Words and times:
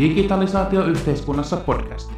Digitalisaatio 0.00 0.84
yhteiskunnassa 0.84 1.56
podcast. 1.56 2.12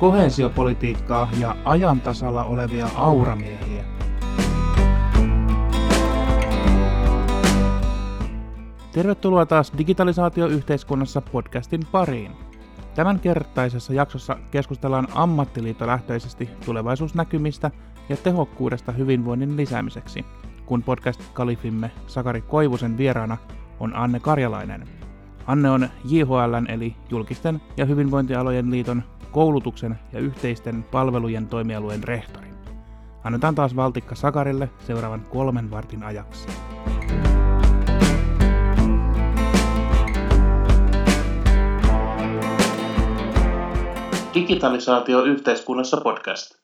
Kohesiopolitiikkaa 0.00 1.28
ja 1.40 1.56
ajan 1.64 2.00
tasalla 2.00 2.44
olevia 2.44 2.88
auramiehiä. 2.96 3.84
Tervetuloa 8.92 9.46
taas 9.46 9.72
Digitalisaatio 9.78 10.46
yhteiskunnassa 10.46 11.20
podcastin 11.20 11.80
pariin. 11.92 12.32
Tämän 12.94 13.20
kertaisessa 13.20 13.92
jaksossa 13.92 14.36
keskustellaan 14.50 15.08
ammattiliittolähtöisesti 15.14 16.50
tulevaisuusnäkymistä 16.66 17.70
ja 18.08 18.16
tehokkuudesta 18.16 18.92
hyvinvoinnin 18.92 19.56
lisäämiseksi, 19.56 20.24
kun 20.66 20.82
podcast-kalifimme 20.82 21.90
Sakari 22.06 22.40
Koivusen 22.40 22.98
vieraana 22.98 23.36
on 23.80 23.96
Anne 23.96 24.20
Karjalainen. 24.20 24.88
Anne 25.46 25.70
on 25.70 25.88
JHLn 26.04 26.66
eli 26.68 26.96
julkisten 27.10 27.62
ja 27.76 27.84
hyvinvointialojen 27.84 28.70
liiton 28.70 29.02
koulutuksen 29.30 29.98
ja 30.12 30.20
yhteisten 30.20 30.82
palvelujen 30.82 31.46
toimialueen 31.46 32.04
rehtori. 32.04 32.48
Annetaan 33.24 33.54
taas 33.54 33.76
valtikka 33.76 34.14
Sakarille 34.14 34.70
seuraavan 34.86 35.20
kolmen 35.30 35.70
vartin 35.70 36.02
ajaksi. 36.02 36.48
Digitalisaatio 44.34 45.22
yhteiskunnassa 45.24 45.96
podcast. 45.96 46.54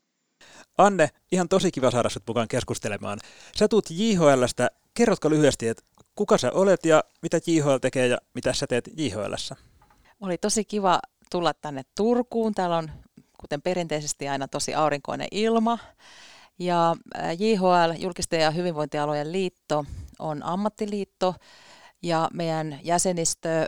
Anne, 0.78 1.08
ihan 1.32 1.48
tosi 1.48 1.70
kiva 1.70 1.90
saada 1.90 2.08
sinut 2.08 2.28
mukaan 2.28 2.48
keskustelemaan. 2.48 3.18
Sä 3.56 3.68
tuut 3.68 3.90
JHLstä. 3.90 4.70
Kerrotko 4.94 5.30
lyhyesti, 5.30 5.68
että 5.68 5.82
kuka 6.18 6.38
sä 6.38 6.50
olet 6.52 6.84
ja 6.84 7.04
mitä 7.22 7.40
JHL 7.46 7.76
tekee 7.76 8.06
ja 8.06 8.18
mitä 8.34 8.52
sä 8.52 8.66
teet 8.66 8.90
JHLssä? 8.96 9.56
Oli 10.20 10.38
tosi 10.38 10.64
kiva 10.64 11.00
tulla 11.30 11.54
tänne 11.54 11.82
Turkuun. 11.94 12.54
Täällä 12.54 12.76
on, 12.76 12.90
kuten 13.40 13.62
perinteisesti, 13.62 14.28
aina 14.28 14.48
tosi 14.48 14.74
aurinkoinen 14.74 15.28
ilma. 15.30 15.78
Ja 16.58 16.96
JHL, 17.38 18.02
julkisten 18.02 18.40
ja 18.40 18.50
hyvinvointialojen 18.50 19.32
liitto, 19.32 19.84
on 20.18 20.42
ammattiliitto 20.42 21.34
ja 22.02 22.28
meidän 22.32 22.80
jäsenistö, 22.82 23.66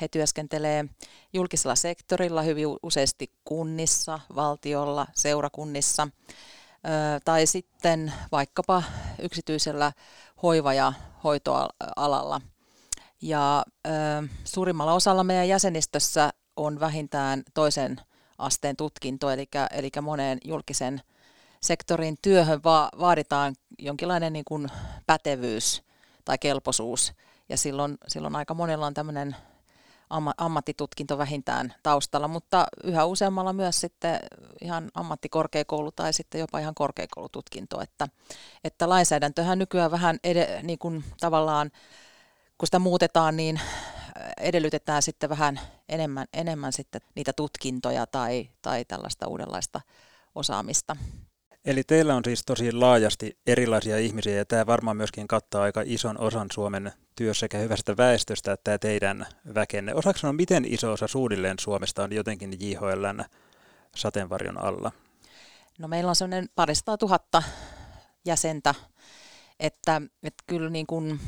he 0.00 0.08
työskentelee 0.08 0.84
julkisella 1.32 1.74
sektorilla 1.74 2.42
hyvin 2.42 2.66
useasti 2.82 3.32
kunnissa, 3.44 4.20
valtiolla, 4.34 5.06
seurakunnissa 5.14 6.08
tai 7.24 7.46
sitten 7.46 8.12
vaikkapa 8.32 8.82
yksityisellä 9.18 9.92
hoiva- 10.42 10.74
ja 10.74 10.92
hoitoalalla. 11.24 12.40
Ja 13.22 13.64
suurimmalla 14.44 14.92
osalla 14.92 15.24
meidän 15.24 15.48
jäsenistössä 15.48 16.30
on 16.56 16.80
vähintään 16.80 17.42
toisen 17.54 18.00
asteen 18.38 18.76
tutkinto, 18.76 19.30
eli, 19.30 19.48
eli 19.72 19.90
moneen 20.02 20.38
julkisen 20.44 21.00
sektorin 21.62 22.16
työhön 22.22 22.60
va- 22.64 22.90
vaaditaan 23.00 23.54
jonkinlainen 23.78 24.32
niin 24.32 24.44
kuin 24.44 24.68
pätevyys 25.06 25.82
tai 26.24 26.38
kelpoisuus. 26.38 27.12
Ja 27.48 27.56
silloin, 27.56 27.98
silloin 28.08 28.36
aika 28.36 28.54
monella 28.54 28.86
on 28.86 28.94
tämmöinen 28.94 29.36
ammattitutkinto 30.36 31.18
vähintään 31.18 31.74
taustalla, 31.82 32.28
mutta 32.28 32.66
yhä 32.84 33.04
useammalla 33.04 33.52
myös 33.52 33.80
sitten 33.80 34.18
ihan 34.60 34.90
ammattikorkeakoulu 34.94 35.92
tai 35.92 36.12
sitten 36.12 36.38
jopa 36.38 36.58
ihan 36.58 36.74
korkeakoulututkinto, 36.74 37.80
että, 37.80 38.08
että 38.64 38.88
lainsäädäntöhän 38.88 39.58
nykyään 39.58 39.90
vähän 39.90 40.18
ed- 40.24 40.62
niin 40.62 40.78
kuin 40.78 41.04
tavallaan, 41.20 41.70
kun 42.58 42.66
sitä 42.66 42.78
muutetaan, 42.78 43.36
niin 43.36 43.60
edellytetään 44.40 45.02
sitten 45.02 45.30
vähän 45.30 45.60
enemmän, 45.88 46.26
enemmän 46.32 46.72
sitten 46.72 47.00
niitä 47.14 47.32
tutkintoja 47.32 48.06
tai, 48.06 48.50
tai 48.62 48.84
tällaista 48.84 49.28
uudenlaista 49.28 49.80
osaamista. 50.34 50.96
Eli 51.64 51.82
teillä 51.84 52.14
on 52.14 52.24
siis 52.24 52.42
tosi 52.46 52.72
laajasti 52.72 53.38
erilaisia 53.46 53.98
ihmisiä 53.98 54.36
ja 54.36 54.44
tämä 54.44 54.66
varmaan 54.66 54.96
myöskin 54.96 55.28
kattaa 55.28 55.62
aika 55.62 55.82
ison 55.84 56.18
osan 56.18 56.46
Suomen 56.52 56.92
työssä 57.16 57.40
sekä 57.40 57.58
hyvästä 57.58 57.96
väestöstä 57.96 58.52
että 58.52 58.78
teidän 58.78 59.26
väkenne. 59.54 59.94
Osaako 59.94 60.18
sanoa, 60.18 60.32
miten 60.32 60.64
iso 60.64 60.92
osa 60.92 61.06
suunnilleen 61.06 61.58
Suomesta 61.58 62.04
on 62.04 62.12
jotenkin 62.12 62.56
JHLn 62.60 63.24
sateenvarjon 63.96 64.64
alla? 64.64 64.92
No 65.78 65.88
meillä 65.88 66.08
on 66.08 66.16
sellainen 66.16 66.48
parista 66.54 66.98
tuhatta 66.98 67.42
jäsentä, 68.24 68.74
että, 69.60 70.02
että 70.22 70.44
kyllä 70.46 70.70
niin 70.70 70.86
kuin, 70.86 71.20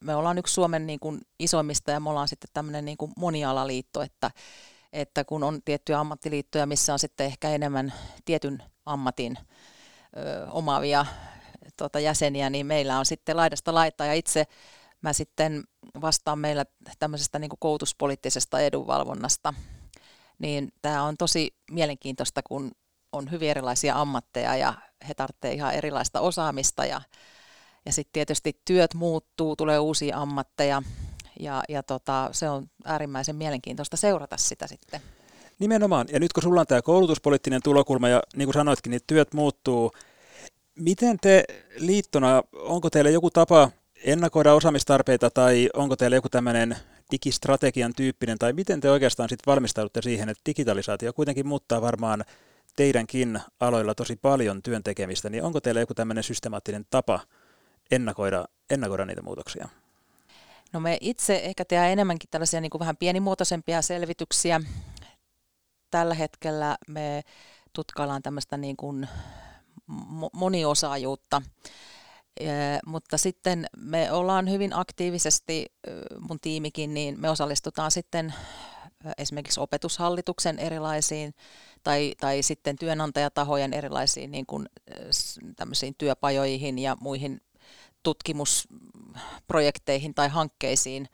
me 0.00 0.14
ollaan 0.14 0.38
yksi 0.38 0.54
Suomen 0.54 0.86
niin 0.86 1.00
kuin 1.00 1.20
isoimmista 1.38 1.90
ja 1.90 2.00
me 2.00 2.10
ollaan 2.10 2.28
sitten 2.28 2.50
tämmöinen 2.54 2.84
niin 2.84 2.96
kuin 2.96 3.12
monialaliitto, 3.16 4.02
että, 4.02 4.30
että 4.92 5.24
kun 5.24 5.44
on 5.44 5.62
tiettyjä 5.64 6.00
ammattiliittoja, 6.00 6.66
missä 6.66 6.92
on 6.92 6.98
sitten 6.98 7.26
ehkä 7.26 7.50
enemmän 7.50 7.92
tietyn 8.24 8.62
ammatin 8.86 9.38
ö, 10.16 10.50
omaavia 10.50 11.06
tota, 11.76 12.00
jäseniä, 12.00 12.50
niin 12.50 12.66
meillä 12.66 12.98
on 12.98 13.06
sitten 13.06 13.36
laidasta 13.36 13.74
laittaa 13.74 14.06
ja 14.06 14.12
itse 14.12 14.46
mä 15.02 15.12
sitten 15.12 15.64
vastaan 16.00 16.38
meillä 16.38 16.64
tämmöisestä 16.98 17.38
niin 17.38 17.50
koulutuspoliittisesta 17.58 18.60
edunvalvonnasta, 18.60 19.54
niin 20.38 20.72
tämä 20.82 21.02
on 21.02 21.16
tosi 21.16 21.54
mielenkiintoista, 21.70 22.40
kun 22.42 22.70
on 23.12 23.30
hyvin 23.30 23.50
erilaisia 23.50 24.00
ammatteja 24.00 24.56
ja 24.56 24.74
he 25.08 25.14
tarvitsevat 25.14 25.56
ihan 25.56 25.74
erilaista 25.74 26.20
osaamista. 26.20 26.84
Ja, 26.84 27.00
ja 27.86 27.92
sitten 27.92 28.12
tietysti 28.12 28.60
työt 28.64 28.94
muuttuu, 28.94 29.56
tulee 29.56 29.78
uusia 29.78 30.16
ammatteja 30.16 30.82
ja, 31.40 31.62
ja 31.68 31.82
tota, 31.82 32.28
se 32.32 32.48
on 32.50 32.66
äärimmäisen 32.84 33.36
mielenkiintoista 33.36 33.96
seurata 33.96 34.36
sitä 34.36 34.66
sitten. 34.66 35.00
Nimenomaan. 35.58 36.06
Ja 36.12 36.20
nyt 36.20 36.32
kun 36.32 36.42
sulla 36.42 36.60
on 36.60 36.66
tämä 36.66 36.82
koulutuspoliittinen 36.82 37.62
tulokulma 37.62 38.08
ja 38.08 38.22
niin 38.36 38.46
kuin 38.46 38.54
sanoitkin, 38.54 38.90
niin 38.90 39.00
työt 39.06 39.34
muuttuu. 39.34 39.92
Miten 40.78 41.18
te 41.20 41.44
liittona, 41.76 42.42
onko 42.52 42.90
teillä 42.90 43.10
joku 43.10 43.30
tapa 43.30 43.70
ennakoida 44.04 44.54
osaamistarpeita 44.54 45.30
tai 45.30 45.70
onko 45.74 45.96
teillä 45.96 46.16
joku 46.16 46.28
tämmöinen 46.28 46.76
digistrategian 47.10 47.92
tyyppinen 47.96 48.38
tai 48.38 48.52
miten 48.52 48.80
te 48.80 48.90
oikeastaan 48.90 49.28
sitten 49.28 49.52
valmistaudutte 49.52 50.02
siihen, 50.02 50.28
että 50.28 50.42
digitalisaatio 50.46 51.12
kuitenkin 51.12 51.46
muuttaa 51.46 51.82
varmaan 51.82 52.24
teidänkin 52.76 53.40
aloilla 53.60 53.94
tosi 53.94 54.16
paljon 54.16 54.62
työn 54.62 54.82
tekemistä, 54.82 55.30
niin 55.30 55.42
onko 55.42 55.60
teillä 55.60 55.80
joku 55.80 55.94
tämmöinen 55.94 56.24
systemaattinen 56.24 56.84
tapa 56.90 57.20
ennakoida, 57.90 58.44
ennakoida 58.70 59.06
niitä 59.06 59.22
muutoksia? 59.22 59.68
No 60.72 60.80
me 60.80 60.98
itse 61.00 61.36
ehkä 61.36 61.64
tehdään 61.64 61.90
enemmänkin 61.90 62.30
tällaisia 62.30 62.60
niin 62.60 62.70
kuin 62.70 62.80
vähän 62.80 62.96
pienimuotoisempia 62.96 63.82
selvityksiä. 63.82 64.60
Tällä 65.90 66.14
hetkellä 66.14 66.76
me 66.88 67.22
tutkaillaan 67.72 68.22
tämmöistä 68.22 68.56
niin 68.56 68.76
kuin 68.76 69.08
moniosaajuutta, 70.32 71.42
mutta 72.86 73.18
sitten 73.18 73.66
me 73.76 74.12
ollaan 74.12 74.50
hyvin 74.50 74.76
aktiivisesti, 74.76 75.66
mun 76.20 76.40
tiimikin, 76.40 76.94
niin 76.94 77.20
me 77.20 77.30
osallistutaan 77.30 77.90
sitten 77.90 78.34
esimerkiksi 79.18 79.60
opetushallituksen 79.60 80.58
erilaisiin 80.58 81.34
tai, 81.82 82.14
tai 82.20 82.42
sitten 82.42 82.76
työnantajatahojen 82.76 83.72
erilaisiin 83.72 84.30
niin 84.30 84.46
kuin, 84.46 84.66
tämmöisiin 85.56 85.94
työpajoihin 85.98 86.78
ja 86.78 86.96
muihin 87.00 87.40
tutkimusprojekteihin 88.02 90.14
tai 90.14 90.28
hankkeisiin, 90.28 91.08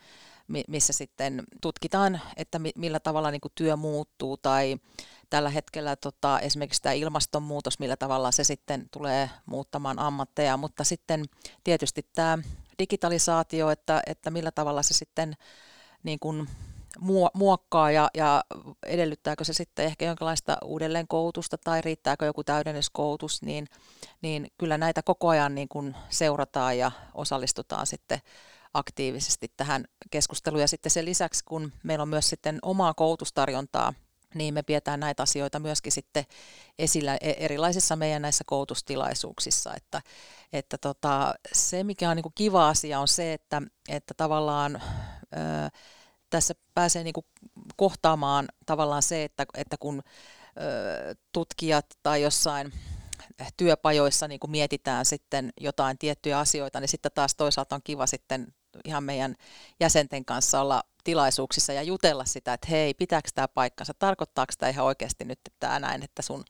missä 0.69 0.93
sitten 0.93 1.43
tutkitaan, 1.61 2.21
että 2.37 2.61
millä 2.77 3.01
tavalla 3.01 3.31
niin 3.31 3.41
työ 3.55 3.77
muuttuu 3.77 4.37
tai 4.37 4.77
tällä 5.31 5.51
hetkellä 5.51 5.97
tota, 5.97 6.41
esimerkiksi 6.41 6.83
tämä 6.83 6.93
ilmastonmuutos, 6.93 7.79
millä 7.79 7.97
tavalla 7.97 8.31
se 8.31 8.45
sitten 8.45 8.89
tulee 8.91 9.31
muuttamaan 9.47 9.99
ammatteja, 9.99 10.57
mutta 10.57 10.85
sitten 10.85 11.25
tietysti 11.65 12.07
tämä 12.13 12.39
digitalisaatio, 12.79 13.71
että, 13.71 14.03
että 14.07 14.31
millä 14.31 14.51
tavalla 14.51 14.83
se 14.83 14.95
sitten 14.95 15.37
niin 16.03 16.19
kuin 16.19 16.49
muokkaa 17.35 17.91
ja, 17.91 18.11
ja 18.15 18.45
edellyttääkö 18.87 19.45
se 19.45 19.53
sitten 19.53 19.85
ehkä 19.85 20.05
jonkinlaista 20.05 20.57
uudelleenkoulutusta 20.65 21.59
tai 21.59 21.81
riittääkö 21.81 22.27
joku 22.27 22.45
täydennyskoulutus, 22.45 23.43
niin, 23.43 23.67
niin 24.23 24.47
kyllä 24.59 24.79
näitä 24.79 25.03
koko 25.03 25.29
ajan 25.29 25.55
niin 25.55 25.69
kuin 25.69 25.97
seurataan 26.09 26.79
ja 26.79 26.91
osallistutaan 27.15 27.87
sitten 27.87 28.21
aktiivisesti 28.75 29.53
tähän 29.57 29.85
keskusteluun. 30.11 30.61
Ja 30.61 30.69
sitten 30.69 30.91
sen 30.91 31.05
lisäksi, 31.05 31.45
kun 31.45 31.73
meillä 31.83 32.03
on 32.03 32.09
myös 32.09 32.29
sitten 32.29 32.59
omaa 32.63 32.95
koulutustarjontaa, 32.95 33.95
niin 34.35 34.55
me 34.55 34.63
pidetään 34.63 35.01
näitä 35.01 35.23
asioita 35.23 35.59
myöskin 35.59 35.93
sitten 35.93 36.25
esillä 36.79 37.15
e-, 37.21 37.35
erilaisissa 37.39 37.97
meidän 37.97 38.23
näissä 38.23 38.45
koulutustilaisuuksissa. 38.47 39.75
Että, 39.75 40.03
että 40.53 40.79
tota, 40.79 41.35
se, 41.53 41.85
mikä 41.85 42.11
on 42.11 42.17
niin 42.17 42.23
kuin 42.23 42.33
kiva 42.35 42.69
asia, 42.69 43.01
on 43.01 43.09
se, 43.09 43.33
että, 43.33 43.63
että 43.89 44.15
tavallaan 44.15 44.83
ö, 45.37 45.39
tässä 46.31 46.55
pääsee 46.75 47.05
niin 47.05 47.13
kuin 47.13 47.27
kohtaamaan 47.77 48.49
tavallaan 48.67 49.03
se, 49.03 49.25
että, 49.25 49.47
että 49.55 49.77
kun 49.77 50.03
ö, 50.61 51.15
tutkijat 51.33 51.87
tai 52.03 52.23
jossain 52.23 52.73
työpajoissa 53.57 54.29
niin 54.29 54.41
kuin 54.41 54.51
mietitään 54.51 55.05
sitten 55.05 55.53
jotain 55.61 55.99
tiettyjä 55.99 56.39
asioita, 56.39 56.81
niin 56.81 56.89
sitten 56.89 57.13
taas 57.15 57.35
toisaalta 57.35 57.75
on 57.75 57.83
kiva 57.85 58.07
sitten 58.07 58.55
ihan 58.85 59.05
meidän 59.05 59.35
jäsenten 59.81 60.25
kanssa 60.25 60.61
olla 60.61 60.83
tilaisuuksissa 61.05 61.73
ja 61.73 61.83
jutella 61.83 62.25
sitä, 62.25 62.53
että 62.53 62.67
hei, 62.71 62.95
pitääkö 62.95 63.29
tämä 63.35 63.49
paikkansa, 63.49 63.95
tarkoittaako 63.95 64.53
tämä 64.59 64.71
ihan 64.71 64.87
oikeasti 64.87 65.25
nyt 65.25 65.41
tämä 65.61 65.79
näin, 65.79 66.03
että 66.03 66.23
sun, 66.23 66.45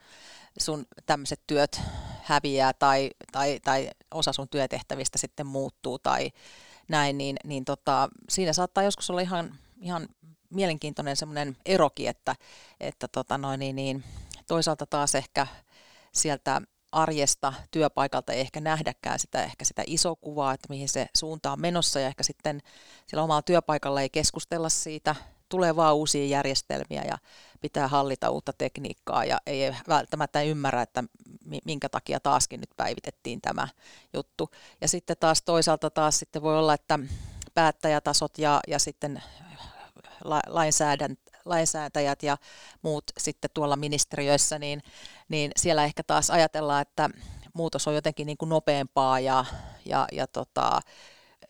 sun 0.58 0.86
tämmöiset 1.06 1.40
työt 1.46 1.80
häviää 2.22 2.72
tai, 2.72 3.10
tai, 3.32 3.60
tai 3.64 3.90
osa 4.14 4.32
sun 4.32 4.48
työtehtävistä 4.48 5.18
sitten 5.18 5.46
muuttuu 5.46 5.98
tai 5.98 6.30
näin, 6.88 7.18
niin, 7.18 7.36
niin 7.44 7.64
tota, 7.64 8.08
siinä 8.28 8.52
saattaa 8.52 8.84
joskus 8.84 9.10
olla 9.10 9.20
ihan, 9.20 9.58
ihan 9.80 10.08
mielenkiintoinen 10.50 11.16
semmoinen 11.16 11.56
eroki, 11.66 12.06
että, 12.06 12.36
että 12.80 13.08
tota 13.08 13.38
noin, 13.38 13.60
niin, 13.60 13.76
niin, 13.76 14.04
toisaalta 14.46 14.86
taas 14.86 15.14
ehkä 15.14 15.46
sieltä 16.12 16.62
arjesta 16.92 17.52
työpaikalta 17.70 18.32
ei 18.32 18.40
ehkä 18.40 18.60
nähdäkään 18.60 19.18
sitä, 19.18 19.44
ehkä 19.44 19.64
sitä 19.64 19.82
isoa 19.86 20.16
kuvaa, 20.16 20.52
että 20.52 20.66
mihin 20.70 20.88
se 20.88 21.06
suunta 21.16 21.52
on 21.52 21.60
menossa 21.60 22.00
ja 22.00 22.06
ehkä 22.06 22.22
sitten 22.22 22.60
sillä 23.06 23.22
omalla 23.22 23.42
työpaikalla 23.42 24.00
ei 24.00 24.10
keskustella 24.10 24.68
siitä, 24.68 25.14
tulee 25.48 25.76
vaan 25.76 25.96
uusia 25.96 26.26
järjestelmiä 26.26 27.02
ja 27.04 27.18
pitää 27.60 27.88
hallita 27.88 28.30
uutta 28.30 28.52
tekniikkaa 28.52 29.24
ja 29.24 29.40
ei 29.46 29.74
välttämättä 29.88 30.42
ymmärrä, 30.42 30.82
että 30.82 31.04
minkä 31.64 31.88
takia 31.88 32.20
taaskin 32.20 32.60
nyt 32.60 32.70
päivitettiin 32.76 33.40
tämä 33.40 33.68
juttu. 34.14 34.50
Ja 34.80 34.88
sitten 34.88 35.16
taas 35.20 35.42
toisaalta 35.42 35.90
taas 35.90 36.18
sitten 36.18 36.42
voi 36.42 36.58
olla, 36.58 36.74
että 36.74 36.98
päättäjätasot 37.54 38.38
ja, 38.38 38.60
ja 38.68 38.78
sitten 38.78 39.22
lainsäätäjät 41.44 42.22
ja 42.22 42.36
muut 42.82 43.04
sitten 43.18 43.50
tuolla 43.54 43.76
ministeriöissä, 43.76 44.58
niin, 44.58 44.82
niin 45.28 45.50
siellä 45.56 45.84
ehkä 45.84 46.02
taas 46.02 46.30
ajatellaan, 46.30 46.82
että 46.82 47.10
muutos 47.54 47.88
on 47.88 47.94
jotenkin 47.94 48.26
niin 48.26 48.38
kuin 48.38 48.48
nopeampaa 48.48 49.20
ja, 49.20 49.44
ja, 49.84 50.06
ja 50.12 50.26
tota, 50.26 50.80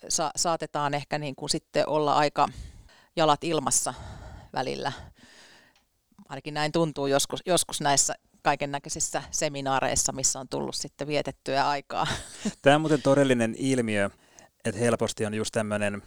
sa, 0.08 0.30
saatetaan 0.36 0.94
ehkä 0.94 1.18
niin 1.18 1.36
kuin 1.36 1.50
sitten 1.50 1.88
olla 1.88 2.14
aika 2.14 2.48
jalat 3.16 3.44
ilmassa 3.44 3.94
välillä. 4.52 4.92
Ainakin 6.28 6.54
näin 6.54 6.72
tuntuu 6.72 7.06
joskus, 7.06 7.42
joskus 7.46 7.80
näissä 7.80 8.14
kaiken 8.42 8.70
näköisissä 8.70 9.22
seminaareissa, 9.30 10.12
missä 10.12 10.40
on 10.40 10.48
tullut 10.48 10.74
sitten 10.74 11.06
vietettyä 11.06 11.68
aikaa. 11.68 12.06
Tämä 12.62 12.76
on 12.76 12.80
muuten 12.80 13.02
todellinen 13.02 13.54
ilmiö, 13.58 14.10
että 14.64 14.80
helposti 14.80 15.26
on 15.26 15.34
just 15.34 15.52
tämmöinen 15.52 16.02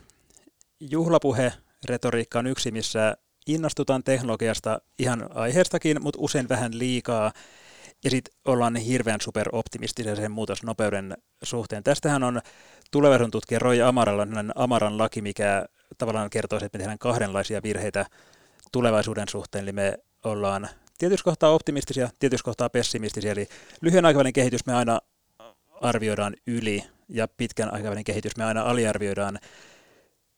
juhlapuhe, 0.79 1.53
retoriikka 1.85 2.39
on 2.39 2.47
yksi, 2.47 2.71
missä 2.71 3.17
innostutaan 3.47 4.03
teknologiasta 4.03 4.81
ihan 4.99 5.29
aiheestakin, 5.33 6.03
mutta 6.03 6.19
usein 6.21 6.49
vähän 6.49 6.79
liikaa. 6.79 7.31
Ja 8.03 8.09
sitten 8.09 8.33
ollaan 8.45 8.75
hirveän 8.75 9.21
superoptimistisia 9.21 10.15
sen 10.15 10.31
muutosnopeuden 10.31 11.17
suhteen. 11.43 11.83
Tästähän 11.83 12.23
on 12.23 12.41
tulevaisuuden 12.91 13.31
tutkija 13.31 13.59
Roy 13.59 13.81
Amaralla 13.81 14.27
Amaran 14.55 14.97
laki, 14.97 15.21
mikä 15.21 15.65
tavallaan 15.97 16.29
kertoo, 16.29 16.57
että 16.57 16.69
me 16.73 16.79
tehdään 16.79 16.99
kahdenlaisia 16.99 17.63
virheitä 17.63 18.05
tulevaisuuden 18.71 19.27
suhteen. 19.29 19.63
Eli 19.63 19.71
me 19.71 19.97
ollaan 20.23 20.69
tietysti 20.97 21.23
kohtaa 21.23 21.49
optimistisia, 21.49 22.09
tietysti 22.19 22.43
kohtaa 22.43 22.69
pessimistisiä. 22.69 23.31
Eli 23.31 23.47
lyhyen 23.81 24.05
aikavälin 24.05 24.33
kehitys 24.33 24.65
me 24.65 24.73
aina 24.73 24.99
arvioidaan 25.81 26.35
yli 26.47 26.83
ja 27.09 27.27
pitkän 27.27 27.73
aikavälin 27.73 28.03
kehitys 28.03 28.37
me 28.37 28.43
aina 28.43 28.61
aliarvioidaan. 28.61 29.39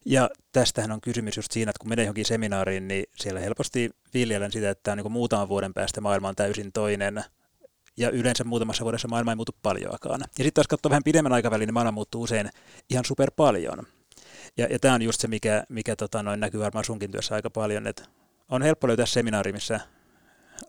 Ja 0.06 0.30
tästähän 0.52 0.92
on 0.92 1.02
kysymys 1.02 1.38
just 1.38 1.52
siinä, 1.52 1.70
että 1.70 1.80
kun 1.80 1.90
menee 1.90 2.06
johonkin 2.06 2.26
seminaariin, 2.26 2.88
niin 2.88 3.06
siellä 3.16 3.40
helposti 3.40 3.90
viljellään 4.14 4.52
sitä, 4.52 4.70
että 4.70 4.92
on 4.92 4.98
niin 4.98 5.12
muutaman 5.12 5.50
vuoden 5.50 5.74
päästä 5.74 6.02
maailma 6.02 6.28
on 6.28 6.36
täysin 6.36 6.72
toinen, 6.72 7.24
ja 7.98 8.10
yleensä 8.10 8.44
muutamassa 8.44 8.84
vuodessa 8.84 9.08
maailma 9.08 9.32
ei 9.32 9.36
muutu 9.36 9.56
paljoakaan. 9.62 10.20
Ja 10.22 10.28
sitten 10.44 10.54
taas 10.54 10.68
katsoo 10.68 10.90
vähän 10.90 11.04
pidemmän 11.04 11.34
aikavälin, 11.34 11.68
niin 11.68 11.74
maailma 11.74 11.92
muuttuu 11.92 12.22
usein 12.22 12.50
ihan 12.90 13.06
super 13.06 13.32
paljon. 13.36 13.88
Ja, 14.58 14.68
ja 14.70 14.80
tämä 14.80 14.94
on 14.94 15.02
just 15.02 15.22
se, 15.22 15.28
mikä, 15.28 15.64
mikä 15.70 15.96
tota, 15.96 16.24
noin 16.24 16.40
näkyy 16.40 16.60
varmaan 16.60 16.86
sunkin 16.86 17.12
työssä 17.12 17.36
aika 17.36 17.50
paljon, 17.50 17.88
että 17.88 18.04
on 18.50 18.62
helppo 18.62 18.88
löytää 18.88 19.06
seminaari, 19.06 19.52
missä 19.52 19.80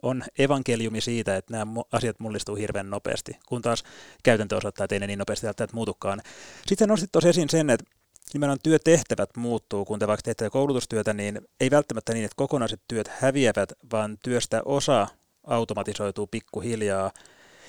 on 0.02 0.25
evankeliumi 0.38 1.00
siitä, 1.00 1.37
että 1.37 1.52
nämä 1.52 1.80
asiat 1.92 2.20
mullistuu 2.20 2.56
hirveän 2.56 2.90
nopeasti, 2.90 3.37
kun 3.48 3.62
taas 3.62 3.84
käytäntö 4.22 4.56
osoittaa, 4.56 4.84
että 4.84 4.94
ei 4.94 5.00
ne 5.00 5.06
niin 5.06 5.19
nopeasti 5.19 5.46
välttämättä 5.46 5.76
muutukaan. 5.76 6.20
Sitten 6.66 6.88
nostit 6.88 7.12
tuossa 7.12 7.28
esiin 7.28 7.50
sen, 7.50 7.70
että 7.70 7.84
nimenomaan 8.32 8.59
työtehtävät 8.62 9.31
muuttuu, 9.37 9.85
kun 9.85 9.99
te 9.99 10.06
vaikka 10.06 10.23
teette 10.23 10.50
koulutustyötä, 10.50 11.12
niin 11.15 11.41
ei 11.61 11.71
välttämättä 11.71 12.12
niin, 12.12 12.25
että 12.25 12.37
kokonaiset 12.37 12.81
työt 12.88 13.09
häviävät, 13.09 13.73
vaan 13.93 14.19
työstä 14.23 14.62
osa 14.65 15.06
automatisoituu 15.44 16.26
pikkuhiljaa. 16.26 17.11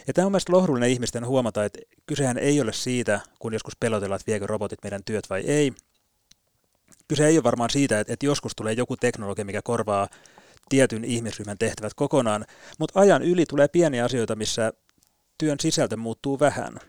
Ja 0.08 0.14
tämä 0.14 0.26
on 0.26 0.32
mielestäni 0.32 0.56
lohdullinen 0.56 0.90
ihmisten 0.90 1.26
huomata, 1.26 1.66
että 1.66 1.80
kysehän 2.06 2.38
ei 2.38 2.62
ole 2.62 2.74
siitä, 2.74 3.20
kun 3.40 3.54
joskus 3.54 3.76
pelotellaan, 3.80 4.20
että 4.20 4.32
viekö 4.32 4.48
robotit 4.48 4.80
meidän 4.84 5.04
työt 5.04 5.30
vai 5.30 5.42
ei. 5.42 5.74
Kyse 7.08 7.28
ei 7.28 7.38
ole 7.38 7.44
varmaan 7.44 7.70
siitä, 7.70 8.00
että, 8.00 8.26
joskus 8.26 8.56
tulee 8.56 8.74
joku 8.74 8.98
teknologia, 8.98 9.46
mikä 9.46 9.62
korvaa 9.62 10.08
tietyn 10.70 11.06
ihmisryhmän 11.06 11.58
tehtävät 11.58 11.94
kokonaan, 11.94 12.46
mutta 12.80 13.00
ajan 13.00 13.24
yli 13.24 13.46
tulee 13.46 13.68
pieniä 13.68 14.06
asioita, 14.06 14.36
missä 14.36 14.74
työn 15.38 15.60
sisältö 15.60 15.98
muuttuu 15.98 16.40
vähän. 16.40 16.80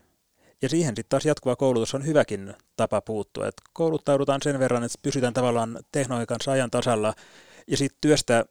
Ja 0.63 0.69
siihen 0.69 0.97
sitten 0.97 1.09
taas 1.09 1.25
jatkuva 1.25 1.57
koulutus 1.57 1.95
on 1.95 2.07
hyväkin 2.07 2.55
tapa 2.77 3.01
puuttua, 3.01 3.49
että 3.49 3.63
kouluttaudutaan 3.73 4.43
sen 4.43 4.59
verran, 4.59 4.85
että 4.85 4.99
pysytään 5.03 5.35
tavallaan 5.35 5.79
teknologian 5.93 6.41
ajan 6.47 6.71
tasalla, 6.71 7.15
ja 7.67 7.77
sitten 7.77 7.99
työstä 8.01 8.45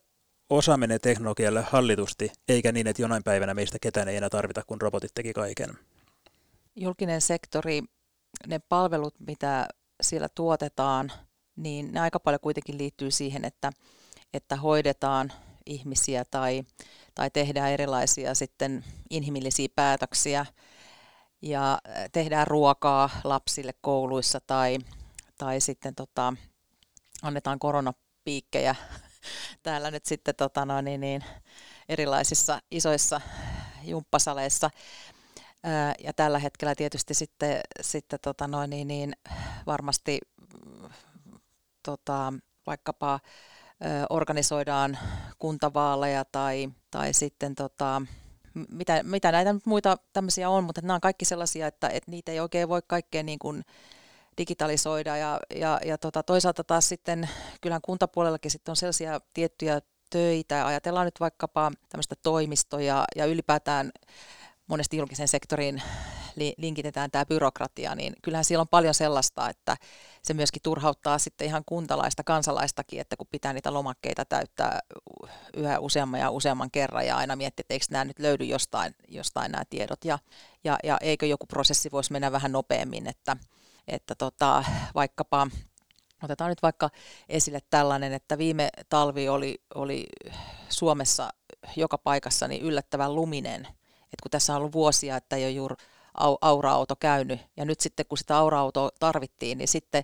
osa 0.49 0.77
menee 0.77 0.99
teknologialle 0.99 1.61
hallitusti, 1.61 2.31
eikä 2.49 2.71
niin, 2.71 2.87
että 2.87 3.01
jonain 3.01 3.23
päivänä 3.23 3.53
meistä 3.53 3.77
ketään 3.81 4.07
ei 4.07 4.17
enää 4.17 4.29
tarvita, 4.29 4.63
kun 4.67 4.81
robotit 4.81 5.11
teki 5.13 5.33
kaiken. 5.33 5.69
Julkinen 6.75 7.21
sektori, 7.21 7.81
ne 8.47 8.59
palvelut, 8.69 9.15
mitä 9.27 9.67
siellä 10.01 10.29
tuotetaan, 10.35 11.11
niin 11.55 11.91
ne 11.91 11.99
aika 11.99 12.19
paljon 12.19 12.39
kuitenkin 12.39 12.77
liittyy 12.77 13.11
siihen, 13.11 13.45
että, 13.45 13.71
että 14.33 14.55
hoidetaan 14.55 15.31
ihmisiä 15.65 16.25
tai, 16.31 16.63
tai 17.15 17.29
tehdään 17.29 17.71
erilaisia 17.71 18.35
sitten 18.35 18.85
inhimillisiä 19.09 19.67
päätöksiä 19.75 20.45
ja 21.45 21.79
tehdään 22.11 22.47
ruokaa 22.47 23.09
lapsille 23.23 23.73
kouluissa 23.81 24.39
tai, 24.47 24.77
tai 25.37 25.61
sitten 25.61 25.95
tota, 25.95 26.33
annetaan 27.21 27.59
koronapiikkejä 27.59 28.75
täällä 29.63 29.91
nyt 29.91 30.05
sitten 30.05 30.35
tota 30.35 30.65
no, 30.65 30.81
niin, 30.81 31.01
niin, 31.01 31.23
erilaisissa 31.89 32.61
isoissa 32.71 33.21
jumppasaleissa. 33.83 34.69
Ja 36.03 36.13
tällä 36.13 36.39
hetkellä 36.39 36.75
tietysti 36.75 37.13
sitten, 37.13 37.61
sitten 37.81 38.19
tota 38.21 38.47
no, 38.47 38.65
niin, 38.65 38.87
niin, 38.87 39.15
varmasti 39.65 40.19
tota, 41.83 42.33
vaikkapa 42.67 43.19
organisoidaan 44.09 44.97
kuntavaaleja 45.39 46.25
tai, 46.25 46.69
tai 46.91 47.13
sitten 47.13 47.55
tota, 47.55 48.01
mitä, 48.69 49.03
mitä 49.03 49.31
näitä 49.31 49.55
muita 49.65 49.97
tämmöisiä 50.13 50.49
on, 50.49 50.63
mutta 50.63 50.81
nämä 50.81 50.93
on 50.95 51.01
kaikki 51.01 51.25
sellaisia, 51.25 51.67
että, 51.67 51.89
että 51.89 52.11
niitä 52.11 52.31
ei 52.31 52.39
oikein 52.39 52.69
voi 52.69 52.81
kaikkea 52.87 53.23
niin 53.23 53.39
kuin 53.39 53.63
digitalisoida. 54.37 55.17
Ja, 55.17 55.39
ja, 55.55 55.79
ja 55.85 55.97
tota, 55.97 56.23
toisaalta 56.23 56.63
taas 56.63 56.89
sitten 56.89 57.29
kyllähän 57.61 57.81
kuntapuolellakin 57.81 58.51
sitten 58.51 58.71
on 58.71 58.75
sellaisia 58.75 59.19
tiettyjä 59.33 59.81
töitä, 60.09 60.67
ajatellaan 60.67 61.05
nyt 61.05 61.19
vaikkapa 61.19 61.71
tämmöistä 61.89 62.15
toimistoja 62.23 63.05
ja 63.15 63.25
ylipäätään 63.25 63.91
monesti 64.67 64.97
julkisen 64.97 65.27
sektorin 65.27 65.81
linkitetään 66.57 67.11
tämä 67.11 67.25
byrokratia, 67.25 67.95
niin 67.95 68.13
kyllähän 68.21 68.45
siellä 68.45 68.61
on 68.61 68.67
paljon 68.67 68.93
sellaista, 68.93 69.49
että 69.49 69.77
se 70.25 70.33
myöskin 70.33 70.61
turhauttaa 70.61 71.17
sitten 71.17 71.47
ihan 71.47 71.63
kuntalaista, 71.65 72.23
kansalaistakin, 72.23 73.01
että 73.01 73.15
kun 73.17 73.27
pitää 73.31 73.53
niitä 73.53 73.73
lomakkeita 73.73 74.25
täyttää 74.25 74.79
yhä 75.57 75.79
useamman 75.79 76.19
ja 76.19 76.29
useamman 76.29 76.71
kerran 76.71 77.07
ja 77.07 77.17
aina 77.17 77.35
miettii, 77.35 77.63
että 77.63 77.73
eikö 77.73 77.85
nämä 77.89 78.05
nyt 78.05 78.19
löydy 78.19 78.43
jostain, 78.43 78.95
jostain 79.07 79.51
nämä 79.51 79.63
tiedot 79.69 80.05
ja, 80.05 80.19
ja, 80.63 80.77
ja 80.83 80.97
eikö 81.01 81.25
joku 81.25 81.45
prosessi 81.45 81.91
voisi 81.91 82.11
mennä 82.11 82.31
vähän 82.31 82.51
nopeammin, 82.51 83.07
että, 83.07 83.37
että 83.87 84.15
tota, 84.15 84.63
vaikkapa 84.95 85.47
Otetaan 86.23 86.49
nyt 86.49 86.61
vaikka 86.61 86.89
esille 87.29 87.59
tällainen, 87.69 88.13
että 88.13 88.37
viime 88.37 88.69
talvi 88.89 89.29
oli, 89.29 89.61
oli 89.75 90.05
Suomessa 90.69 91.29
joka 91.75 91.97
paikassa 91.97 92.47
niin 92.47 92.61
yllättävän 92.61 93.15
luminen. 93.15 93.67
Et 94.13 94.21
kun 94.23 94.31
tässä 94.31 94.53
on 94.53 94.57
ollut 94.57 94.73
vuosia, 94.73 95.17
että 95.17 95.35
ei 95.35 95.43
ole 95.43 95.51
juuri 95.51 95.75
aura-auto 96.41 96.95
käynyt, 96.95 97.39
ja 97.57 97.65
nyt 97.65 97.79
sitten 97.79 98.05
kun 98.05 98.17
sitä 98.17 98.37
aura-autoa 98.37 98.89
tarvittiin, 98.99 99.57
niin 99.57 99.67
sitten 99.67 100.03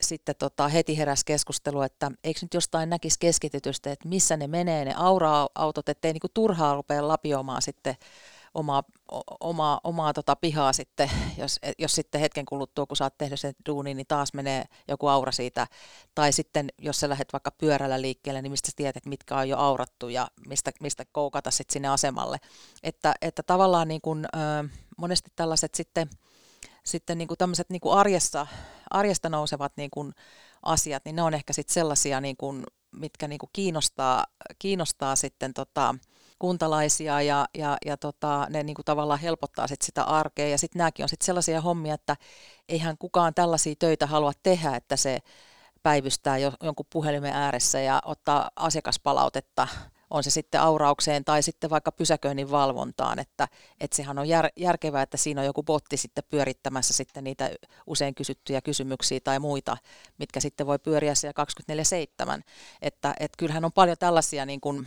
sitten 0.00 0.34
tota, 0.38 0.68
heti 0.68 0.98
heräsi 0.98 1.24
keskustelu, 1.26 1.82
että 1.82 2.10
eikö 2.24 2.40
nyt 2.42 2.54
jostain 2.54 2.90
näkisi 2.90 3.18
keskitetystä, 3.18 3.92
että 3.92 4.08
missä 4.08 4.36
ne 4.36 4.46
menee 4.46 4.84
ne 4.84 4.94
aura-autot, 4.96 5.88
ettei 5.88 6.12
niinku 6.12 6.28
turhaa 6.34 6.74
rupea 6.74 7.08
lapioimaan 7.08 7.62
sitten 7.62 7.96
omaa, 8.58 8.82
omaa, 9.40 9.80
omaa 9.84 10.12
tota 10.12 10.36
pihaa 10.36 10.72
sitten, 10.72 11.10
jos, 11.36 11.60
jos 11.78 11.94
sitten 11.94 12.20
hetken 12.20 12.44
kuluttua, 12.44 12.86
kun 12.86 12.96
oot 13.00 13.18
tehnyt 13.18 13.40
sen 13.40 13.54
duunin, 13.68 13.96
niin 13.96 14.06
taas 14.06 14.34
menee 14.34 14.64
joku 14.88 15.06
aura 15.06 15.32
siitä. 15.32 15.66
Tai 16.14 16.32
sitten, 16.32 16.68
jos 16.78 17.00
sä 17.00 17.08
lähdet 17.08 17.32
vaikka 17.32 17.50
pyörällä 17.50 18.00
liikkeelle, 18.00 18.42
niin 18.42 18.50
mistä 18.50 18.66
sä 18.66 18.72
tiedät, 18.76 19.06
mitkä 19.06 19.36
on 19.36 19.48
jo 19.48 19.58
aurattu 19.58 20.08
ja 20.08 20.28
mistä, 20.46 20.70
mistä 20.80 21.04
koukata 21.12 21.50
sitten 21.50 21.72
sinne 21.72 21.88
asemalle. 21.88 22.36
Että, 22.82 23.14
että 23.22 23.42
tavallaan 23.42 23.88
niin 23.88 24.00
kun, 24.00 24.24
ö, 24.24 24.68
monesti 24.96 25.30
tällaiset 25.36 25.74
sitten, 25.74 26.10
sitten 26.84 27.18
niin 27.18 27.28
kuin 27.28 27.38
tämmöiset 27.38 27.70
niin 27.70 27.80
kuin 27.80 27.98
arjessa, 27.98 28.46
arjesta 28.90 29.28
nousevat 29.28 29.72
niin 29.76 29.90
kuin 29.90 30.12
asiat, 30.62 31.04
niin 31.04 31.16
ne 31.16 31.22
on 31.22 31.34
ehkä 31.34 31.52
sitten 31.52 31.74
sellaisia, 31.74 32.20
niin 32.20 32.36
kuin, 32.36 32.64
mitkä 32.92 33.28
niin 33.28 33.38
kuin 33.38 33.50
kiinnostaa, 33.52 34.26
kiinnostaa 34.58 35.16
sitten 35.16 35.54
tota, 35.54 35.94
kuntalaisia 36.38 37.22
ja, 37.22 37.46
ja, 37.54 37.76
ja 37.86 37.96
tota, 37.96 38.46
ne 38.50 38.62
niin 38.62 38.74
kuin 38.74 38.84
tavallaan 38.84 39.20
helpottaa 39.20 39.66
sit 39.66 39.82
sitä 39.82 40.02
arkea. 40.02 40.48
Ja 40.48 40.58
sitten 40.58 40.78
nämäkin 40.78 41.04
on 41.04 41.08
sitten 41.08 41.26
sellaisia 41.26 41.60
hommia, 41.60 41.94
että 41.94 42.16
eihän 42.68 42.98
kukaan 42.98 43.34
tällaisia 43.34 43.74
töitä 43.78 44.06
halua 44.06 44.32
tehdä, 44.42 44.76
että 44.76 44.96
se 44.96 45.18
päivystää 45.82 46.38
jo, 46.38 46.52
jonkun 46.62 46.86
puhelimen 46.92 47.32
ääressä 47.32 47.80
ja 47.80 48.02
ottaa 48.04 48.50
asiakaspalautetta 48.56 49.68
on 50.10 50.22
se 50.24 50.30
sitten 50.30 50.60
auraukseen 50.60 51.24
tai 51.24 51.42
sitten 51.42 51.70
vaikka 51.70 51.92
pysäköinnin 51.92 52.50
valvontaan, 52.50 53.18
että, 53.18 53.48
että 53.80 53.96
sehän 53.96 54.18
on 54.18 54.28
jär, 54.28 54.48
järkevää, 54.56 55.02
että 55.02 55.16
siinä 55.16 55.40
on 55.40 55.46
joku 55.46 55.62
botti 55.62 55.96
sitten 55.96 56.24
pyörittämässä 56.30 56.94
sitten 56.94 57.24
niitä 57.24 57.50
usein 57.86 58.14
kysyttyjä 58.14 58.60
kysymyksiä 58.60 59.20
tai 59.24 59.38
muita, 59.38 59.76
mitkä 60.18 60.40
sitten 60.40 60.66
voi 60.66 60.78
pyöriä 60.78 61.14
siellä 61.14 61.44
24-7, 62.38 62.42
että, 62.82 63.14
että 63.20 63.36
kyllähän 63.38 63.64
on 63.64 63.72
paljon 63.72 63.96
tällaisia 64.00 64.46
niin 64.46 64.60
kuin, 64.60 64.86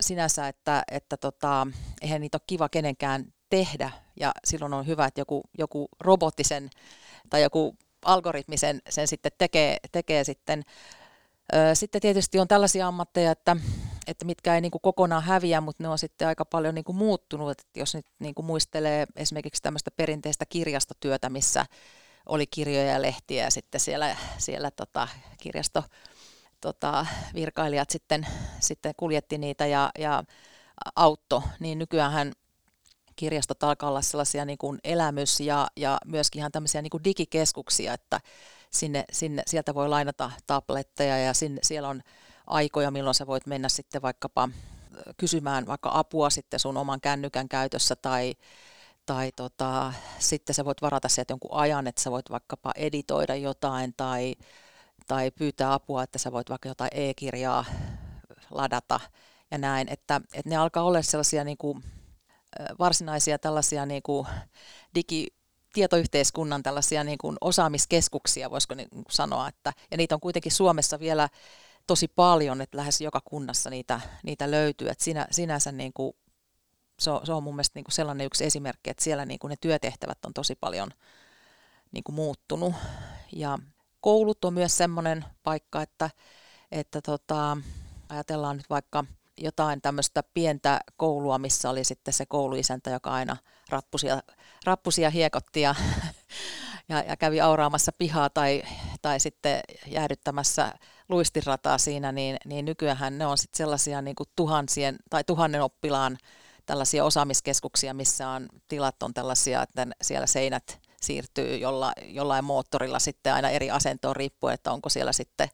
sinänsä, 0.00 0.48
että, 0.48 0.82
että 0.90 1.16
tota, 1.16 1.66
eihän 2.02 2.20
niitä 2.20 2.36
ole 2.36 2.42
kiva 2.46 2.68
kenenkään 2.68 3.32
tehdä 3.48 3.90
ja 4.20 4.32
silloin 4.44 4.74
on 4.74 4.86
hyvä, 4.86 5.06
että 5.06 5.20
joku, 5.20 5.42
joku 5.58 5.88
robottisen 6.00 6.70
tai 7.30 7.42
joku 7.42 7.76
algoritmisen 8.04 8.80
sen 8.88 9.08
sitten 9.08 9.32
tekee, 9.38 9.76
tekee 9.92 10.24
sitten 10.24 10.64
sitten 11.74 12.00
tietysti 12.00 12.38
on 12.38 12.48
tällaisia 12.48 12.86
ammatteja, 12.86 13.32
että, 13.32 13.56
että 14.06 14.24
mitkä 14.24 14.54
ei 14.54 14.60
niin 14.60 14.70
kuin 14.70 14.82
kokonaan 14.82 15.22
häviä, 15.22 15.60
mutta 15.60 15.82
ne 15.82 15.88
on 15.88 15.98
sitten 15.98 16.28
aika 16.28 16.44
paljon 16.44 16.74
niin 16.74 16.84
kuin 16.84 16.96
muuttunut. 16.96 17.50
Että 17.50 17.64
jos 17.76 17.94
nyt 17.94 18.06
niin 18.18 18.34
kuin 18.34 18.46
muistelee 18.46 19.06
esimerkiksi 19.16 19.62
tämmöistä 19.62 19.90
perinteistä 19.90 20.46
kirjastotyötä, 20.46 21.30
missä 21.30 21.66
oli 22.26 22.46
kirjoja 22.46 22.92
ja 22.92 23.02
lehtiä 23.02 23.44
ja 23.44 23.50
sitten 23.50 23.80
siellä, 23.80 24.16
siellä 24.38 24.70
tota, 24.70 25.08
kirjasto 25.38 25.84
tota, 26.60 27.06
virkailijat 27.34 27.90
sitten, 27.90 28.26
sitten 28.60 28.94
kuljetti 28.96 29.38
niitä 29.38 29.66
ja, 29.66 29.90
ja 29.98 30.24
autto, 30.96 31.42
niin 31.60 31.78
nykyään 31.78 32.32
kirjastot 33.16 33.62
alkaa 33.62 33.88
olla 33.88 34.02
sellaisia 34.02 34.44
niin 34.44 34.58
kuin 34.58 34.78
elämys- 34.84 35.40
ja, 35.40 35.68
ja 35.76 35.98
myöskin 36.06 36.40
ihan 36.40 36.52
tämmöisiä 36.52 36.82
niin 36.82 36.90
kuin 36.90 37.04
digikeskuksia, 37.04 37.94
että 37.94 38.20
sinne, 38.70 39.04
sinne, 39.12 39.42
sieltä 39.46 39.74
voi 39.74 39.88
lainata 39.88 40.30
tabletteja 40.46 41.18
ja 41.18 41.34
sinne, 41.34 41.60
siellä 41.62 41.88
on 41.88 42.02
aikoja, 42.46 42.90
milloin 42.90 43.14
sä 43.14 43.26
voit 43.26 43.46
mennä 43.46 43.68
sitten 43.68 44.02
vaikkapa 44.02 44.48
kysymään 45.16 45.66
vaikka 45.66 45.90
apua 45.94 46.30
sitten 46.30 46.60
sun 46.60 46.76
oman 46.76 47.00
kännykän 47.00 47.48
käytössä 47.48 47.96
tai, 47.96 48.34
tai 49.06 49.32
tota, 49.36 49.92
sitten 50.18 50.54
sä 50.54 50.64
voit 50.64 50.82
varata 50.82 51.08
sieltä 51.08 51.32
jonkun 51.32 51.52
ajan, 51.52 51.86
että 51.86 52.02
sä 52.02 52.10
voit 52.10 52.30
vaikkapa 52.30 52.72
editoida 52.76 53.34
jotain 53.34 53.94
tai, 53.96 54.34
tai 55.10 55.30
pyytää 55.30 55.72
apua, 55.72 56.02
että 56.02 56.18
sä 56.18 56.32
voit 56.32 56.50
vaikka 56.50 56.68
jotain 56.68 56.90
e-kirjaa 56.94 57.64
ladata 58.50 59.00
ja 59.50 59.58
näin, 59.58 59.88
että, 59.88 60.20
että 60.34 60.50
ne 60.50 60.56
alkaa 60.56 60.82
olla 60.82 61.02
sellaisia 61.02 61.44
niin 61.44 61.56
kuin, 61.56 61.84
varsinaisia 62.78 63.38
tällaisia 63.38 63.86
niin 63.86 64.02
kuin 64.02 64.26
digi, 64.94 65.26
tietoyhteiskunnan 65.72 66.62
tällaisia 66.62 67.04
niin 67.04 67.18
kuin 67.18 67.36
osaamiskeskuksia, 67.40 68.50
voisiko 68.50 68.74
niin 68.74 68.88
sanoa, 69.10 69.48
että, 69.48 69.72
ja 69.90 69.96
niitä 69.96 70.14
on 70.14 70.20
kuitenkin 70.20 70.52
Suomessa 70.52 71.00
vielä 71.00 71.28
tosi 71.86 72.08
paljon, 72.08 72.60
että 72.60 72.78
lähes 72.78 73.00
joka 73.00 73.20
kunnassa 73.24 73.70
niitä, 73.70 74.00
niitä 74.22 74.50
löytyy, 74.50 74.88
että 74.88 75.04
sinä, 75.04 75.26
sinänsä 75.30 75.72
niin 75.72 75.92
kuin, 75.92 76.12
se, 76.98 77.10
on, 77.10 77.26
se 77.26 77.32
on 77.32 77.42
mun 77.42 77.54
mielestä 77.54 77.78
niin 77.78 77.84
kuin 77.84 77.94
sellainen 77.94 78.26
yksi 78.26 78.44
esimerkki, 78.44 78.90
että 78.90 79.04
siellä 79.04 79.26
niin 79.26 79.38
kuin 79.38 79.48
ne 79.48 79.56
työtehtävät 79.60 80.24
on 80.24 80.34
tosi 80.34 80.54
paljon 80.54 80.90
niin 81.92 82.04
kuin 82.04 82.16
muuttunut, 82.16 82.74
ja 83.32 83.58
koulut 84.00 84.44
on 84.44 84.54
myös 84.54 84.76
semmoinen 84.76 85.24
paikka, 85.42 85.82
että, 85.82 86.10
että 86.72 87.00
tota, 87.02 87.56
ajatellaan 88.08 88.56
nyt 88.56 88.70
vaikka 88.70 89.04
jotain 89.40 89.80
tämmöistä 89.80 90.22
pientä 90.34 90.80
koulua, 90.96 91.38
missä 91.38 91.70
oli 91.70 91.84
sitten 91.84 92.14
se 92.14 92.26
kouluisäntä, 92.26 92.90
joka 92.90 93.10
aina 93.10 93.36
rappusia, 93.68 94.22
rappusia 94.64 95.10
hiekotti 95.10 95.60
ja, 95.60 95.74
ja, 96.88 97.02
ja 97.02 97.16
kävi 97.16 97.40
auraamassa 97.40 97.92
pihaa 97.92 98.30
tai, 98.30 98.62
tai 99.02 99.20
sitten 99.20 99.60
jäädyttämässä 99.86 100.72
luistirataa 101.08 101.78
siinä, 101.78 102.12
niin, 102.12 102.36
niin 102.44 102.64
nykyään 102.64 103.18
ne 103.18 103.26
on 103.26 103.38
sitten 103.38 103.58
sellaisia 103.58 104.02
niin 104.02 104.16
kuin 104.16 104.28
tuhansien 104.36 104.96
tai 105.10 105.24
tuhannen 105.24 105.62
oppilaan 105.62 106.18
tällaisia 106.66 107.04
osaamiskeskuksia, 107.04 107.94
missä 107.94 108.28
on 108.28 108.48
tilat 108.68 109.02
on 109.02 109.14
tällaisia, 109.14 109.62
että 109.62 109.86
siellä 110.02 110.26
seinät 110.26 110.79
siirtyy 111.00 111.56
jolla, 111.56 111.92
jollain 112.06 112.44
moottorilla 112.44 112.98
sitten 112.98 113.34
aina 113.34 113.50
eri 113.50 113.70
asentoon 113.70 114.16
riippuen, 114.16 114.54
että 114.54 114.72
onko 114.72 114.88
siellä 114.88 115.12
sitten 115.12 115.48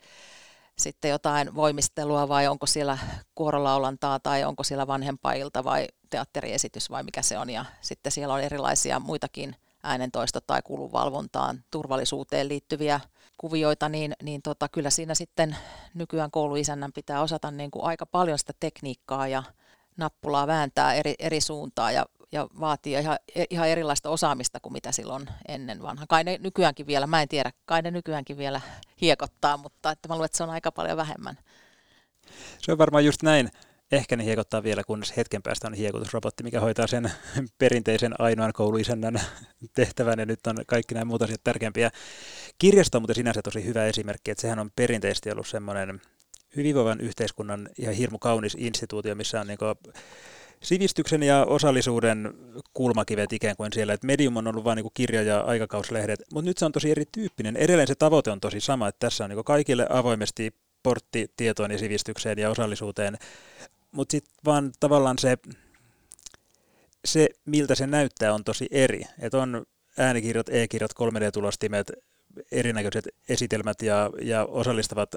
sitten 0.78 1.10
jotain 1.10 1.54
voimistelua 1.54 2.28
vai 2.28 2.46
onko 2.46 2.66
siellä 2.66 2.98
kuorolaulantaa 3.34 4.20
tai 4.20 4.44
onko 4.44 4.64
siellä 4.64 4.86
vanhempailta 4.86 5.64
vai 5.64 5.86
teatteriesitys 6.10 6.90
vai 6.90 7.02
mikä 7.02 7.22
se 7.22 7.38
on. 7.38 7.50
Ja 7.50 7.64
sitten 7.80 8.12
siellä 8.12 8.34
on 8.34 8.40
erilaisia 8.40 9.00
muitakin 9.00 9.56
äänentoisto- 9.82 10.40
tai 10.46 10.62
kulunvalvontaan, 10.62 11.64
turvallisuuteen 11.70 12.48
liittyviä 12.48 13.00
kuvioita, 13.38 13.88
niin, 13.88 14.12
niin 14.22 14.42
tota, 14.42 14.68
kyllä 14.68 14.90
siinä 14.90 15.14
sitten 15.14 15.56
nykyään 15.94 16.30
kouluisännän 16.30 16.92
pitää 16.92 17.22
osata 17.22 17.50
niin 17.50 17.70
kuin 17.70 17.84
aika 17.84 18.06
paljon 18.06 18.38
sitä 18.38 18.52
tekniikkaa 18.60 19.28
ja 19.28 19.42
nappulaa 19.96 20.46
vääntää 20.46 20.94
eri, 20.94 21.14
eri 21.18 21.40
suuntaan 21.40 21.94
ja 21.94 22.06
ja 22.32 22.48
vaatii 22.60 22.92
ihan, 22.92 23.18
ihan 23.50 23.68
erilaista 23.68 24.10
osaamista 24.10 24.60
kuin 24.60 24.72
mitä 24.72 24.92
silloin 24.92 25.28
ennen 25.48 25.82
vanha. 25.82 26.06
Kai 26.08 26.24
ne 26.24 26.38
nykyäänkin 26.42 26.86
vielä, 26.86 27.06
mä 27.06 27.22
en 27.22 27.28
tiedä, 27.28 27.52
kai 27.64 27.82
ne 27.82 27.90
nykyäänkin 27.90 28.38
vielä 28.38 28.60
hiekottaa, 29.00 29.56
mutta 29.56 29.90
että 29.90 30.08
mä 30.08 30.14
luulen, 30.14 30.26
että 30.26 30.38
se 30.38 30.42
on 30.42 30.50
aika 30.50 30.72
paljon 30.72 30.96
vähemmän. 30.96 31.38
Se 32.58 32.72
on 32.72 32.78
varmaan 32.78 33.04
just 33.04 33.22
näin. 33.22 33.50
Ehkä 33.92 34.16
ne 34.16 34.24
hiekottaa 34.24 34.62
vielä, 34.62 34.84
kunnes 34.84 35.16
hetken 35.16 35.42
päästä 35.42 35.66
on 35.66 35.74
hiekotusrobotti, 35.74 36.42
mikä 36.42 36.60
hoitaa 36.60 36.86
sen 36.86 37.12
perinteisen 37.58 38.20
ainoan 38.20 38.52
kouluisännän 38.52 39.20
tehtävän, 39.74 40.18
ja 40.18 40.26
nyt 40.26 40.46
on 40.46 40.56
kaikki 40.66 40.94
nämä 40.94 41.04
muut 41.04 41.22
asiat 41.22 41.40
tärkeämpiä. 41.44 41.90
Kirjasto 42.58 42.98
on 42.98 43.02
muuten 43.02 43.14
sinänsä 43.14 43.42
tosi 43.42 43.64
hyvä 43.64 43.86
esimerkki, 43.86 44.30
että 44.30 44.42
sehän 44.42 44.58
on 44.58 44.70
perinteisesti 44.76 45.30
ollut 45.30 45.46
semmoinen 45.46 46.00
hyvinvoivan 46.56 47.00
yhteiskunnan 47.00 47.68
ihan 47.78 47.94
hirmu 47.94 48.18
kaunis 48.18 48.56
instituutio, 48.58 49.14
missä 49.14 49.40
on 49.40 49.46
niin 49.46 49.58
sivistyksen 50.62 51.22
ja 51.22 51.44
osallisuuden 51.44 52.34
kulmakivet 52.74 53.32
ikään 53.32 53.56
kuin 53.56 53.72
siellä, 53.72 53.92
että 53.92 54.06
medium 54.06 54.36
on 54.36 54.46
ollut 54.46 54.64
vain 54.64 54.76
niin 54.76 54.90
kirja- 54.94 55.22
ja 55.22 55.40
aikakauslehdet, 55.40 56.20
mutta 56.32 56.48
nyt 56.48 56.58
se 56.58 56.64
on 56.64 56.72
tosi 56.72 56.90
erityyppinen. 56.90 57.56
Edelleen 57.56 57.88
se 57.88 57.94
tavoite 57.94 58.30
on 58.30 58.40
tosi 58.40 58.60
sama, 58.60 58.88
että 58.88 59.06
tässä 59.06 59.24
on 59.24 59.30
niin 59.30 59.44
kaikille 59.44 59.86
avoimesti 59.90 60.54
portti 60.82 61.30
tietoon 61.36 61.70
ja 61.70 61.78
sivistykseen 61.78 62.38
ja 62.38 62.50
osallisuuteen, 62.50 63.18
mutta 63.92 64.12
sitten 64.12 64.34
vaan 64.44 64.72
tavallaan 64.80 65.18
se, 65.18 65.36
se, 67.04 67.28
miltä 67.44 67.74
se 67.74 67.86
näyttää, 67.86 68.34
on 68.34 68.44
tosi 68.44 68.66
eri. 68.70 69.02
Että 69.18 69.38
on 69.38 69.66
äänikirjat, 69.98 70.48
e-kirjat, 70.48 70.90
3D-tulostimet, 70.92 71.92
erinäköiset 72.52 73.08
esitelmät 73.28 73.82
ja, 73.82 74.10
ja 74.22 74.44
osallistavat 74.44 75.14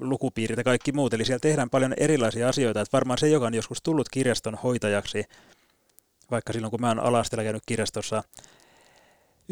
lukupiirit 0.00 0.58
ja 0.58 0.64
kaikki 0.64 0.92
muut. 0.92 1.14
Eli 1.14 1.24
siellä 1.24 1.40
tehdään 1.40 1.70
paljon 1.70 1.94
erilaisia 1.96 2.48
asioita. 2.48 2.80
Että 2.80 2.96
varmaan 2.96 3.18
se, 3.18 3.28
joka 3.28 3.46
on 3.46 3.54
joskus 3.54 3.82
tullut 3.82 4.08
kirjaston 4.08 4.54
hoitajaksi, 4.54 5.24
vaikka 6.30 6.52
silloin 6.52 6.70
kun 6.70 6.80
mä 6.80 6.88
oon 6.88 7.00
alastella 7.00 7.44
käynyt 7.44 7.62
kirjastossa 7.66 8.22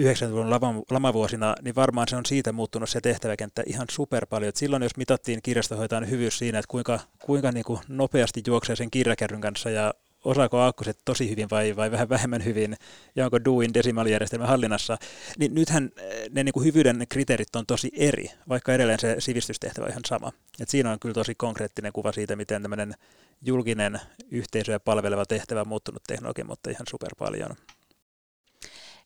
90-luvun 0.00 0.84
lamavuosina, 0.90 1.54
niin 1.62 1.74
varmaan 1.74 2.08
se 2.08 2.16
on 2.16 2.26
siitä 2.26 2.52
muuttunut 2.52 2.88
se 2.88 3.00
tehtäväkenttä 3.00 3.62
ihan 3.66 3.86
super 3.90 4.26
paljon. 4.26 4.48
Et 4.48 4.56
silloin 4.56 4.82
jos 4.82 4.96
mitattiin 4.96 5.40
kirjastohoitajan 5.42 6.10
hyvyys 6.10 6.38
siinä, 6.38 6.58
että 6.58 6.70
kuinka, 6.70 7.00
kuinka 7.24 7.52
niin 7.52 7.64
kuin 7.64 7.80
nopeasti 7.88 8.42
juoksee 8.46 8.76
sen 8.76 8.90
kirjakärryn 8.90 9.40
kanssa 9.40 9.70
ja 9.70 9.94
osaako 10.24 10.58
aakkoset 10.58 10.98
tosi 11.04 11.30
hyvin 11.30 11.50
vai, 11.50 11.76
vai 11.76 11.90
vähän 11.90 12.08
vähemmän 12.08 12.44
hyvin, 12.44 12.76
ja 13.16 13.24
onko 13.24 13.44
Duin 13.44 13.74
desimaalijärjestelmä 13.74 14.46
hallinnassa, 14.46 14.98
niin 15.38 15.54
nythän 15.54 15.90
eh, 15.96 16.30
ne 16.30 16.44
niin 16.44 16.52
kuin 16.52 16.64
hyvyyden 16.64 17.06
kriteerit 17.08 17.56
on 17.56 17.66
tosi 17.66 17.90
eri, 17.96 18.30
vaikka 18.48 18.74
edelleen 18.74 18.98
se 18.98 19.16
sivistystehtävä 19.18 19.84
on 19.84 19.90
ihan 19.90 20.04
sama. 20.06 20.32
Et 20.60 20.68
siinä 20.68 20.92
on 20.92 21.00
kyllä 21.00 21.14
tosi 21.14 21.34
konkreettinen 21.34 21.92
kuva 21.92 22.12
siitä, 22.12 22.36
miten 22.36 22.62
tämmöinen 22.62 22.94
julkinen 23.42 24.00
yhteisöä 24.30 24.80
palveleva 24.80 25.26
tehtävä 25.26 25.60
on 25.60 25.68
muuttunut 25.68 26.02
teknologian, 26.06 26.46
mutta 26.46 26.70
ihan 26.70 26.86
super 26.90 27.10
paljon. 27.18 27.56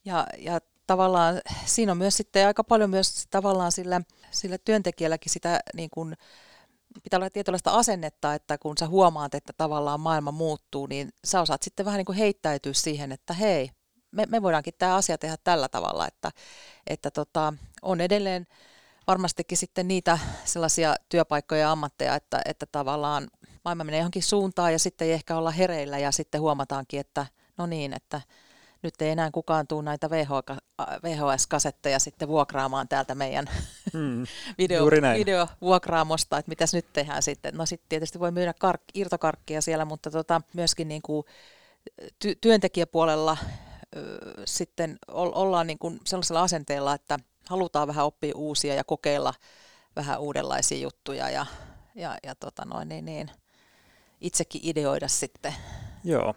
Ja, 0.04 0.26
ja 0.38 0.60
tavallaan 0.86 1.40
siinä 1.64 1.92
on 1.92 1.98
myös 1.98 2.16
sitten 2.16 2.46
aika 2.46 2.64
paljon 2.64 2.90
myös 2.90 3.26
tavallaan 3.30 3.72
sillä, 3.72 4.00
sillä 4.30 4.58
työntekijälläkin 4.58 5.32
sitä 5.32 5.60
niin 5.74 5.90
kuin, 5.90 6.16
pitää 7.02 7.18
olla 7.18 7.30
tietynlaista 7.30 7.70
asennetta, 7.70 8.34
että 8.34 8.58
kun 8.58 8.78
sä 8.78 8.88
huomaat, 8.88 9.34
että 9.34 9.52
tavallaan 9.56 10.00
maailma 10.00 10.32
muuttuu, 10.32 10.86
niin 10.86 11.08
sä 11.24 11.40
osaat 11.40 11.62
sitten 11.62 11.86
vähän 11.86 11.98
niin 11.98 12.06
kuin 12.06 12.18
heittäytyä 12.18 12.72
siihen, 12.72 13.12
että 13.12 13.34
hei, 13.34 13.70
me, 14.10 14.26
me 14.28 14.42
voidaankin 14.42 14.74
tämä 14.78 14.94
asia 14.94 15.18
tehdä 15.18 15.36
tällä 15.44 15.68
tavalla, 15.68 16.06
että, 16.06 16.30
että 16.86 17.10
tota, 17.10 17.54
on 17.82 18.00
edelleen 18.00 18.46
varmastikin 19.06 19.58
sitten 19.58 19.88
niitä 19.88 20.18
sellaisia 20.44 20.94
työpaikkoja 21.08 21.60
ja 21.60 21.72
ammatteja, 21.72 22.14
että, 22.14 22.40
että 22.44 22.66
tavallaan 22.72 23.28
maailma 23.64 23.84
menee 23.84 24.00
johonkin 24.00 24.22
suuntaan 24.22 24.72
ja 24.72 24.78
sitten 24.78 25.06
ei 25.08 25.12
ehkä 25.12 25.36
olla 25.36 25.50
hereillä 25.50 25.98
ja 25.98 26.12
sitten 26.12 26.40
huomataankin, 26.40 27.00
että 27.00 27.26
no 27.56 27.66
niin, 27.66 27.92
että 27.92 28.20
nyt 28.82 29.02
ei 29.02 29.10
enää 29.10 29.30
kukaan 29.30 29.66
tule 29.66 29.82
näitä 29.82 30.10
VHS-kasetteja 31.02 31.98
sitten 31.98 32.28
vuokraamaan 32.28 32.88
täältä 32.88 33.14
meidän 33.14 33.46
mm, 33.92 34.26
video, 34.58 34.86
videovuokraamosta, 35.18 36.38
että 36.38 36.48
mitäs 36.48 36.74
nyt 36.74 36.92
tehdään 36.92 37.22
sitten. 37.22 37.54
No 37.54 37.66
sitten 37.66 37.88
tietysti 37.88 38.20
voi 38.20 38.30
myydä 38.30 38.54
kark, 38.54 38.80
irtokarkkia 38.94 39.60
siellä, 39.60 39.84
mutta 39.84 40.10
tota, 40.10 40.40
myöskin 40.54 40.88
niin 40.88 41.02
kuin 41.02 41.24
ty- 42.02 42.38
työntekijäpuolella 42.40 43.36
ö, 43.96 44.18
sitten 44.44 44.98
ollaan 45.12 45.66
niin 45.66 45.78
kuin 45.78 46.00
sellaisella 46.04 46.42
asenteella, 46.42 46.94
että 46.94 47.18
halutaan 47.48 47.88
vähän 47.88 48.04
oppia 48.04 48.36
uusia 48.36 48.74
ja 48.74 48.84
kokeilla 48.84 49.34
vähän 49.96 50.20
uudenlaisia 50.20 50.78
juttuja 50.78 51.30
ja, 51.30 51.46
ja, 51.94 52.18
ja 52.22 52.34
tota 52.34 52.64
noin, 52.64 52.88
niin, 52.88 53.04
niin, 53.04 53.30
itsekin 54.20 54.60
ideoida 54.64 55.08
sitten. 55.08 55.54
Joo. 56.04 56.34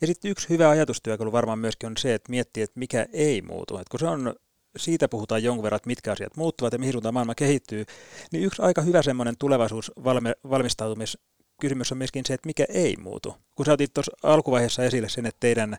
Ja 0.00 0.06
sitten 0.06 0.30
yksi 0.30 0.48
hyvä 0.48 0.70
ajatustyökalu 0.70 1.32
varmaan 1.32 1.58
myöskin 1.58 1.86
on 1.86 1.96
se, 1.96 2.14
että 2.14 2.30
miettii, 2.30 2.62
että 2.62 2.78
mikä 2.78 3.06
ei 3.12 3.42
muutu. 3.42 3.78
Et 3.78 3.88
kun 3.88 4.00
se 4.00 4.06
on, 4.06 4.34
siitä 4.76 5.08
puhutaan 5.08 5.42
jonkun 5.42 5.62
verran, 5.62 5.76
että 5.76 5.86
mitkä 5.86 6.12
asiat 6.12 6.36
muuttuvat 6.36 6.72
ja 6.72 6.78
mihin 6.78 6.92
suuntaan 6.92 7.14
maailma 7.14 7.34
kehittyy, 7.34 7.84
niin 8.32 8.44
yksi 8.44 8.62
aika 8.62 8.82
hyvä 8.82 9.02
semmoinen 9.02 9.36
tulevaisuusvalmistautumiskysymys 9.38 11.92
on 11.92 11.98
myöskin 11.98 12.24
se, 12.26 12.34
että 12.34 12.46
mikä 12.46 12.64
ei 12.68 12.96
muutu. 12.96 13.36
Kun 13.54 13.66
sä 13.66 13.72
otit 13.72 13.94
tuossa 13.94 14.12
alkuvaiheessa 14.22 14.84
esille 14.84 15.08
sen, 15.08 15.26
että 15.26 15.40
teidän 15.40 15.76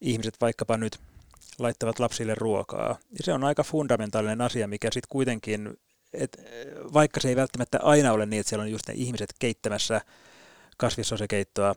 ihmiset 0.00 0.34
vaikkapa 0.40 0.76
nyt 0.76 0.98
laittavat 1.58 1.98
lapsille 1.98 2.34
ruokaa, 2.34 2.98
niin 3.10 3.24
se 3.24 3.32
on 3.32 3.44
aika 3.44 3.62
fundamentaalinen 3.62 4.40
asia, 4.40 4.68
mikä 4.68 4.88
sitten 4.92 5.08
kuitenkin, 5.08 5.76
et 6.12 6.40
vaikka 6.92 7.20
se 7.20 7.28
ei 7.28 7.36
välttämättä 7.36 7.78
aina 7.82 8.12
ole 8.12 8.26
niin, 8.26 8.40
että 8.40 8.48
siellä 8.48 8.62
on 8.62 8.70
just 8.70 8.88
ne 8.88 8.94
ihmiset 8.96 9.34
keittämässä 9.38 10.00
kasvissosekeittoa, 10.76 11.74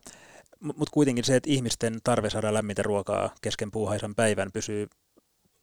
mutta 0.60 0.92
kuitenkin 0.92 1.24
se, 1.24 1.36
että 1.36 1.50
ihmisten 1.50 2.00
tarve 2.04 2.30
saada 2.30 2.54
lämmintä 2.54 2.84
ruokaa 2.84 3.36
kesken 3.42 3.72
puuhaisan 3.72 4.16
päivän 4.16 4.52
pysyy 4.52 4.88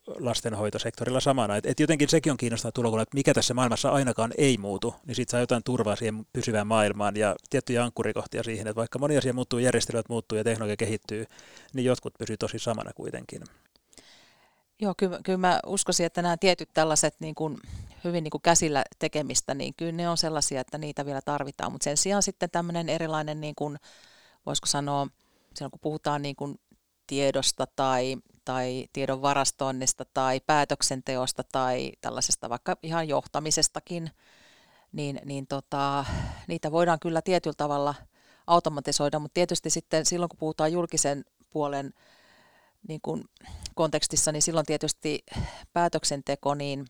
lastenhoitosektorilla 0.07 1.21
samana. 1.21 1.57
Et, 1.57 1.67
et 1.67 1.81
jotenkin 1.81 2.09
sekin 2.09 2.31
on 2.31 2.37
kiinnostava 2.37 2.73
tulokulma, 2.73 3.03
että 3.03 3.15
mikä 3.15 3.35
tässä 3.35 3.55
maailmassa 3.55 3.91
ainakaan 3.91 4.33
ei 4.39 4.59
muutu, 4.59 4.95
niin 5.07 5.15
sitten 5.15 5.31
saa 5.31 5.41
jotain 5.41 5.63
turvaa 5.65 5.97
siihen 5.97 6.27
pysyvään 6.33 6.67
maailmaan 6.67 7.17
ja 7.17 7.37
tiettyjä 7.51 7.85
ankkurikohtia 7.85 8.43
siihen, 8.43 8.67
että 8.67 8.81
vaikka 8.81 8.99
moni 8.99 9.17
asia 9.17 9.33
muuttuu, 9.33 9.59
järjestelmät 9.59 10.09
muuttuu 10.09 10.39
ja 10.39 10.45
teknologia 10.45 10.77
kehittyy, 10.77 11.27
niin 11.73 11.85
jotkut 11.85 12.15
pysyy 12.19 12.37
tosi 12.37 12.59
samana 12.59 12.93
kuitenkin. 12.93 13.43
Joo, 14.81 14.95
kyllä, 14.97 15.21
kyllä 15.25 15.39
mä 15.39 15.61
uskoisin, 15.67 16.07
että 16.07 16.23
nämä 16.23 16.37
tietyt 16.37 16.69
tällaiset 16.75 17.15
niin 17.21 17.35
kuin, 17.35 17.57
hyvin 18.05 18.25
niin 18.25 18.31
kuin 18.31 18.43
käsillä 18.43 18.85
tekemistä, 18.99 19.55
niin 19.55 19.75
kyllä 19.77 19.93
ne 19.93 20.09
on 20.09 20.17
sellaisia, 20.17 20.61
että 20.61 20.79
niitä 20.79 21.07
vielä 21.07 21.21
tarvitaan, 21.25 21.73
mutta 21.73 21.85
sen 21.85 21.97
sijaan 21.97 22.23
sitten 22.23 22.51
tämmöinen 22.51 22.89
erilainen 22.89 23.41
niin 23.41 23.55
kuin, 23.55 23.79
voisiko 24.47 24.67
sanoa, 24.67 25.07
silloin 25.55 25.71
kun 25.71 25.81
puhutaan 25.81 26.23
niin 26.23 26.37
kuin 26.37 26.61
tiedosta 27.07 27.67
tai, 27.77 28.17
tai 28.45 28.87
tiedon 28.93 29.23
varastoinnista 29.23 30.05
tai 30.15 30.41
päätöksenteosta 30.41 31.45
tai 31.53 31.93
tällaisesta 32.01 32.49
vaikka 32.49 32.77
ihan 32.83 33.09
johtamisestakin, 33.09 34.11
niin, 34.93 35.21
niin 35.25 35.47
tota, 35.47 36.05
niitä 36.49 36.73
voidaan 36.73 37.01
kyllä 37.01 37.23
tietyllä 37.23 37.55
tavalla 37.57 37.95
automatisoida, 38.47 39.19
mutta 39.19 39.35
tietysti 39.35 39.71
sitten 39.71 40.07
silloin 40.07 40.29
kun 40.29 40.39
puhutaan 40.39 40.73
julkisen 40.73 41.25
puolen 41.51 41.95
niin 42.89 43.01
kuin 43.03 43.25
kontekstissa, 43.75 44.33
niin 44.33 44.43
silloin 44.43 44.67
tietysti 44.67 45.25
päätöksenteko 45.73 46.55
niin, 46.55 46.87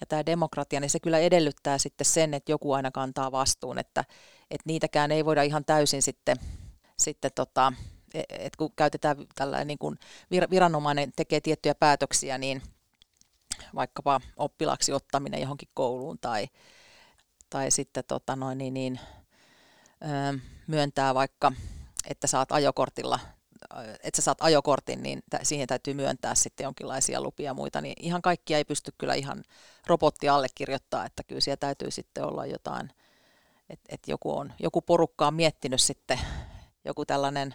ja 0.00 0.06
tämä 0.06 0.26
demokratia, 0.26 0.80
niin 0.80 0.90
se 0.90 1.00
kyllä 1.00 1.18
edellyttää 1.18 1.78
sitten 1.78 2.04
sen, 2.04 2.34
että 2.34 2.52
joku 2.52 2.72
aina 2.72 2.90
kantaa 2.90 3.32
vastuun, 3.32 3.78
että, 3.78 4.04
että 4.50 4.64
niitäkään 4.66 5.12
ei 5.12 5.24
voida 5.24 5.42
ihan 5.42 5.64
täysin 5.64 6.02
sitten 6.02 6.36
sitten 6.98 7.30
tota, 7.34 7.72
e, 8.14 8.22
että 8.30 8.56
kun 8.56 8.72
käytetään 8.76 9.16
tällainen 9.34 9.66
niin 9.66 9.78
kuin 9.78 9.98
viranomainen 10.50 11.12
tekee 11.16 11.40
tiettyjä 11.40 11.74
päätöksiä, 11.74 12.38
niin 12.38 12.62
vaikkapa 13.74 14.20
oppilaaksi 14.36 14.92
ottaminen 14.92 15.40
johonkin 15.40 15.68
kouluun 15.74 16.18
tai, 16.18 16.48
tai 17.50 17.70
sitten 17.70 18.04
tota 18.08 18.36
noin, 18.36 18.58
niin, 18.58 18.74
niin, 18.74 19.00
myöntää 20.66 21.14
vaikka, 21.14 21.52
että 22.08 22.26
saat 22.26 22.52
ajokortilla 22.52 23.20
että 24.02 24.16
sä 24.16 24.22
saat 24.22 24.38
ajokortin, 24.40 25.02
niin 25.02 25.22
siihen 25.42 25.66
täytyy 25.68 25.94
myöntää 25.94 26.34
sitten 26.34 26.64
jonkinlaisia 26.64 27.20
lupia 27.20 27.44
ja 27.44 27.54
muita, 27.54 27.80
niin 27.80 27.94
ihan 28.00 28.22
kaikkia 28.22 28.58
ei 28.58 28.64
pysty 28.64 28.92
kyllä 28.98 29.14
ihan 29.14 29.44
robotti 29.86 30.28
allekirjoittaa, 30.28 31.06
että 31.06 31.22
kyllä 31.22 31.40
siellä 31.40 31.56
täytyy 31.56 31.90
sitten 31.90 32.24
olla 32.24 32.46
jotain, 32.46 32.90
että 33.70 33.84
et 33.88 34.00
joku, 34.06 34.36
on, 34.36 34.52
joku 34.58 34.82
porukka 34.82 35.26
on 35.26 35.34
miettinyt 35.34 35.80
sitten 35.80 36.20
joku 36.84 37.06
tällainen 37.06 37.54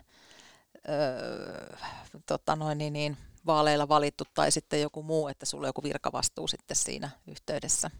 öö, 0.89 1.77
tota 2.25 2.55
noin, 2.55 2.77
niin, 2.77 2.93
niin, 2.93 3.17
vaaleilla 3.45 3.89
valittu 3.89 4.23
tai 4.33 4.51
sitten 4.51 4.81
joku 4.81 5.03
muu, 5.03 5.27
että 5.27 5.45
sulla 5.45 5.65
on 5.65 5.69
joku 5.69 5.83
virkavastuu 5.83 6.47
sitten 6.47 6.77
siinä 6.77 7.09
yhteydessä. 7.27 7.91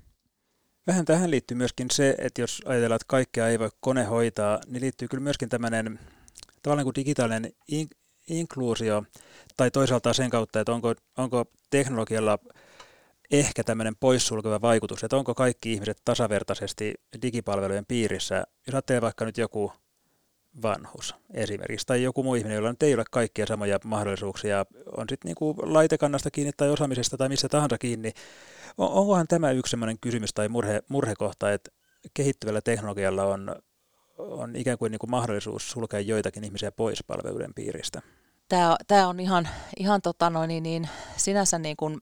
Vähän 0.87 1.05
tähän 1.05 1.31
liittyy 1.31 1.57
myöskin 1.57 1.87
se, 1.91 2.15
että 2.17 2.41
jos 2.41 2.61
ajatellaan, 2.65 2.95
että 2.95 3.05
kaikkea 3.07 3.47
ei 3.47 3.59
voi 3.59 3.69
kone 3.79 4.03
hoitaa, 4.03 4.59
niin 4.67 4.81
liittyy 4.81 5.07
kyllä 5.07 5.23
myöskin 5.23 5.49
tämmöinen 5.49 5.99
tavallaan 6.61 6.83
kuin 6.83 6.95
digitaalinen 6.95 7.51
in- 7.67 7.89
inkluusio, 8.27 9.03
tai 9.57 9.71
toisaalta 9.71 10.13
sen 10.13 10.29
kautta, 10.29 10.59
että 10.59 10.71
onko, 10.71 10.95
onko 11.17 11.45
teknologialla 11.69 12.39
ehkä 13.31 13.63
tämmöinen 13.63 13.95
poissulkeva 13.99 14.61
vaikutus, 14.61 15.03
että 15.03 15.17
onko 15.17 15.35
kaikki 15.35 15.73
ihmiset 15.73 16.01
tasavertaisesti 16.05 16.93
digipalvelujen 17.21 17.85
piirissä. 17.85 18.43
Jos 18.67 18.75
ajattelee 18.75 19.01
vaikka 19.01 19.25
nyt 19.25 19.37
joku 19.37 19.71
vanhus 20.61 21.15
esimerkiksi, 21.33 21.87
tai 21.87 22.03
joku 22.03 22.23
muu 22.23 22.35
ihminen, 22.35 22.55
jolla 22.55 22.69
nyt 22.69 22.83
ei 22.83 22.93
ole 22.93 23.03
kaikkia 23.11 23.45
samoja 23.45 23.79
mahdollisuuksia, 23.83 24.65
on 24.97 25.05
sitten 25.09 25.29
niinku 25.29 25.55
laitekannasta 25.61 26.31
kiinni 26.31 26.51
tai 26.57 26.69
osaamisesta 26.69 27.17
tai 27.17 27.29
missä 27.29 27.49
tahansa 27.49 27.77
kiinni. 27.77 28.11
On, 28.77 28.89
onkohan 28.89 29.27
tämä 29.27 29.51
yksi 29.51 29.71
sellainen 29.71 29.99
kysymys 30.01 30.33
tai 30.33 30.49
murhe, 30.49 30.83
murhekohta, 30.89 31.51
että 31.51 31.71
kehittyvällä 32.13 32.61
teknologialla 32.61 33.23
on, 33.23 33.55
on 34.17 34.55
ikään 34.55 34.77
kuin, 34.77 34.91
niin 34.91 34.99
kuin 34.99 35.11
mahdollisuus 35.11 35.71
sulkea 35.71 35.99
joitakin 35.99 36.43
ihmisiä 36.43 36.71
pois 36.71 37.03
palveluiden 37.03 37.53
piiristä? 37.53 38.01
Tämä, 38.49 38.75
tämä 38.87 39.07
on 39.07 39.19
ihan, 39.19 39.49
ihan 39.77 40.01
tota 40.01 40.29
noin, 40.29 40.47
niin, 40.47 40.63
niin, 40.63 40.89
sinänsä 41.17 41.59
niin 41.59 41.77
kuin 41.77 41.97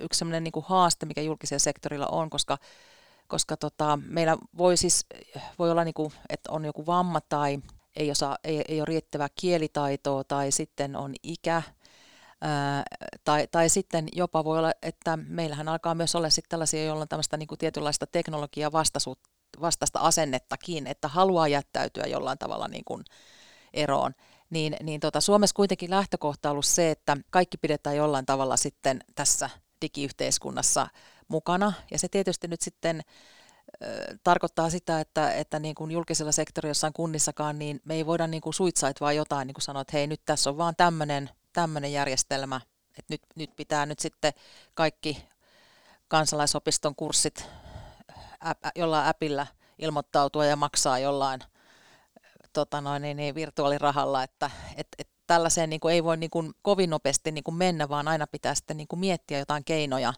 yksi 0.00 0.18
sellainen 0.18 0.44
niin 0.44 0.52
kuin 0.52 0.64
haaste, 0.68 1.06
mikä 1.06 1.20
julkisella 1.20 1.58
sektorilla 1.58 2.06
on, 2.06 2.30
koska 2.30 2.58
koska 3.26 3.56
tota, 3.56 3.98
meillä 4.08 4.36
voi 4.58 4.76
siis 4.76 5.06
voi 5.58 5.70
olla, 5.70 5.84
niin 5.84 5.94
kuin, 5.94 6.12
että 6.28 6.52
on 6.52 6.64
joku 6.64 6.86
vamma 6.86 7.20
tai 7.20 7.58
ei, 7.96 8.10
osaa, 8.10 8.38
ei, 8.44 8.64
ei 8.68 8.80
ole 8.80 8.84
riittävää 8.84 9.28
kielitaitoa 9.40 10.24
tai 10.24 10.52
sitten 10.52 10.96
on 10.96 11.14
ikä, 11.22 11.62
Ää, 12.40 12.82
tai, 13.24 13.48
tai 13.50 13.68
sitten 13.68 14.08
jopa 14.12 14.44
voi 14.44 14.58
olla, 14.58 14.72
että 14.82 15.16
meillähän 15.16 15.68
alkaa 15.68 15.94
myös 15.94 16.14
olla 16.14 16.30
sitten 16.30 16.50
tällaisia, 16.50 16.84
joilla 16.84 17.02
on 17.02 17.08
tämmöistä 17.08 17.36
niin 17.36 17.46
kuin 17.46 17.58
tietynlaista 17.58 18.06
teknologiaa 18.06 18.72
vastaista 19.60 20.00
asennettakin, 20.00 20.86
että 20.86 21.08
haluaa 21.08 21.48
jättäytyä 21.48 22.04
jollain 22.06 22.38
tavalla 22.38 22.68
niin 22.68 22.84
kuin 22.84 23.04
eroon. 23.74 24.14
Niin, 24.50 24.76
niin 24.82 25.00
tota, 25.00 25.20
Suomessa 25.20 25.54
kuitenkin 25.54 25.90
lähtökohta 25.90 26.48
on 26.48 26.52
ollut 26.52 26.66
se, 26.66 26.90
että 26.90 27.16
kaikki 27.30 27.58
pidetään 27.58 27.96
jollain 27.96 28.26
tavalla 28.26 28.56
sitten 28.56 29.00
tässä 29.14 29.50
digiyhteiskunnassa 29.82 30.88
mukana. 31.28 31.72
Ja 31.90 31.98
se 31.98 32.08
tietysti 32.08 32.48
nyt 32.48 32.60
sitten 32.60 33.02
tarkoittaa 34.24 34.70
sitä, 34.70 35.00
että, 35.00 35.32
että 35.32 35.58
niin 35.58 35.74
kuin 35.74 35.90
julkisella 35.90 36.32
sektorilla 36.32 36.70
jossain 36.70 36.92
kunnissakaan, 36.92 37.58
niin 37.58 37.80
me 37.84 37.94
ei 37.94 38.06
voida 38.06 38.26
niin 38.26 38.40
kuin 38.40 38.54
suitsait 38.54 39.00
vaan 39.00 39.16
jotain 39.16 39.46
niin 39.46 39.54
kuin 39.54 39.62
sanoa, 39.62 39.82
että 39.82 39.96
hei 39.96 40.06
nyt 40.06 40.20
tässä 40.24 40.50
on 40.50 40.58
vaan 40.58 40.74
tämmöinen, 40.76 41.92
järjestelmä, 41.92 42.60
että 42.98 43.14
nyt, 43.14 43.22
nyt 43.36 43.50
pitää 43.56 43.86
nyt 43.86 43.98
sitten 43.98 44.32
kaikki 44.74 45.28
kansalaisopiston 46.08 46.94
kurssit 46.94 47.44
ä, 48.46 48.54
jollain 48.76 49.08
äpillä 49.08 49.46
ilmoittautua 49.78 50.46
ja 50.46 50.56
maksaa 50.56 50.98
jollain 50.98 51.40
tota 52.52 52.80
noin, 52.80 53.02
niin, 53.02 53.16
niin, 53.16 53.34
virtuaalirahalla, 53.34 54.22
että 54.22 54.50
et, 54.76 54.88
et 54.98 55.08
tällaiseen 55.26 55.70
niin 55.70 55.80
kuin 55.80 55.94
ei 55.94 56.04
voi 56.04 56.16
niin 56.16 56.30
kuin 56.30 56.52
kovin 56.62 56.90
nopeasti 56.90 57.32
niin 57.32 57.44
kuin 57.44 57.54
mennä, 57.54 57.88
vaan 57.88 58.08
aina 58.08 58.26
pitää 58.26 58.54
sitten 58.54 58.76
niin 58.76 58.88
kuin 58.88 59.00
miettiä 59.00 59.38
jotain 59.38 59.64
keinoja, 59.64 60.14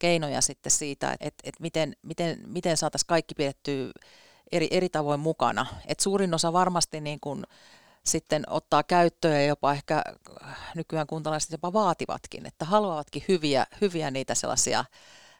keinoja 0.00 0.40
sitten 0.40 0.72
siitä, 0.72 1.12
että, 1.12 1.42
että, 1.44 1.62
miten, 1.62 1.92
miten, 2.02 2.40
miten 2.46 2.76
saataisiin 2.76 3.06
kaikki 3.06 3.34
pidettyä 3.34 3.90
eri, 4.52 4.68
eri 4.70 4.88
tavoin 4.88 5.20
mukana. 5.20 5.66
Et 5.86 6.00
suurin 6.00 6.34
osa 6.34 6.52
varmasti 6.52 7.00
niin 7.00 7.20
kuin 7.20 7.44
sitten 8.04 8.42
ottaa 8.46 8.82
käyttöön 8.82 9.34
ja 9.34 9.46
jopa 9.46 9.72
ehkä 9.72 10.02
nykyään 10.74 11.06
kuntalaiset 11.06 11.52
jopa 11.52 11.72
vaativatkin, 11.72 12.46
että 12.46 12.64
haluavatkin 12.64 13.24
hyviä, 13.28 13.66
hyviä 13.80 14.10
niitä 14.10 14.34
sellaisia 14.34 14.84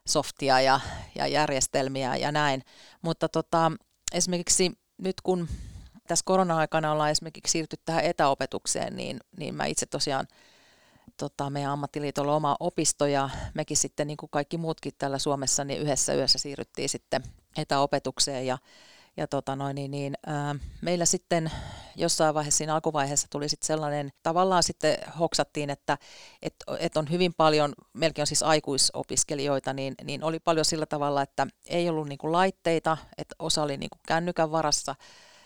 softia 0.08 0.60
ja, 0.60 0.80
ja 1.14 1.26
järjestelmiä 1.26 2.16
ja 2.16 2.32
näin. 2.32 2.62
Mutta 3.02 3.28
tota, 3.28 3.72
esimerkiksi 4.12 4.72
nyt 4.98 5.20
kun 5.22 5.48
tässä 6.06 6.22
korona-aikana 6.26 6.92
ollaan 6.92 7.10
esimerkiksi 7.10 7.52
siirty 7.52 7.76
tähän 7.84 8.04
etäopetukseen, 8.04 8.96
niin, 8.96 9.20
niin 9.36 9.54
mä 9.54 9.64
itse 9.64 9.86
tosiaan 9.86 10.26
tota, 11.20 11.50
meidän 11.50 11.72
ammattiliitolla 11.72 12.36
oma 12.36 12.56
opisto 12.60 13.06
ja 13.06 13.30
mekin 13.54 13.76
sitten 13.76 14.06
niin 14.06 14.16
kuin 14.16 14.30
kaikki 14.30 14.58
muutkin 14.58 14.92
täällä 14.98 15.18
Suomessa, 15.18 15.64
niin 15.64 15.80
yhdessä 15.80 16.14
yössä 16.14 16.38
siirryttiin 16.38 16.88
sitten 16.88 17.22
etäopetukseen 17.56 18.46
ja, 18.46 18.58
ja 19.16 19.26
tota 19.26 19.56
noin, 19.56 19.74
niin, 19.74 19.90
niin, 19.90 20.14
ää, 20.26 20.54
meillä 20.82 21.04
sitten 21.04 21.50
jossain 21.96 22.34
vaiheessa 22.34 22.58
siinä 22.58 22.74
alkuvaiheessa 22.74 23.26
tuli 23.30 23.48
sitten 23.48 23.66
sellainen, 23.66 24.10
tavallaan 24.22 24.62
sitten 24.62 24.98
hoksattiin, 25.18 25.70
että 25.70 25.98
et, 26.42 26.54
et 26.78 26.96
on 26.96 27.10
hyvin 27.10 27.34
paljon, 27.34 27.72
melkein 27.92 28.22
on 28.22 28.26
siis 28.26 28.42
aikuisopiskelijoita, 28.42 29.72
niin, 29.72 29.94
niin 30.04 30.24
oli 30.24 30.38
paljon 30.38 30.64
sillä 30.64 30.86
tavalla, 30.86 31.22
että 31.22 31.46
ei 31.66 31.88
ollut 31.88 32.08
niin 32.08 32.18
kuin 32.18 32.32
laitteita, 32.32 32.96
että 33.18 33.34
osa 33.38 33.62
oli 33.62 33.76
niin 33.76 33.90
kuin 33.90 34.00
kännykän 34.06 34.50
varassa, 34.50 34.94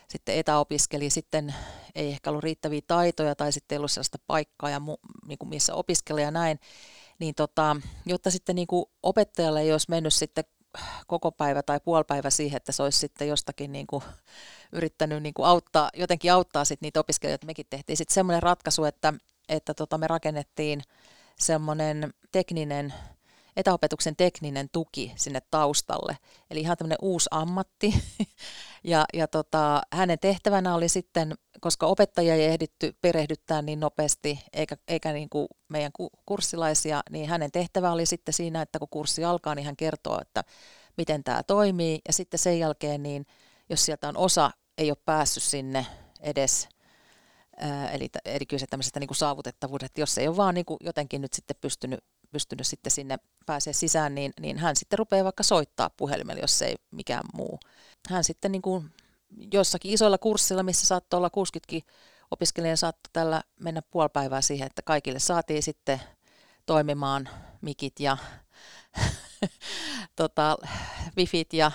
sitten 0.09 0.35
etäopiskeli, 0.35 1.09
sitten 1.09 1.55
ei 1.95 2.07
ehkä 2.07 2.29
ollut 2.29 2.43
riittäviä 2.43 2.81
taitoja 2.87 3.35
tai 3.35 3.51
sitten 3.51 3.75
ei 3.75 3.77
ollut 3.77 3.91
sellaista 3.91 4.17
paikkaa, 4.27 4.69
ja 4.69 4.79
mu, 4.79 4.95
niin 5.27 5.37
kuin 5.37 5.49
missä 5.49 5.73
opiskella 5.73 6.21
ja 6.21 6.31
näin, 6.31 6.59
niin 7.19 7.35
tota, 7.35 7.75
jotta 8.05 8.31
sitten 8.31 8.55
niin 8.55 8.67
kuin 8.67 8.85
opettajalle 9.03 9.61
ei 9.61 9.71
olisi 9.71 9.89
mennyt 9.89 10.13
sitten 10.13 10.43
koko 11.07 11.31
päivä 11.31 11.63
tai 11.63 11.79
puolipäivä 11.79 12.29
siihen, 12.29 12.57
että 12.57 12.71
se 12.71 12.83
olisi 12.83 12.99
sitten 12.99 13.27
jostakin 13.27 13.71
niin 13.71 13.87
kuin 13.87 14.03
yrittänyt 14.71 15.23
niin 15.23 15.33
kuin 15.33 15.45
auttaa, 15.45 15.89
jotenkin 15.93 16.33
auttaa 16.33 16.65
sitten 16.65 16.85
niitä 16.85 16.99
opiskelijoita. 16.99 17.45
Mekin 17.45 17.65
tehtiin 17.69 17.97
sitten 17.97 18.13
semmoinen 18.13 18.43
ratkaisu, 18.43 18.83
että, 18.83 19.13
että 19.49 19.73
tota 19.73 19.97
me 19.97 20.07
rakennettiin 20.07 20.81
semmoinen 21.39 22.13
tekninen 22.31 22.93
etäopetuksen 23.55 24.15
tekninen 24.15 24.69
tuki 24.71 25.13
sinne 25.15 25.39
taustalle. 25.51 26.17
Eli 26.51 26.59
ihan 26.59 26.77
tämmöinen 26.77 26.97
uusi 27.01 27.27
ammatti. 27.31 27.93
ja 28.83 29.05
ja 29.13 29.27
tota, 29.27 29.81
hänen 29.93 30.19
tehtävänä 30.19 30.75
oli 30.75 30.89
sitten, 30.89 31.33
koska 31.61 31.85
opettajia 31.85 32.35
ei 32.35 32.45
ehditty 32.45 32.95
perehdyttää 33.01 33.61
niin 33.61 33.79
nopeasti, 33.79 34.39
eikä, 34.53 34.77
eikä 34.87 35.13
niin 35.13 35.29
kuin 35.29 35.47
meidän 35.69 35.91
kurssilaisia, 36.25 37.01
niin 37.09 37.29
hänen 37.29 37.51
tehtävä 37.51 37.91
oli 37.91 38.05
sitten 38.05 38.33
siinä, 38.33 38.61
että 38.61 38.79
kun 38.79 38.89
kurssi 38.91 39.23
alkaa, 39.23 39.55
niin 39.55 39.65
hän 39.65 39.77
kertoo, 39.77 40.19
että 40.21 40.43
miten 40.97 41.23
tämä 41.23 41.43
toimii. 41.43 41.99
Ja 42.07 42.13
sitten 42.13 42.39
sen 42.39 42.59
jälkeen, 42.59 43.03
niin 43.03 43.25
jos 43.69 43.85
sieltä 43.85 44.07
on 44.07 44.17
osa, 44.17 44.51
ei 44.77 44.91
ole 44.91 44.97
päässyt 45.05 45.43
sinne 45.43 45.85
edes 46.19 46.67
Eli, 47.91 48.09
eli 48.25 48.45
kyse 48.45 48.65
tämmöisestä 48.67 48.99
niin 48.99 49.07
kuin 49.07 49.17
saavutettavuudesta, 49.17 49.99
jos 49.99 50.17
ei 50.17 50.27
ole 50.27 50.37
vaan 50.37 50.55
niin 50.55 50.65
kuin 50.65 50.77
jotenkin 50.81 51.21
nyt 51.21 51.33
sitten 51.33 51.57
pystynyt 51.61 51.99
pystynyt 52.35 52.67
sitten 52.67 52.91
sinne 52.91 53.17
pääsee 53.45 53.73
sisään, 53.73 54.15
niin, 54.15 54.33
niin 54.39 54.57
hän 54.57 54.75
sitten 54.75 54.99
rupeaa 54.99 55.23
vaikka 55.23 55.43
soittaa 55.43 55.89
puhelimella, 55.89 56.41
jos 56.41 56.61
ei 56.61 56.75
mikään 56.91 57.23
muu. 57.33 57.59
Hän 58.09 58.23
sitten 58.23 58.51
niin 58.51 58.61
kuin 58.61 58.91
jossakin 59.53 59.91
isoilla 59.91 60.17
kurssilla, 60.17 60.63
missä 60.63 60.87
saattoi 60.87 61.17
olla 61.17 61.29
60 61.29 61.91
opiskelijaa, 62.31 62.75
saattoi 62.75 63.09
tällä 63.13 63.43
mennä 63.59 63.81
puoli 63.81 64.09
päivää 64.13 64.41
siihen, 64.41 64.65
että 64.65 64.81
kaikille 64.81 65.19
saatiin 65.19 65.63
sitten 65.63 66.01
toimimaan 66.65 67.29
mikit 67.61 67.99
ja 67.99 68.17
tota, 70.15 70.57
wifit 71.17 71.53
ja, 71.53 71.71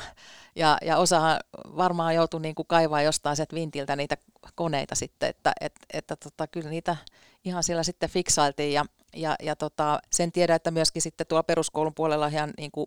ja, 0.60 0.78
ja 0.82 0.96
osa 0.96 1.38
varmaan 1.76 2.14
joutui 2.14 2.40
niin 2.40 2.54
kuin 2.54 2.66
kaivaa 2.68 3.02
jostain 3.02 3.36
sieltä 3.36 3.54
vintiltä 3.56 3.96
niitä 3.96 4.16
koneita 4.54 4.94
sitten, 4.94 5.28
että 5.28 5.52
et, 5.60 5.72
että 5.92 6.16
tota, 6.16 6.46
kyllä 6.46 6.70
niitä 6.70 6.96
ihan 7.44 7.62
siellä 7.62 7.82
sitten 7.82 8.10
fiksailtiin 8.10 8.72
ja 8.72 8.84
ja, 9.16 9.36
ja 9.42 9.56
tota, 9.56 10.00
sen 10.12 10.32
tiedä, 10.32 10.54
että 10.54 10.70
myöskin 10.70 11.02
sitten 11.02 11.26
tuolla 11.26 11.42
peruskoulun 11.42 11.94
puolella 11.94 12.26
ihan 12.26 12.52
niin 12.58 12.70
kuin, 12.70 12.86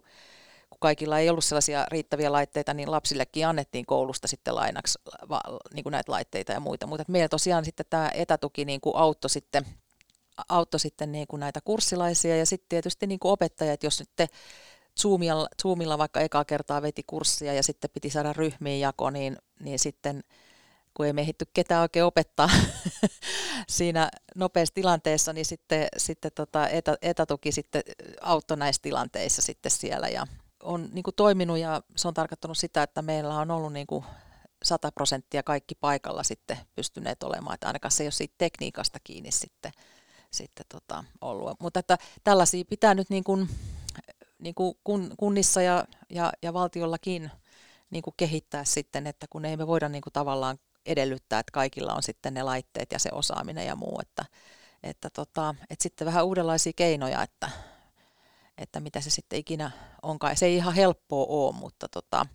kun 0.70 0.80
kaikilla 0.80 1.20
ei 1.20 1.30
ollut 1.30 1.46
sellaisia 1.46 1.86
riittäviä 1.92 2.32
laitteita, 2.32 2.74
niin 2.74 2.92
lapsillekin 2.92 3.48
annettiin 3.48 3.86
koulusta 3.86 4.28
sitten 4.28 4.56
lainaksi 4.56 5.00
niin 5.74 5.84
kuin 5.84 5.92
näitä 5.92 6.12
laitteita 6.12 6.52
ja 6.52 6.60
muita. 6.60 6.88
Mutta 6.88 7.06
meillä 7.08 7.30
tosiaan 7.30 7.66
sitten 7.66 7.86
tämä 7.90 8.12
etätuki 8.14 8.66
niin 8.66 8.82
kuin 8.82 8.96
auttoi 8.96 9.30
sitten, 9.30 9.66
auttoi 10.50 10.80
sitten 10.80 11.12
niin 11.12 11.28
kuin 11.28 11.40
näitä 11.40 11.60
kurssilaisia 11.62 12.38
ja 12.38 12.46
sitten 12.46 12.70
tietysti 12.70 13.08
niin 13.08 13.20
kuin 13.20 13.32
opettajat, 13.32 13.84
jos 13.84 14.00
nyt 14.00 14.30
Zoomilla, 15.02 15.48
Zoomilla 15.62 15.98
vaikka 15.98 16.22
ekaa 16.22 16.46
kertaa 16.46 16.82
veti 16.82 17.04
kurssia 17.08 17.54
ja 17.54 17.64
sitten 17.64 17.90
piti 17.94 18.10
saada 18.10 18.34
ryhmiin 18.34 18.80
jako, 18.80 19.10
niin, 19.10 19.38
niin 19.60 19.80
sitten 19.80 20.24
kun 20.94 21.06
ei 21.06 21.14
mehitty 21.14 21.46
ketään 21.54 21.82
oikein 21.82 22.06
opettaa 22.06 22.50
siinä 23.70 24.10
nopeassa 24.36 24.74
tilanteessa, 24.74 25.34
niin 25.34 25.46
sitten, 25.46 25.88
sitten 25.98 26.32
tota 26.36 26.68
etä, 26.68 26.98
etätuki 27.02 27.52
sitten 27.52 27.82
auttoi 28.22 28.58
näissä 28.58 28.82
tilanteissa 28.82 29.42
sitten 29.42 29.72
siellä 29.72 30.08
ja 30.08 30.28
on 30.64 30.90
niin 30.92 31.04
kuin 31.04 31.16
toiminut 31.16 31.58
ja 31.58 31.82
se 31.96 32.08
on 32.08 32.14
tarkoittanut 32.14 32.58
sitä, 32.58 32.84
että 32.84 33.02
meillä 33.02 33.38
on 33.38 33.52
ollut 33.52 33.74
niin 33.74 33.88
kuin 33.88 34.06
100 34.64 34.92
prosenttia 34.92 35.44
kaikki 35.44 35.76
paikalla 35.76 36.24
sitten 36.24 36.58
pystyneet 36.76 37.24
olemaan, 37.24 37.54
että 37.54 37.68
ainakaan 37.68 37.92
se 37.92 38.04
ei 38.04 38.08
ole 38.08 38.12
siitä 38.12 38.36
tekniikasta 38.38 39.00
kiinni 39.04 39.32
sitten, 39.32 39.72
sitten 40.32 40.66
tota 40.70 41.04
ollut. 41.22 41.60
Mutta 41.60 41.80
että 41.80 41.98
tällaisia 42.24 42.66
pitää 42.70 42.94
nyt 42.94 43.10
niin 43.10 43.24
kuin, 43.24 43.50
niin 44.44 44.56
kuin 44.56 44.76
kun, 44.84 45.12
kunnissa 45.18 45.62
ja, 45.62 45.86
ja, 46.10 46.32
ja 46.42 46.54
valtiollakin 46.54 47.32
niin 47.90 48.04
kuin 48.04 48.14
kehittää 48.18 48.64
sitten, 48.64 49.08
että 49.08 49.28
kun 49.30 49.46
ei 49.46 49.58
me 49.58 49.68
voida 49.68 49.90
niin 49.90 50.02
kuin 50.02 50.14
tavallaan 50.14 50.60
edellyttää, 50.86 51.40
että 51.40 51.52
kaikilla 51.52 51.94
on 51.94 52.04
sitten 52.04 52.34
ne 52.34 52.44
laitteet 52.44 52.92
ja 52.92 53.00
se 53.00 53.10
osaaminen 53.12 53.68
ja 53.68 53.76
muu, 53.76 54.00
että, 54.02 54.26
että, 54.84 55.10
tota, 55.10 55.56
että 55.70 55.84
sitten 55.84 56.08
vähän 56.08 56.26
uudenlaisia 56.26 56.74
keinoja, 56.76 57.24
että, 57.24 57.50
että 58.58 58.80
mitä 58.80 59.02
se 59.02 59.10
sitten 59.10 59.40
ikinä 59.40 59.72
onkaan. 60.02 60.38
Se 60.38 60.46
ei 60.46 60.56
ihan 60.56 60.74
helppoa 60.74 61.26
ole, 61.30 61.56
mutta 61.56 61.88
tota, 61.88 62.26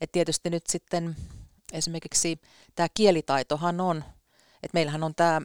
että 0.00 0.12
tietysti 0.12 0.50
nyt 0.50 0.66
sitten 0.66 1.16
esimerkiksi 1.72 2.40
tämä 2.74 2.88
kielitaitohan 2.94 3.80
on, 3.80 4.04
että 4.62 4.74
meillähän 4.74 5.02
on 5.02 5.14
tämä 5.14 5.42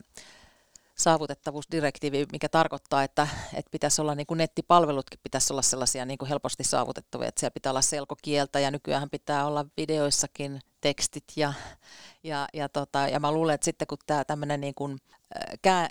saavutettavuusdirektiivi, 0.97 2.25
mikä 2.31 2.49
tarkoittaa, 2.49 3.03
että, 3.03 3.27
että 3.53 3.71
pitäisi 3.71 4.01
olla 4.01 4.15
niin 4.15 4.27
kuin 4.27 4.37
nettipalvelutkin 4.37 5.19
pitäisi 5.23 5.53
olla 5.53 5.61
sellaisia 5.61 6.05
niin 6.05 6.17
kuin 6.17 6.29
helposti 6.29 6.63
saavutettavia, 6.63 7.27
että 7.27 7.39
siellä 7.39 7.53
pitää 7.53 7.71
olla 7.71 7.81
selkokieltä 7.81 8.59
ja 8.59 8.71
nykyään 8.71 9.09
pitää 9.09 9.45
olla 9.45 9.65
videoissakin 9.77 10.59
tekstit 10.81 11.23
ja, 11.35 11.53
ja, 12.23 12.47
ja, 12.53 12.69
tota, 12.69 12.99
ja 12.99 13.19
mä 13.19 13.31
luulen, 13.31 13.55
että 13.55 13.65
sitten 13.65 13.87
kun 13.87 13.97
tämä 14.05 14.25
tämmöinen 14.25 14.61
niin 14.61 14.75
kuin 14.75 14.97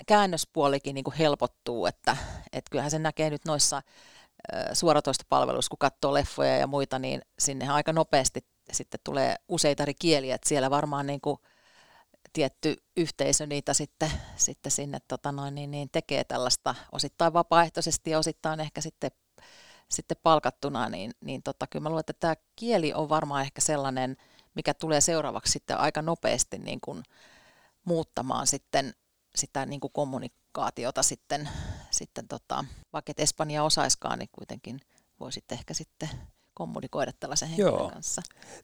käännöspuolikin 0.07 0.93
niin 0.93 1.03
kuin 1.03 1.15
helpottuu, 1.15 1.85
että, 1.85 2.17
että 2.53 2.69
kyllähän 2.71 2.91
se 2.91 2.99
näkee 2.99 3.29
nyt 3.29 3.45
noissa 3.45 3.81
suoratoista 4.73 5.25
palveluissa, 5.29 5.69
kun 5.69 5.77
katsoo 5.77 6.13
leffoja 6.13 6.57
ja 6.57 6.67
muita, 6.67 6.99
niin 6.99 7.21
sinne 7.39 7.69
aika 7.69 7.93
nopeasti 7.93 8.45
sitten 8.71 8.99
tulee 9.03 9.35
useita 9.47 9.83
eri 9.83 9.93
kieliä, 9.93 10.35
että 10.35 10.49
siellä 10.49 10.69
varmaan 10.69 11.07
niin 11.07 11.21
kuin 11.21 11.37
tietty 12.33 12.83
yhteisö 12.97 13.45
niitä 13.45 13.73
sitten, 13.73 14.11
sitten 14.35 14.71
sinne 14.71 14.99
tota 15.07 15.31
noin, 15.31 15.55
niin, 15.55 15.71
niin 15.71 15.89
tekee 15.91 16.23
tällaista 16.23 16.75
osittain 16.91 17.33
vapaaehtoisesti 17.33 18.09
ja 18.09 18.19
osittain 18.19 18.59
ehkä 18.59 18.81
sitten, 18.81 19.11
sitten 19.89 20.17
palkattuna, 20.23 20.89
niin, 20.89 21.11
niin 21.21 21.43
tota, 21.43 21.67
kyllä 21.67 21.83
mä 21.83 21.89
luulen, 21.89 21.99
että 21.99 22.13
tämä 22.19 22.35
kieli 22.55 22.93
on 22.93 23.09
varmaan 23.09 23.41
ehkä 23.41 23.61
sellainen, 23.61 24.17
mikä 24.55 24.73
tulee 24.73 25.01
seuraavaksi 25.01 25.51
sitten 25.51 25.77
aika 25.77 26.01
nopeasti 26.01 26.57
niin 26.57 26.79
kuin 26.81 27.03
muuttamaan 27.85 28.47
sitten 28.47 28.93
sitä 29.35 29.65
niin 29.65 29.79
kuin 29.79 29.93
kommunikaatiota 29.93 31.03
sitten, 31.03 31.49
sitten 31.91 32.27
tota, 32.27 32.65
vaikka 32.93 33.11
et 33.11 33.19
Espanja 33.19 33.63
osaiskaan, 33.63 34.19
niin 34.19 34.29
kuitenkin 34.31 34.79
voisit 35.19 35.51
ehkä 35.51 35.73
sitten 35.73 36.09
kommunikoida 36.53 37.11
tällaisen 37.19 37.47
henkilön 37.49 37.73
Joo. 37.73 37.89
kanssa. 37.89 38.21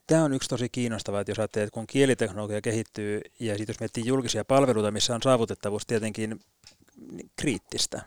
Tämä 0.08 0.24
on 0.24 0.34
yksi 0.34 0.50
tosi 0.50 0.70
kiinnostava, 0.70 1.20
että 1.20 1.32
jos 1.32 1.40
ajattelee, 1.40 1.64
että 1.64 1.74
kun 1.74 1.88
kieliteknologia 1.88 2.62
kehittyy 2.62 3.22
ja 3.40 3.58
sitten 3.58 3.74
jos 3.74 3.80
miettii 3.80 4.06
julkisia 4.06 4.46
palveluita, 4.46 4.92
missä 4.92 5.16
on 5.16 5.22
saavutettavuus 5.24 5.86
tietenkin 5.86 6.40
kriittistä, 7.36 8.02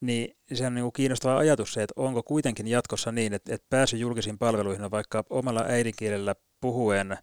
niin 0.00 0.36
se 0.54 0.66
on 0.66 0.74
niin 0.74 0.92
kiinnostava 0.92 1.36
ajatus 1.36 1.72
se, 1.72 1.82
että 1.82 1.94
onko 1.96 2.22
kuitenkin 2.22 2.68
jatkossa 2.68 3.12
niin, 3.12 3.32
että, 3.32 3.54
että 3.54 3.66
pääsy 3.70 3.96
julkisiin 3.96 4.38
palveluihin 4.38 4.84
on 4.84 4.90
vaikka 4.90 5.24
omalla 5.30 5.64
äidinkielellä 5.68 6.34
puhuen 6.60 7.18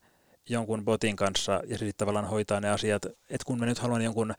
jonkun 0.49 0.85
botin 0.85 1.15
kanssa 1.15 1.61
ja 1.67 1.77
sitten 1.77 1.97
tavallaan 1.97 2.27
hoitaa 2.27 2.59
ne 2.59 2.69
asiat, 2.69 3.05
että 3.05 3.45
kun 3.45 3.59
mä 3.59 3.65
nyt 3.65 3.79
haluan 3.79 4.01
jonkun 4.01 4.33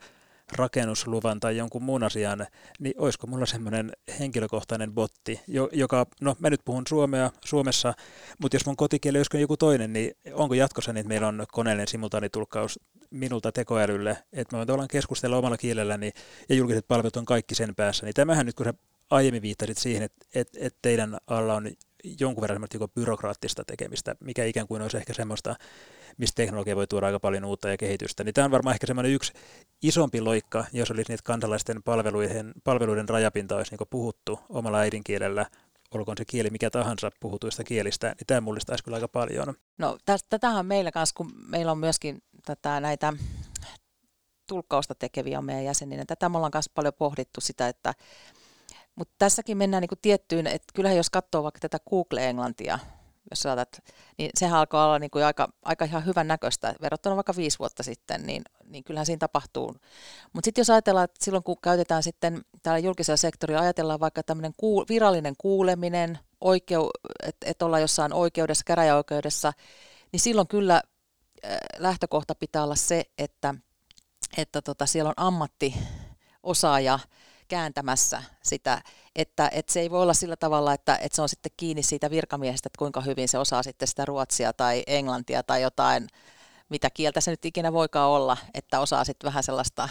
rakennusluvan 0.51 1.39
tai 1.39 1.57
jonkun 1.57 1.83
muun 1.83 2.03
asian, 2.03 2.45
niin 2.79 2.95
olisiko 2.97 3.27
mulla 3.27 3.45
semmoinen 3.45 3.91
henkilökohtainen 4.19 4.93
botti, 4.93 5.41
joka, 5.71 6.05
no 6.21 6.35
mä 6.39 6.49
nyt 6.49 6.61
puhun 6.65 6.83
suomea 6.89 7.31
Suomessa, 7.45 7.93
mutta 8.39 8.55
jos 8.55 8.65
mun 8.65 8.75
kotikieli 8.75 9.17
olisi 9.17 9.41
joku 9.41 9.57
toinen, 9.57 9.93
niin 9.93 10.11
onko 10.33 10.53
jatkossa 10.53 10.93
niin, 10.93 10.99
että 10.99 11.07
meillä 11.07 11.27
on 11.27 11.45
koneellinen 11.51 11.87
simultaanitulkkaus 11.87 12.79
minulta 13.11 13.51
tekoälylle, 13.51 14.17
että 14.33 14.55
mä 14.55 14.57
voin 14.57 14.67
tavallaan 14.67 14.87
keskustella 14.87 15.37
omalla 15.37 15.57
kielelläni 15.57 16.11
ja 16.49 16.55
julkiset 16.55 16.87
palvelut 16.87 17.17
on 17.17 17.25
kaikki 17.25 17.55
sen 17.55 17.75
päässä, 17.75 18.05
niin 18.05 18.13
tämähän 18.13 18.45
nyt 18.45 18.55
kun 18.55 18.65
sä 18.65 18.73
aiemmin 19.09 19.41
viittasit 19.41 19.77
siihen, 19.77 20.03
että, 20.03 20.25
että, 20.35 20.59
että 20.61 20.79
teidän 20.81 21.17
alla 21.27 21.53
on 21.53 21.67
jonkun 22.19 22.41
verran 22.41 22.67
byrokraattista 22.95 23.63
tekemistä, 23.63 24.15
mikä 24.19 24.45
ikään 24.45 24.67
kuin 24.67 24.81
olisi 24.81 24.97
ehkä 24.97 25.13
semmoista, 25.13 25.55
mistä 26.17 26.35
teknologia 26.35 26.75
voi 26.75 26.87
tuoda 26.87 27.05
aika 27.05 27.19
paljon 27.19 27.45
uutta 27.45 27.69
ja 27.69 27.77
kehitystä. 27.77 28.23
Niin 28.23 28.33
tämä 28.33 28.45
on 28.45 28.51
varmaan 28.51 28.73
ehkä 28.73 28.87
semmoinen 28.87 29.11
yksi 29.11 29.33
isompi 29.83 30.21
loikka, 30.21 30.65
jos 30.73 30.91
olisi 30.91 31.11
niitä 31.11 31.23
kansalaisten 31.23 31.83
palveluiden, 31.83 32.53
palveluiden 32.63 33.09
rajapinta 33.09 33.55
olisi 33.55 33.75
niin 33.75 33.87
puhuttu 33.89 34.39
omalla 34.49 34.79
äidinkielellä, 34.79 35.45
olkoon 35.91 36.17
se 36.17 36.25
kieli 36.25 36.49
mikä 36.49 36.69
tahansa 36.69 37.11
puhutuista 37.19 37.63
kielistä, 37.63 38.07
niin 38.07 38.27
tämä 38.27 38.41
mullistaisi 38.41 38.83
kyllä 38.83 38.95
aika 38.95 39.07
paljon. 39.07 39.53
No 39.77 39.97
tätähän 40.29 40.65
meillä 40.65 40.91
kanssa, 40.91 41.15
kun 41.15 41.31
meillä 41.47 41.71
on 41.71 41.77
myöskin 41.77 42.23
tätä, 42.45 42.79
näitä 42.79 43.13
tulkkausta 44.47 44.95
tekeviä 44.95 45.37
on 45.37 45.45
meidän 45.45 45.65
jäseninä. 45.65 46.05
Tätä 46.07 46.29
me 46.29 46.37
ollaan 46.37 46.51
kanssa 46.51 46.71
paljon 46.75 46.93
pohdittu 46.97 47.41
sitä, 47.41 47.67
että 47.67 47.93
mutta 48.95 49.13
tässäkin 49.17 49.57
mennään 49.57 49.81
niin 49.81 49.89
kuin 49.89 49.99
tiettyyn, 50.01 50.47
että 50.47 50.73
kyllähän 50.73 50.97
jos 50.97 51.09
katsoo 51.09 51.43
vaikka 51.43 51.59
tätä 51.59 51.77
Google-englantia, 51.89 52.79
jos 53.31 53.39
saatat, 53.39 53.83
niin 54.17 54.29
sehän 54.35 54.59
alkaa 54.59 54.85
olla 54.85 54.99
niin 54.99 55.11
kuin 55.11 55.25
aika, 55.25 55.49
aika 55.65 55.85
ihan 55.85 56.05
hyvän 56.05 56.27
näköistä 56.27 56.75
verrattuna 56.81 57.15
vaikka 57.15 57.35
viisi 57.35 57.59
vuotta 57.59 57.83
sitten, 57.83 58.25
niin, 58.25 58.43
niin 58.67 58.83
kyllähän 58.83 59.05
siinä 59.05 59.19
tapahtuu. 59.19 59.75
Mutta 60.33 60.47
sitten 60.47 60.61
jos 60.61 60.69
ajatellaan, 60.69 61.03
että 61.03 61.25
silloin 61.25 61.43
kun 61.43 61.57
käytetään 61.61 62.03
sitten 62.03 62.41
täällä 62.63 62.79
julkisella 62.79 63.17
sektorilla, 63.17 63.61
ajatellaan 63.61 63.99
vaikka 63.99 64.23
tämmöinen 64.23 64.53
kuul- 64.57 64.85
virallinen 64.89 65.35
kuuleminen, 65.37 66.19
oikeu, 66.41 66.89
että 67.23 67.49
et 67.49 67.61
ollaan 67.61 67.81
jossain 67.81 68.13
oikeudessa, 68.13 68.63
käräjäoikeudessa, 68.65 69.53
niin 70.11 70.19
silloin 70.19 70.47
kyllä 70.47 70.75
äh, 71.45 71.57
lähtökohta 71.77 72.35
pitää 72.35 72.63
olla 72.63 72.75
se, 72.75 73.03
että, 73.17 73.55
että 74.37 74.61
tota, 74.61 74.85
siellä 74.85 75.09
on 75.09 75.25
ammattiosaaja 75.25 76.99
kääntämässä 77.47 78.23
sitä, 78.43 78.81
että, 79.15 79.49
että 79.53 79.73
se 79.73 79.79
ei 79.79 79.91
voi 79.91 80.01
olla 80.01 80.13
sillä 80.13 80.35
tavalla, 80.35 80.73
että, 80.73 80.97
että 81.01 81.15
se 81.15 81.21
on 81.21 81.29
sitten 81.29 81.51
kiinni 81.57 81.83
siitä 81.83 82.09
virkamiehestä, 82.09 82.67
että 82.67 82.79
kuinka 82.79 83.01
hyvin 83.01 83.29
se 83.29 83.37
osaa 83.37 83.63
sitten 83.63 83.87
sitä 83.87 84.05
ruotsia 84.05 84.53
tai 84.53 84.83
englantia 84.87 85.43
tai 85.43 85.61
jotain, 85.61 86.07
mitä 86.69 86.89
kieltä 86.89 87.21
se 87.21 87.31
nyt 87.31 87.45
ikinä 87.45 87.73
voikaan 87.73 88.09
olla, 88.09 88.37
että 88.53 88.79
osaa 88.79 89.03
sitten 89.03 89.27
vähän 89.27 89.43
sellaista 89.43 89.89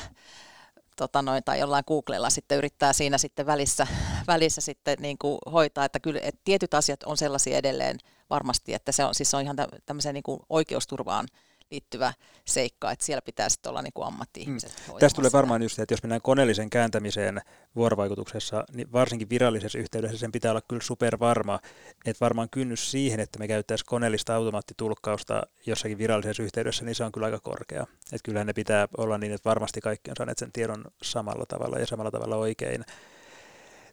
tota 0.96 1.22
noin, 1.22 1.44
tai 1.44 1.60
jollain 1.60 1.84
Googlella 1.86 2.30
sitten 2.30 2.58
yrittää 2.58 2.92
siinä 2.92 3.18
sitten 3.18 3.46
välissä, 3.46 3.86
välissä 4.26 4.60
sitten 4.60 4.96
niin 5.00 5.18
kuin 5.18 5.38
hoitaa, 5.52 5.84
että 5.84 6.00
kyllä 6.00 6.20
että 6.22 6.40
tietyt 6.44 6.74
asiat 6.74 7.02
on 7.02 7.16
sellaisia 7.16 7.58
edelleen 7.58 7.98
varmasti, 8.30 8.74
että 8.74 8.92
se 8.92 9.04
on, 9.04 9.14
siis 9.14 9.30
se 9.30 9.36
on 9.36 9.42
ihan 9.42 9.56
tämmöiseen 9.86 10.14
niin 10.14 10.22
kuin 10.22 10.40
oikeusturvaan 10.48 11.28
liittyvä 11.70 12.12
seikka, 12.44 12.90
että 12.90 13.04
siellä 13.04 13.22
pitää 13.22 13.48
sitten 13.48 13.70
olla 13.70 13.82
niin 13.82 13.92
kuin 13.92 14.06
ammatti-ihmiset. 14.06 14.82
Mm. 14.88 14.98
Tästä 14.98 15.16
tulee 15.16 15.32
varmaan 15.32 15.62
just 15.62 15.76
se, 15.76 15.82
että 15.82 15.92
jos 15.92 16.02
mennään 16.02 16.22
koneellisen 16.22 16.70
kääntämiseen 16.70 17.40
vuorovaikutuksessa, 17.76 18.64
niin 18.72 18.92
varsinkin 18.92 19.30
virallisessa 19.30 19.78
yhteydessä 19.78 20.18
sen 20.18 20.32
pitää 20.32 20.50
olla 20.50 20.62
kyllä 20.68 20.82
supervarma, 20.82 21.60
että 22.06 22.24
varmaan 22.24 22.50
kynnys 22.50 22.90
siihen, 22.90 23.20
että 23.20 23.38
me 23.38 23.48
käyttäisiin 23.48 23.86
koneellista 23.86 24.36
automaattitulkkausta 24.36 25.42
jossakin 25.66 25.98
virallisessa 25.98 26.42
yhteydessä, 26.42 26.84
niin 26.84 26.94
se 26.94 27.04
on 27.04 27.12
kyllä 27.12 27.24
aika 27.24 27.40
korkea. 27.40 27.82
Että 27.82 28.24
kyllähän 28.24 28.46
ne 28.46 28.52
pitää 28.52 28.88
olla 28.96 29.18
niin, 29.18 29.32
että 29.32 29.48
varmasti 29.50 29.80
kaikki 29.80 30.10
on 30.10 30.16
saaneet 30.18 30.38
sen 30.38 30.52
tiedon 30.52 30.84
samalla 31.02 31.44
tavalla 31.48 31.78
ja 31.78 31.86
samalla 31.86 32.10
tavalla 32.10 32.36
oikein. 32.36 32.84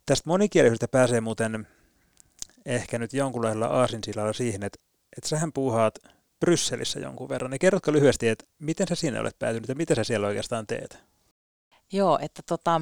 Tästä 0.05 0.29
monikielisyydestä 0.29 0.87
pääsee 0.87 1.21
muuten 1.21 1.67
ehkä 2.65 2.99
nyt 2.99 3.13
jonkunlaisella 3.13 3.65
aasinsilalla 3.65 4.33
siihen, 4.33 4.63
että, 4.63 4.79
että 5.17 5.29
sähän 5.29 5.53
puuhaat 5.53 5.99
Brysselissä 6.41 6.99
jonkun 6.99 7.29
verran. 7.29 7.51
Niin 7.51 7.59
kerrotko 7.59 7.91
lyhyesti, 7.91 8.27
että 8.27 8.45
miten 8.59 8.87
sä 8.87 8.95
sinne 8.95 9.19
olet 9.19 9.39
päätynyt 9.39 9.69
ja 9.69 9.75
mitä 9.75 9.95
sä 9.95 10.03
siellä 10.03 10.27
oikeastaan 10.27 10.67
teet? 10.67 10.97
Joo, 11.93 12.19
että 12.21 12.41
tota, 12.45 12.81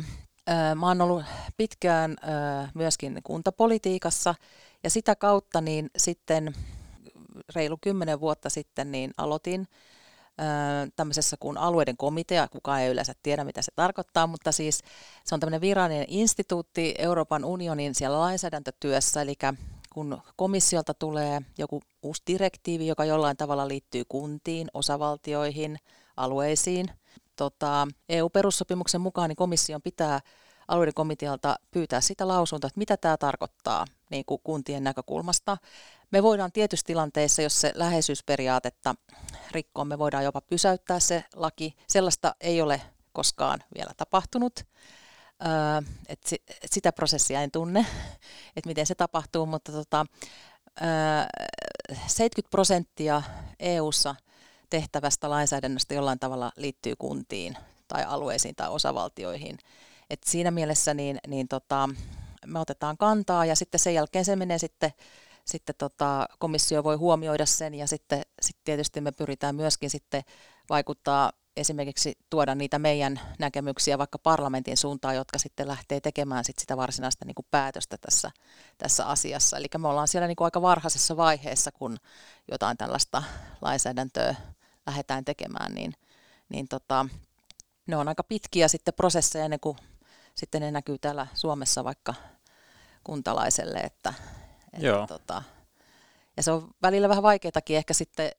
mä 0.76 0.88
oon 0.88 1.02
ollut 1.02 1.24
pitkään 1.58 2.16
myöskin 2.74 3.20
kuntapolitiikassa 3.24 4.36
ja 4.84 4.90
sitä 4.90 5.16
kautta 5.16 5.62
niin 5.62 5.90
sitten 5.98 6.54
reilu 7.56 7.78
kymmenen 7.82 8.20
vuotta 8.20 8.50
sitten 8.50 8.92
niin 8.92 9.12
aloitin 9.18 9.68
tämmöisessä 10.96 11.38
kuin 11.40 11.58
alueiden 11.58 11.98
komitea, 11.98 12.48
kukaan 12.48 12.82
ei 12.82 12.92
yleensä 12.92 13.14
tiedä 13.24 13.44
mitä 13.44 13.62
se 13.62 13.72
tarkoittaa, 13.76 14.28
mutta 14.28 14.52
siis 14.52 14.82
se 15.26 15.36
on 15.36 15.40
tämmöinen 15.40 15.62
virallinen 15.62 16.06
instituutti 16.08 16.96
Euroopan 16.98 17.46
unionin 17.46 17.96
siellä 17.96 18.20
lainsäädäntötyössä, 18.20 19.22
eli 19.22 19.36
kun 20.00 20.22
komissiolta 20.36 20.94
tulee 20.94 21.42
joku 21.58 21.82
uusi 22.04 22.24
direktiivi, 22.28 22.88
joka 22.88 23.06
jollain 23.06 23.38
tavalla 23.38 23.68
liittyy 23.68 24.04
kuntiin, 24.10 24.68
osavaltioihin, 24.74 25.78
alueisiin. 26.18 26.86
Tota, 27.36 27.88
EU-perussopimuksen 28.10 29.02
mukaan 29.02 29.30
niin 29.30 29.36
komission 29.36 29.82
pitää 29.82 30.20
alueiden 30.68 30.94
komitealta 30.94 31.56
pyytää 31.72 32.02
sitä 32.02 32.28
lausuntoa, 32.28 32.68
että 32.68 32.78
mitä 32.78 32.98
tämä 32.98 33.18
tarkoittaa 33.18 33.86
niin 34.12 34.26
kuin 34.26 34.42
kuntien 34.44 34.84
näkökulmasta. 34.84 35.58
Me 36.12 36.24
voidaan 36.24 36.52
tietyissä 36.52 36.88
tilanteissa, 36.88 37.42
jos 37.42 37.62
se 37.62 37.72
läheisyysperiaatetta 37.76 38.96
rikkoo, 39.52 39.86
me 39.86 40.00
voidaan 40.00 40.24
jopa 40.24 40.42
pysäyttää 40.42 41.00
se 41.00 41.24
laki. 41.36 41.76
Sellaista 41.88 42.36
ei 42.42 42.62
ole 42.62 42.82
koskaan 43.14 43.60
vielä 43.76 43.92
tapahtunut. 43.98 44.54
Öö, 45.46 45.92
et 46.08 46.20
si, 46.26 46.44
et 46.50 46.72
sitä 46.72 46.92
prosessia 46.92 47.42
en 47.42 47.52
tunne, 47.52 47.80
että 48.56 48.68
miten 48.68 48.86
se 48.86 48.96
tapahtuu, 48.96 49.46
mutta 49.46 49.72
tota, 49.72 50.06
öö, 50.82 50.88
70 52.08 52.50
prosenttia 52.52 53.22
EU-ssa 53.60 54.16
tehtävästä 54.70 55.30
lainsäädännöstä 55.30 55.94
jollain 55.94 56.20
tavalla 56.20 56.52
liittyy 56.56 56.96
kuntiin 56.96 57.58
tai 57.88 58.04
alueisiin 58.04 58.56
tai 58.56 58.70
osavaltioihin. 58.70 59.58
Et 60.10 60.20
siinä 60.26 60.52
mielessä 60.52 60.94
niin, 60.94 61.20
niin 61.28 61.48
tota, 61.48 61.90
me 62.46 62.60
otetaan 62.60 62.98
kantaa 62.98 63.46
ja 63.46 63.56
sitten 63.56 63.80
sen 63.80 63.94
jälkeen 63.94 64.26
se 64.26 64.36
menee 64.36 64.58
sitten, 64.58 64.92
sitten 65.46 65.76
tota, 65.78 66.28
komissio 66.40 66.84
voi 66.84 66.96
huomioida 66.96 67.46
sen 67.46 67.74
ja 67.76 67.88
sitten 67.88 68.22
sit 68.42 68.58
tietysti 68.64 69.02
me 69.02 69.12
pyritään 69.12 69.56
myöskin 69.56 69.90
sitten 69.90 70.24
vaikuttaa 70.70 71.32
esimerkiksi 71.60 72.18
tuoda 72.30 72.56
niitä 72.56 72.80
meidän 72.80 73.20
näkemyksiä 73.40 73.98
vaikka 73.98 74.20
parlamentin 74.20 74.78
suuntaan, 74.78 75.16
jotka 75.16 75.40
sitten 75.40 75.68
lähtee 75.68 76.00
tekemään 76.00 76.46
sit 76.46 76.60
sitä 76.60 76.78
varsinaista 76.78 77.26
niin 77.26 77.36
kuin 77.36 77.46
päätöstä 77.52 77.98
tässä, 77.98 78.32
tässä 78.78 79.06
asiassa. 79.06 79.58
Eli 79.58 79.66
me 79.78 79.88
ollaan 79.88 80.08
siellä 80.08 80.28
niin 80.28 80.36
kuin 80.36 80.46
aika 80.46 80.62
varhaisessa 80.62 81.18
vaiheessa, 81.18 81.72
kun 81.72 81.98
jotain 82.52 82.78
tällaista 82.78 83.24
lainsäädäntöä 83.62 84.36
lähdetään 84.86 85.26
tekemään, 85.26 85.76
niin, 85.76 85.94
niin 86.50 86.68
tota, 86.68 87.06
ne 87.88 87.98
on 87.98 88.08
aika 88.08 88.24
pitkiä 88.24 88.68
sitten 88.68 88.94
prosesseja 88.94 89.46
ennen 89.46 89.60
kuin 89.60 89.78
sitten 90.36 90.62
ne 90.62 90.72
näkyy 90.72 90.98
täällä 90.98 91.28
Suomessa 91.34 91.84
vaikka 91.84 92.14
kuntalaiselle, 93.04 93.80
että, 93.80 94.14
että 94.74 94.86
Joo. 94.86 95.08
Tota, 95.08 95.44
ja 96.38 96.44
se 96.44 96.52
on 96.52 96.68
välillä 96.82 97.10
vähän 97.10 97.24
vaikeatakin 97.24 97.78
ehkä 97.78 97.94
sitten 97.94 98.32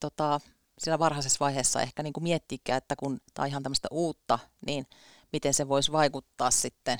tota, 0.00 0.40
siellä 0.80 0.98
varhaisessa 0.98 1.36
vaiheessa 1.40 1.82
ehkä 1.82 2.02
niin 2.02 2.12
kuin 2.12 2.40
että 2.68 2.96
kun 2.96 3.20
tämä 3.34 3.44
on 3.44 3.48
ihan 3.48 3.62
tämmöistä 3.62 3.88
uutta, 3.90 4.38
niin 4.66 4.86
miten 5.32 5.54
se 5.54 5.68
voisi 5.68 5.92
vaikuttaa 5.92 6.50
sitten, 6.50 6.98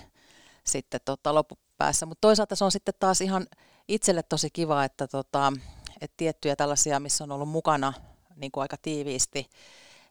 sitten 0.64 1.00
tota 1.04 1.34
loppupäässä. 1.34 2.06
Mutta 2.06 2.20
toisaalta 2.20 2.56
se 2.56 2.64
on 2.64 2.72
sitten 2.72 2.94
taas 2.98 3.20
ihan 3.20 3.46
itselle 3.88 4.22
tosi 4.22 4.50
kiva, 4.50 4.84
että, 4.84 5.08
tota, 5.08 5.52
että 6.00 6.14
tiettyjä 6.16 6.56
tällaisia, 6.56 7.00
missä 7.00 7.24
on 7.24 7.32
ollut 7.32 7.48
mukana 7.48 7.92
niin 8.36 8.52
kuin 8.52 8.62
aika 8.62 8.76
tiiviisti, 8.76 9.50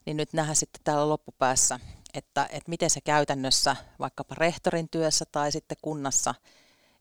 niin 0.06 0.18
nyt 0.18 0.34
nähdään 0.34 0.56
sitten 0.56 0.82
täällä 0.84 1.10
loppupäässä, 1.10 1.80
että, 2.14 2.46
että 2.52 2.70
miten 2.70 2.90
se 2.90 3.02
käytännössä 3.02 3.76
vaikkapa 4.00 4.36
rehtorin 4.36 4.90
työssä 4.90 5.26
tai 5.32 5.52
sitten 5.52 5.78
kunnassa, 5.82 6.36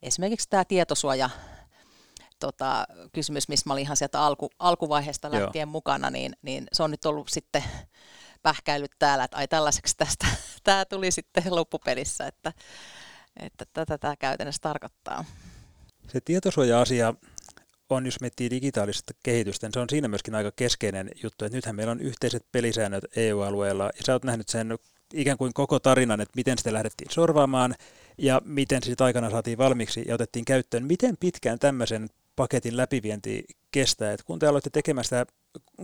esimerkiksi 0.03 0.49
tämä 0.51 0.65
tietosuoja 0.65 1.31
tota, 2.39 2.87
kysymys, 3.13 3.49
missä 3.49 3.65
mä 3.67 3.73
olin 3.73 3.83
ihan 3.83 3.97
sieltä 3.97 4.21
alku, 4.21 4.51
alkuvaiheesta 4.59 5.31
lähtien 5.31 5.67
Joo. 5.67 5.73
mukana, 5.73 6.11
niin, 6.11 6.33
niin 6.43 6.67
se 6.73 6.83
on 6.83 6.91
nyt 6.91 7.05
ollut 7.05 7.29
sitten 7.29 7.65
pähkäillyt 8.43 8.93
täällä, 8.99 9.25
että 9.25 9.37
ai 9.37 9.49
tällaiseksi 9.49 9.97
tästä 9.97 10.27
tämä 10.65 10.85
tuli 10.85 11.11
sitten 11.11 11.45
loppupelissä, 11.51 12.27
että, 12.27 12.53
että 13.37 13.65
tätä 13.73 13.99
tämä 13.99 14.17
käytännössä 14.17 14.63
tarkoittaa. 14.63 15.25
Se 16.13 16.21
tietosuoja-asia 16.21 17.15
on, 17.91 18.07
jos 18.07 18.21
miettii 18.21 18.51
digitaalista 18.51 19.15
kehitystä, 19.23 19.67
niin 19.67 19.75
se 19.75 19.81
on 19.81 19.89
siinä 19.91 20.09
myöskin 20.09 20.35
aika 20.35 20.53
keskeinen 20.57 21.11
juttu, 21.23 21.45
että 21.45 21.57
nythän 21.57 21.77
meillä 21.77 21.91
on 21.91 22.01
yhteiset 22.01 22.45
pelisäännöt 22.53 23.05
EU-alueella, 23.17 23.85
ja 23.85 24.03
sä 24.07 24.13
oot 24.13 24.25
nähnyt 24.25 24.49
sen 24.49 24.79
ikään 25.15 25.39
kuin 25.39 25.55
koko 25.55 25.81
tarinan, 25.81 26.21
että 26.21 26.37
miten 26.37 26.59
sitä 26.59 26.73
lähdettiin 26.73 27.11
sorvaamaan, 27.11 27.75
ja 28.19 28.43
miten 28.45 28.83
se 28.83 29.05
aikana 29.05 29.31
saatiin 29.31 29.59
valmiiksi 29.59 30.05
ja 30.09 30.15
otettiin 30.15 30.45
käyttöön. 30.45 30.87
Miten 30.87 31.17
pitkään 31.21 31.59
tämmöisen 31.59 32.09
paketin 32.39 32.77
läpivienti 32.77 33.45
kestää. 33.71 34.13
Et 34.13 34.23
kun 34.23 34.39
te 34.39 34.47
aloitte 34.47 34.71
tekemään 34.71 35.05
sitä, 35.05 35.27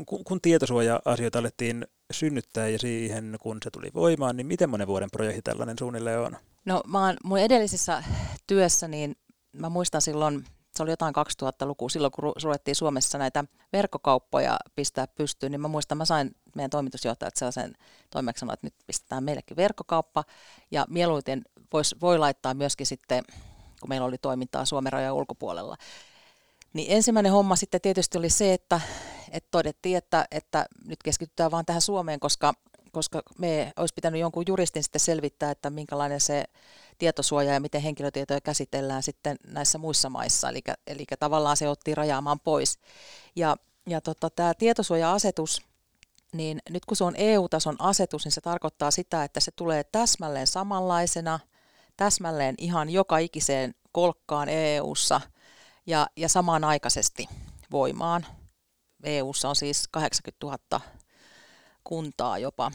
kun, 0.07 0.25
kun 0.25 0.41
tietosuoja-asioita 0.41 1.39
alettiin 1.39 1.87
synnyttää 2.13 2.69
ja 2.69 2.79
siihen 2.79 3.37
kun 3.41 3.59
se 3.65 3.71
tuli 3.71 3.91
voimaan, 3.95 4.37
niin 4.37 4.47
miten 4.47 4.71
monen 4.71 4.87
vuoden 4.87 5.11
projekti 5.11 5.43
tällainen 5.43 5.79
suunnilleen 5.79 6.21
on? 6.21 6.37
No 6.65 6.83
mä 6.87 7.07
oon, 7.07 7.17
mun 7.25 7.39
edellisessä 7.39 8.03
työssä, 8.47 8.89
niin 8.89 9.17
mä 9.53 9.69
muistan 9.69 10.03
silloin, 10.03 10.45
se 10.77 10.83
oli 10.83 10.91
jotain 10.91 11.15
2000-lukua, 11.43 11.89
silloin 11.89 12.13
kun 12.13 12.33
ruvettiin 12.43 12.75
Suomessa 12.75 13.19
näitä 13.19 13.45
verkkokauppoja 13.73 14.59
pistää 14.75 15.07
pystyyn, 15.07 15.53
niin 15.53 15.61
mä 15.61 15.69
muistan, 15.69 15.99
mä 15.99 16.05
sain 16.05 16.31
meidän 16.57 16.71
toimitusjohtajat 16.71 17.37
sellaisen 17.37 17.75
toimeksiannon, 18.11 18.55
että 18.55 18.67
nyt 18.67 18.75
pistetään 18.87 19.25
meillekin 19.25 19.57
verkkokauppa, 19.57 20.25
ja 20.71 20.87
mieluiten 20.89 21.43
vois, 21.73 21.95
voi 22.01 22.19
laittaa 22.19 22.55
myöskin 22.55 22.87
sitten, 22.87 23.25
kun 23.81 23.89
meillä 23.89 24.07
oli 24.07 24.19
toimintaa 24.19 24.65
Suomen 24.65 24.93
rajojen 24.93 25.13
ulkopuolella, 25.13 25.77
niin 26.75 26.91
ensimmäinen 26.91 27.33
homma 27.33 27.57
sitten 27.57 27.81
tietysti 27.81 28.19
oli 28.19 28.31
se, 28.31 28.53
että, 28.53 28.81
että 29.31 29.49
todettiin, 29.51 29.97
että, 29.97 30.27
että 30.31 30.67
nyt 30.85 31.03
keskitytään 31.03 31.51
vaan 31.51 31.67
tähän 31.67 31.83
Suomeen, 31.83 32.21
koska, 32.21 32.55
koska 32.93 33.23
me 33.39 33.73
olisi 33.77 33.95
pitänyt 33.95 34.21
jonkun 34.21 34.45
juristin 34.47 34.83
sitten 34.83 35.01
selvittää, 35.01 35.51
että 35.51 35.71
minkälainen 35.71 36.21
se 36.21 36.45
tietosuoja 36.99 37.53
ja 37.53 37.61
miten 37.61 37.81
henkilötietoja 37.81 38.41
käsitellään 38.41 39.03
sitten 39.03 39.37
näissä 39.47 39.79
muissa 39.79 40.11
maissa. 40.11 40.49
Eli, 40.49 40.61
eli 40.87 41.05
tavallaan 41.19 41.57
se 41.57 41.69
otti 41.69 41.95
rajaamaan 41.95 42.41
pois. 42.41 42.79
Ja, 43.37 43.57
ja 43.87 44.01
tota, 44.01 44.31
tämä 44.31 44.55
tietosuoja-asetus, 44.55 45.63
niin 46.33 46.59
nyt 46.71 46.85
kun 46.85 46.97
se 46.97 47.05
on 47.05 47.15
EU-tason 47.17 47.77
asetus, 47.79 48.25
niin 48.25 48.33
se 48.33 48.41
tarkoittaa 48.41 48.91
sitä, 48.91 49.25
että 49.25 49.41
se 49.41 49.51
tulee 49.51 49.85
täsmälleen 49.85 50.47
samanlaisena, 50.47 51.41
täsmälleen 51.97 52.55
ihan 52.59 52.91
joka 52.91 53.19
ikiseen 53.19 53.75
kolkkaan 53.93 54.49
EU-ssa– 54.49 55.21
ja, 55.87 56.07
ja 56.17 56.29
samanaikaisesti. 56.29 57.29
voimaan. 57.71 58.27
EU:ssa 59.05 59.49
on 59.49 59.57
siis 59.57 59.89
80 59.91 60.47
000 60.47 60.81
kuntaa 61.85 62.39
jopa. 62.39 62.73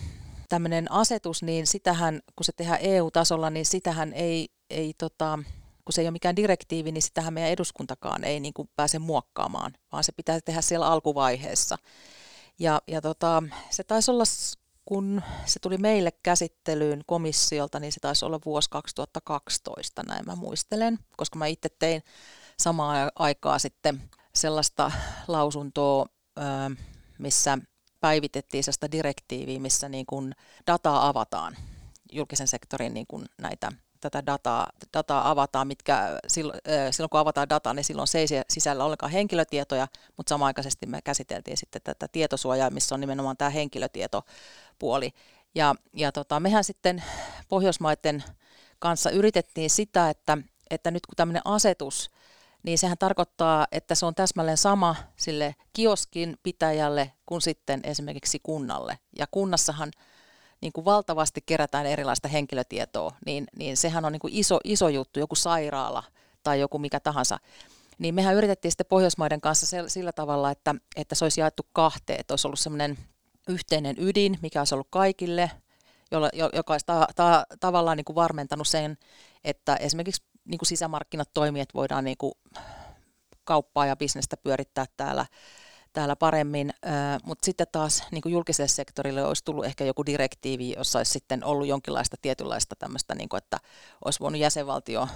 Tämmöinen 0.49 0.91
asetus, 0.91 1.43
niin 1.43 1.67
sitähän, 1.67 2.21
kun 2.35 2.45
se 2.45 2.51
tehdään 2.51 2.79
EU-tasolla, 2.81 3.49
niin 3.49 3.65
sitähän 3.65 4.13
ei, 4.13 4.49
ei 4.69 4.93
tota, 4.97 5.39
kun 5.85 5.93
se 5.93 6.01
ei 6.01 6.05
ole 6.07 6.11
mikään 6.11 6.35
direktiivi, 6.35 6.91
niin 6.91 7.01
sitähän 7.01 7.33
meidän 7.33 7.51
eduskuntakaan 7.51 8.23
ei 8.23 8.39
niin 8.39 8.53
kuin 8.53 8.69
pääse 8.75 8.99
muokkaamaan, 8.99 9.73
vaan 9.91 10.03
se 10.03 10.11
pitää 10.11 10.39
tehdä 10.45 10.61
siellä 10.61 10.87
alkuvaiheessa. 10.87 11.77
Ja, 12.59 12.81
ja 12.87 13.01
tota, 13.01 13.43
se 13.69 13.83
taisi 13.83 14.11
olla, 14.11 14.23
kun 14.85 15.21
se 15.45 15.59
tuli 15.59 15.77
meille 15.77 16.11
käsittelyyn 16.23 17.01
komissiolta, 17.05 17.79
niin 17.79 17.91
se 17.91 17.99
taisi 17.99 18.25
olla 18.25 18.39
vuosi 18.45 18.69
2012, 18.69 20.03
näin 20.03 20.25
mä 20.25 20.35
muistelen, 20.35 20.99
koska 21.17 21.39
mä 21.39 21.45
itse 21.47 21.69
tein 21.79 22.03
samaan 22.59 23.11
aikaa 23.15 23.59
sitten 23.59 24.01
sellaista 24.35 24.91
lausuntoa, 25.27 26.05
missä 27.17 27.57
päivitettiin 27.99 28.63
sellaista 28.63 28.91
direktiiviä, 28.91 29.59
missä 29.59 29.89
niin 29.89 30.05
kuin 30.05 30.35
dataa 30.67 31.07
avataan 31.07 31.57
julkisen 32.11 32.47
sektorin 32.47 32.93
niin 32.93 33.07
kuin 33.07 33.25
näitä 33.41 33.71
tätä 34.01 34.25
dataa, 34.25 34.67
dataa 34.93 35.29
avataan, 35.29 35.67
mitkä 35.67 36.19
silloin, 36.27 36.59
silloin 36.91 37.09
kun 37.09 37.19
avataan 37.19 37.49
dataa, 37.49 37.73
niin 37.73 37.83
silloin 37.83 38.07
se 38.07 38.19
ei 38.19 38.27
sisällä 38.49 38.85
ollenkaan 38.85 39.11
henkilötietoja, 39.11 39.87
mutta 40.17 40.29
samaaikaisesti 40.29 40.85
me 40.85 41.01
käsiteltiin 41.01 41.57
sitten 41.57 41.81
tätä 41.83 42.07
tietosuojaa, 42.07 42.69
missä 42.69 42.95
on 42.95 43.01
nimenomaan 43.01 43.37
tämä 43.37 43.49
henkilötietopuoli. 43.49 45.13
Ja, 45.55 45.75
ja 45.93 46.11
tota, 46.11 46.39
mehän 46.39 46.63
sitten 46.63 47.03
Pohjoismaiden 47.49 48.23
kanssa 48.79 49.09
yritettiin 49.09 49.69
sitä, 49.69 50.09
että, 50.09 50.37
että 50.69 50.91
nyt 50.91 51.05
kun 51.05 51.15
tämmöinen 51.15 51.41
asetus, 51.45 52.11
niin 52.63 52.77
sehän 52.77 52.97
tarkoittaa, 52.97 53.67
että 53.71 53.95
se 53.95 54.05
on 54.05 54.15
täsmälleen 54.15 54.57
sama 54.57 54.95
sille 55.15 55.55
kioskin 55.73 56.37
pitäjälle 56.43 57.11
kuin 57.25 57.41
sitten 57.41 57.79
esimerkiksi 57.83 58.39
kunnalle. 58.43 58.99
Ja 59.19 59.27
kunnassahan 59.31 59.91
niin 60.61 60.73
kuin 60.73 60.85
valtavasti 60.85 61.41
kerätään 61.45 61.85
erilaista 61.85 62.27
henkilötietoa, 62.27 63.11
niin, 63.25 63.47
niin 63.55 63.77
sehän 63.77 64.05
on 64.05 64.11
niin 64.11 64.19
kuin 64.19 64.33
iso, 64.33 64.59
iso 64.63 64.89
juttu, 64.89 65.19
joku 65.19 65.35
sairaala 65.35 66.03
tai 66.43 66.59
joku 66.59 66.79
mikä 66.79 66.99
tahansa. 66.99 67.39
Niin 67.99 68.15
mehän 68.15 68.35
yritettiin 68.35 68.71
sitten 68.71 68.85
Pohjoismaiden 68.89 69.41
kanssa 69.41 69.87
sillä 69.87 70.11
tavalla, 70.11 70.51
että, 70.51 70.75
että 70.95 71.15
se 71.15 71.25
olisi 71.25 71.41
jaettu 71.41 71.63
kahteen, 71.73 72.19
että 72.19 72.31
olisi 72.31 72.47
ollut 72.47 72.59
semmoinen 72.59 72.97
yhteinen 73.49 73.95
ydin, 73.99 74.37
mikä 74.41 74.61
olisi 74.61 74.75
ollut 74.75 74.87
kaikille, 74.89 75.51
joka 76.53 76.73
olisi 76.73 76.85
ta, 76.85 77.07
ta, 77.15 77.45
tavallaan 77.59 77.97
niin 77.97 78.05
kuin 78.05 78.15
varmentanut 78.15 78.67
sen, 78.67 78.97
että 79.43 79.75
esimerkiksi 79.75 80.23
niin 80.49 80.59
kuin 80.59 80.67
sisämarkkinat 80.67 81.29
toimijat 81.33 81.73
voidaan 81.73 82.03
niin 82.03 82.17
kuin 82.17 82.33
kauppaa 83.43 83.85
ja 83.85 83.95
bisnestä 83.95 84.37
pyörittää 84.37 84.85
täällä 84.97 85.25
täällä 85.93 86.15
paremmin, 86.15 86.73
mutta 87.23 87.45
sitten 87.45 87.67
taas 87.71 88.03
niin 88.11 88.21
kuin 88.21 88.33
julkiselle 88.33 88.67
sektorille 88.67 89.23
olisi 89.23 89.45
tullut 89.45 89.65
ehkä 89.65 89.83
joku 89.83 90.05
direktiivi, 90.05 90.73
jossa 90.77 90.99
olisi 90.99 91.11
sitten 91.11 91.43
ollut 91.43 91.67
jonkinlaista 91.67 92.17
tietynlaista 92.21 92.75
tämmöistä, 92.75 93.15
niin 93.15 93.29
kuin, 93.29 93.37
että 93.37 93.57
olisi 94.05 94.19
voinut 94.19 94.41
jäsenvaltio, 94.41 95.07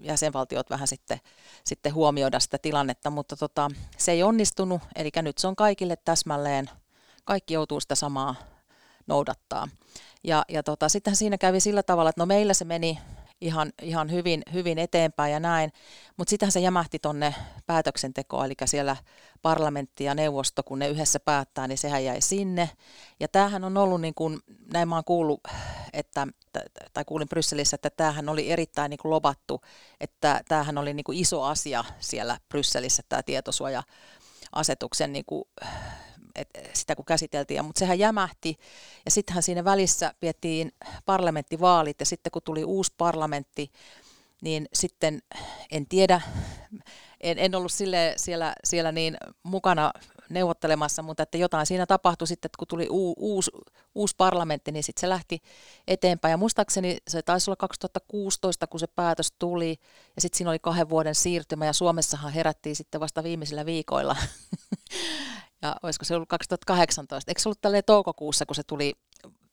jäsenvaltiot 0.00 0.70
vähän 0.70 0.88
sitten, 0.88 1.18
sitten 1.64 1.94
huomioida 1.94 2.40
sitä 2.40 2.58
tilannetta, 2.58 3.10
mutta 3.10 3.36
tota, 3.36 3.70
se 3.96 4.12
ei 4.12 4.22
onnistunut, 4.22 4.82
eli 4.96 5.10
nyt 5.22 5.38
se 5.38 5.46
on 5.46 5.56
kaikille 5.56 5.96
täsmälleen, 5.96 6.70
kaikki 7.24 7.54
joutuu 7.54 7.80
sitä 7.80 7.94
samaa 7.94 8.34
noudattaa. 9.06 9.68
Ja, 10.24 10.44
ja 10.48 10.62
tota, 10.62 10.88
sitten 10.88 11.16
siinä 11.16 11.38
kävi 11.38 11.60
sillä 11.60 11.82
tavalla, 11.82 12.10
että 12.10 12.22
no 12.22 12.26
meillä 12.26 12.54
se 12.54 12.64
meni 12.64 12.98
ihan, 13.44 13.72
ihan 13.82 14.10
hyvin, 14.10 14.42
hyvin 14.52 14.78
eteenpäin 14.78 15.32
ja 15.32 15.40
näin. 15.40 15.72
Mutta 16.16 16.30
sitähän 16.30 16.52
se 16.52 16.60
jämähti 16.60 16.98
tuonne 16.98 17.34
päätöksentekoon, 17.66 18.46
eli 18.46 18.54
siellä 18.64 18.96
parlamentti 19.42 20.04
ja 20.04 20.14
neuvosto, 20.14 20.62
kun 20.62 20.78
ne 20.78 20.88
yhdessä 20.88 21.20
päättää, 21.20 21.68
niin 21.68 21.78
sehän 21.78 22.04
jäi 22.04 22.20
sinne. 22.20 22.70
Ja 23.20 23.28
tämähän 23.28 23.64
on 23.64 23.76
ollut, 23.76 24.00
niin 24.00 24.14
kuin, 24.14 24.40
näin 24.72 24.88
mä 24.88 24.94
oon 24.94 25.04
kuullut, 25.04 25.40
että, 25.92 26.26
tai 26.92 27.04
kuulin 27.04 27.28
Brysselissä, 27.28 27.74
että 27.74 27.90
tämähän 27.90 28.28
oli 28.28 28.50
erittäin 28.50 28.90
niin 28.90 28.98
kuin 28.98 29.10
lobattu, 29.10 29.62
että 30.00 30.40
tämähän 30.48 30.78
oli 30.78 30.94
niin 30.94 31.04
kuin 31.04 31.18
iso 31.18 31.42
asia 31.42 31.84
siellä 32.00 32.38
Brysselissä, 32.48 33.02
tämä 33.08 33.22
tietosuoja-asetuksen 33.22 35.12
niin 35.12 35.24
kuin, 35.26 35.44
et, 36.34 36.48
sitä 36.72 36.96
kun 36.96 37.04
käsiteltiin, 37.04 37.64
mutta 37.64 37.78
sehän 37.78 37.98
jämähti 37.98 38.56
ja 39.04 39.10
sittenhän 39.10 39.42
siinä 39.42 39.64
välissä 39.64 40.14
piettiin 40.20 40.72
parlamenttivaalit 41.04 42.00
ja 42.00 42.06
sitten 42.06 42.30
kun 42.30 42.42
tuli 42.42 42.64
uusi 42.64 42.92
parlamentti, 42.98 43.70
niin 44.42 44.68
sitten 44.72 45.22
en 45.72 45.86
tiedä, 45.88 46.20
en, 47.20 47.38
en 47.38 47.54
ollut 47.54 47.72
sille, 47.72 48.14
siellä, 48.16 48.54
siellä 48.64 48.92
niin 48.92 49.16
mukana 49.42 49.92
neuvottelemassa, 50.30 51.02
mutta 51.02 51.22
että 51.22 51.38
jotain 51.38 51.66
siinä 51.66 51.86
tapahtui 51.86 52.28
sitten, 52.28 52.48
että 52.48 52.58
kun 52.58 52.68
tuli 52.68 52.88
uu, 52.90 53.14
uusi, 53.18 53.50
uusi 53.94 54.14
parlamentti, 54.18 54.72
niin 54.72 54.82
sitten 54.82 55.00
se 55.00 55.08
lähti 55.08 55.42
eteenpäin. 55.88 56.30
Ja 56.30 56.36
muistaakseni 56.36 56.98
se 57.08 57.22
taisi 57.22 57.50
olla 57.50 57.56
2016, 57.56 58.66
kun 58.66 58.80
se 58.80 58.86
päätös 58.86 59.32
tuli, 59.38 59.78
ja 60.16 60.22
sitten 60.22 60.38
siinä 60.38 60.50
oli 60.50 60.58
kahden 60.58 60.88
vuoden 60.88 61.14
siirtymä, 61.14 61.66
ja 61.66 61.72
Suomessahan 61.72 62.32
herättiin 62.32 62.76
sitten 62.76 63.00
vasta 63.00 63.22
viimeisillä 63.22 63.66
viikoilla 63.66 64.16
ja 65.64 65.76
olisiko 65.82 66.04
se 66.04 66.14
ollut 66.14 66.28
2018, 66.28 67.30
eikö 67.30 67.40
se 67.40 67.48
ollut 67.48 67.60
tälleen 67.60 67.84
toukokuussa, 67.86 68.46
kun 68.46 68.54
se 68.54 68.62
tuli, 68.62 68.92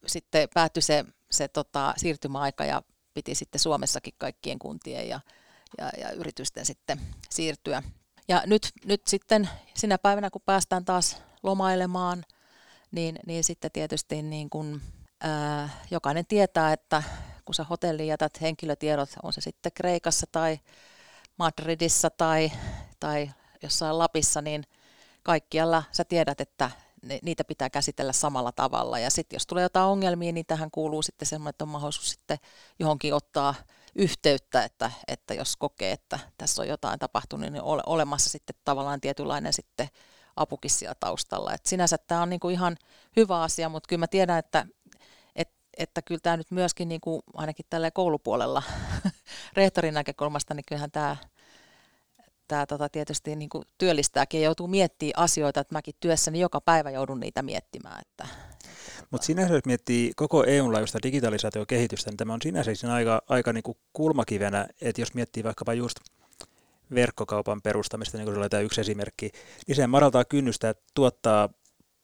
sitten 0.05 0.49
päättyi 0.53 0.81
se, 0.81 1.05
se 1.31 1.47
tota, 1.47 1.93
siirtymäaika 1.97 2.65
ja 2.65 2.81
piti 3.13 3.35
sitten 3.35 3.59
Suomessakin 3.59 4.13
kaikkien 4.17 4.59
kuntien 4.59 5.09
ja, 5.09 5.19
ja, 5.77 5.89
ja 5.97 6.11
yritysten 6.11 6.65
sitten 6.65 7.01
siirtyä. 7.29 7.83
Ja 8.27 8.43
nyt, 8.45 8.69
nyt 8.85 9.01
sitten 9.07 9.49
sinä 9.73 9.97
päivänä, 9.97 10.29
kun 10.29 10.41
päästään 10.45 10.85
taas 10.85 11.21
lomailemaan, 11.43 12.25
niin, 12.91 13.19
niin 13.25 13.43
sitten 13.43 13.71
tietysti 13.71 14.21
niin 14.21 14.49
kun, 14.49 14.81
ää, 15.21 15.69
jokainen 15.91 16.25
tietää, 16.25 16.73
että 16.73 17.03
kun 17.45 17.55
sä 17.55 17.63
hotelliin 17.63 18.07
jätät 18.07 18.41
henkilötiedot, 18.41 19.09
on 19.23 19.33
se 19.33 19.41
sitten 19.41 19.71
Kreikassa 19.75 20.25
tai 20.31 20.59
Madridissa 21.37 22.09
tai, 22.09 22.51
tai 22.99 23.31
jossain 23.63 23.97
Lapissa, 23.97 24.41
niin– 24.41 24.63
kaikkialla 25.23 25.83
sä 25.91 26.03
tiedät, 26.03 26.41
että 26.41 26.71
niitä 27.21 27.43
pitää 27.43 27.69
käsitellä 27.69 28.13
samalla 28.13 28.51
tavalla. 28.51 28.99
Ja 28.99 29.09
sitten 29.09 29.35
jos 29.35 29.47
tulee 29.47 29.63
jotain 29.63 29.87
ongelmia, 29.87 30.31
niin 30.31 30.45
tähän 30.45 30.71
kuuluu 30.71 31.01
sitten 31.01 31.27
semmoinen, 31.27 31.49
että 31.49 31.63
on 31.63 31.69
mahdollisuus 31.69 32.09
sitten 32.09 32.37
johonkin 32.79 33.13
ottaa 33.13 33.55
yhteyttä, 33.95 34.63
että, 34.63 34.91
että 35.07 35.33
jos 35.33 35.57
kokee, 35.57 35.91
että 35.91 36.19
tässä 36.37 36.61
on 36.61 36.67
jotain 36.67 36.99
tapahtunut, 36.99 37.51
niin 37.51 37.63
ole, 37.63 37.83
olemassa 37.85 38.29
sitten 38.29 38.55
tavallaan 38.65 39.01
tietynlainen 39.01 39.53
sitten 39.53 39.87
apukin 40.35 40.71
siellä 40.71 40.95
taustalla. 40.99 41.53
Et 41.53 41.65
sinänsä 41.65 41.97
tämä 41.97 42.21
on 42.21 42.29
niinku 42.29 42.49
ihan 42.49 42.77
hyvä 43.15 43.41
asia, 43.41 43.69
mutta 43.69 43.87
kyllä 43.87 43.99
mä 43.99 44.07
tiedän, 44.07 44.39
että, 44.39 44.65
et, 45.35 45.49
että 45.77 46.01
kyllä 46.01 46.19
tämä 46.23 46.37
nyt 46.37 46.51
myöskin 46.51 46.89
niinku, 46.89 47.23
ainakin 47.33 47.65
tällä 47.69 47.91
koulupuolella 47.91 48.63
rehtorin 49.57 49.93
näkökulmasta, 49.93 50.53
niin 50.53 50.65
kyllähän 50.67 50.91
tämä 50.91 51.17
tämä 52.51 52.65
tota, 52.65 52.89
tietysti 52.89 53.35
niin 53.35 53.49
kuin 53.49 53.63
työllistääkin 53.77 54.41
ja 54.41 54.45
joutuu 54.45 54.67
miettimään 54.67 55.23
asioita, 55.23 55.59
että 55.59 55.75
mäkin 55.75 55.93
työssäni 55.99 56.39
joka 56.39 56.61
päivä 56.61 56.91
joudun 56.91 57.19
niitä 57.19 57.41
miettimään. 57.41 58.01
Että, 58.01 58.27
Mutta 59.11 59.25
sinänsä 59.25 59.53
jos 59.53 59.65
miettii 59.65 60.11
koko 60.15 60.43
EU-laajuista 60.43 60.99
digitalisaatiokehitystä, 61.03 62.11
niin 62.11 62.17
tämä 62.17 62.33
on 62.33 62.41
sinänsä 62.41 62.75
siinä 62.75 62.93
aika, 62.93 63.21
aika 63.29 63.53
niin 63.53 63.63
kuin 63.63 63.77
kulmakivenä, 63.93 64.67
että 64.81 65.01
jos 65.01 65.13
miettii 65.13 65.43
vaikkapa 65.43 65.73
just 65.73 65.99
verkkokaupan 66.95 67.61
perustamista, 67.61 68.17
niin 68.17 68.25
kuin 68.25 68.49
se 68.49 68.55
oli 68.57 68.65
yksi 68.65 68.81
esimerkki, 68.81 69.31
niin 69.67 69.75
se 69.75 69.87
madaltaa 69.87 70.25
kynnystä, 70.25 70.75
tuottaa 70.93 71.49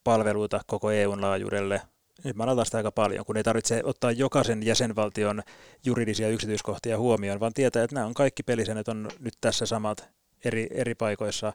palveluita 0.03 0.61
koko 0.67 0.91
EUn 0.91 1.21
laajuudelle. 1.21 1.81
Nyt 2.23 2.35
madaltaa 2.35 2.65
sitä 2.65 2.77
aika 2.77 2.91
paljon, 2.91 3.25
kun 3.25 3.37
ei 3.37 3.43
tarvitse 3.43 3.81
ottaa 3.83 4.11
jokaisen 4.11 4.65
jäsenvaltion 4.65 5.43
juridisia 5.85 6.29
yksityiskohtia 6.29 6.97
huomioon, 6.97 7.39
vaan 7.39 7.53
tietää, 7.53 7.83
että 7.83 7.93
nämä 7.93 8.05
on 8.05 8.13
kaikki 8.13 8.43
pelisäännöt 8.43 8.87
on 8.87 9.09
nyt 9.19 9.33
tässä 9.41 9.65
samat 9.65 10.09
eri, 10.45 10.67
eri 10.71 10.95
paikoissa. 10.95 11.53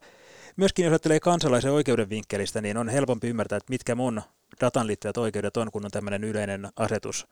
Myöskin 0.56 0.84
jos 0.84 0.92
ajattelee 0.92 1.20
kansalaisen 1.20 1.72
oikeuden 1.72 2.10
vinkkelistä, 2.10 2.60
niin 2.60 2.76
on 2.76 2.88
helpompi 2.88 3.28
ymmärtää, 3.28 3.56
että 3.56 3.70
mitkä 3.70 3.94
mun 3.94 4.22
datan 4.60 4.86
liittyvät 4.86 5.16
oikeudet 5.16 5.56
on, 5.56 5.70
kun 5.70 5.84
on 5.84 5.90
tämmöinen 5.90 6.24
yleinen 6.24 6.68
asetus 6.76 7.26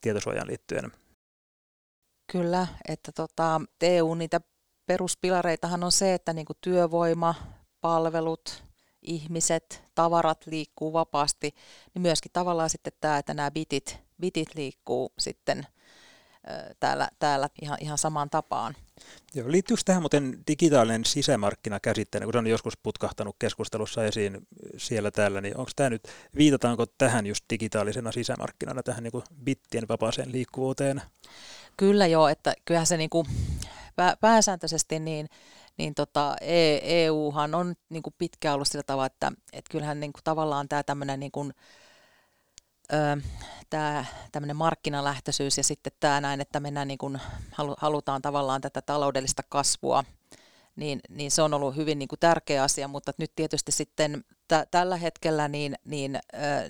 tietosuojan 0.00 0.46
liittyen. 0.46 0.92
Kyllä, 2.32 2.66
että 2.88 3.12
tota, 3.12 3.60
EU 3.80 4.14
niitä 4.14 4.40
peruspilareitahan 4.86 5.84
on 5.84 5.92
se, 5.92 6.14
että 6.14 6.32
niinku 6.32 6.52
työvoima, 6.60 7.34
palvelut, 7.80 8.64
ihmiset, 9.02 9.84
tavarat 9.94 10.46
liikkuu 10.46 10.92
vapaasti, 10.92 11.54
niin 11.94 12.02
myöskin 12.02 12.32
tavallaan 12.32 12.70
sitten 12.70 12.92
tämä, 13.00 13.18
että 13.18 13.34
nämä 13.34 13.50
bitit, 13.50 13.98
bitit 14.20 14.54
liikkuu 14.54 15.12
sitten 15.18 15.66
täällä, 16.80 17.08
täällä 17.18 17.48
ihan, 17.62 17.78
ihan 17.80 17.98
samaan 17.98 18.30
tapaan. 18.30 18.74
Joo, 19.34 19.50
liittyykö 19.50 19.82
tähän 19.84 20.02
muuten 20.02 20.38
digitaalinen 20.48 21.04
sisämarkkina 21.04 21.80
käsitteenä, 21.80 22.26
kun 22.26 22.32
se 22.32 22.38
on 22.38 22.46
joskus 22.46 22.76
putkahtanut 22.82 23.36
keskustelussa 23.38 24.04
esiin 24.04 24.46
siellä 24.76 25.10
täällä, 25.10 25.40
niin 25.40 25.56
onko 25.56 25.70
tämä 25.76 25.90
nyt, 25.90 26.02
viitataanko 26.36 26.86
tähän 26.86 27.26
just 27.26 27.44
digitaalisena 27.50 28.12
sisämarkkinana, 28.12 28.82
tähän 28.82 29.02
niin 29.02 29.12
kuin 29.12 29.24
bittien 29.44 29.88
vapaaseen 29.88 30.32
liikkuvuuteen? 30.32 31.02
Kyllä 31.76 32.06
joo, 32.06 32.28
että 32.28 32.54
kyllähän 32.64 32.86
se 32.86 32.96
niin 32.96 33.10
kuin 33.10 33.26
pääsääntöisesti 34.20 34.98
niin, 34.98 35.28
niin 35.78 35.94
tota, 35.94 36.36
EUhan 36.82 37.54
on 37.54 37.74
niin 37.88 38.02
kuin 38.02 38.14
pitkään 38.18 38.54
ollut 38.54 38.68
sillä 38.68 38.82
tavalla, 38.82 39.06
että, 39.06 39.32
että 39.52 39.70
kyllähän 39.70 40.00
niin 40.00 40.12
kuin 40.12 40.24
tavallaan 40.24 40.68
tämä 40.68 40.82
tämmöinen 40.82 41.20
niin 41.20 41.32
kuin, 41.32 41.52
tämä 43.70 44.54
markkinalähtöisyys 44.54 45.56
ja 45.56 45.64
sitten 45.64 45.92
tämä 46.00 46.20
näin, 46.20 46.40
että 46.40 46.60
mennään 46.60 46.88
niin 46.88 46.98
kuin, 46.98 47.18
halutaan 47.78 48.22
tavallaan 48.22 48.60
tätä 48.60 48.82
taloudellista 48.82 49.42
kasvua, 49.48 50.04
niin, 50.76 51.00
niin 51.08 51.30
se 51.30 51.42
on 51.42 51.54
ollut 51.54 51.76
hyvin 51.76 51.98
niin 51.98 52.08
kuin 52.08 52.18
tärkeä 52.18 52.62
asia, 52.62 52.88
mutta 52.88 53.12
nyt 53.18 53.32
tietysti 53.36 53.72
sitten 53.72 54.24
t- 54.48 54.70
tällä 54.70 54.96
hetkellä 54.96 55.48
niin, 55.48 55.74
niin 55.84 56.18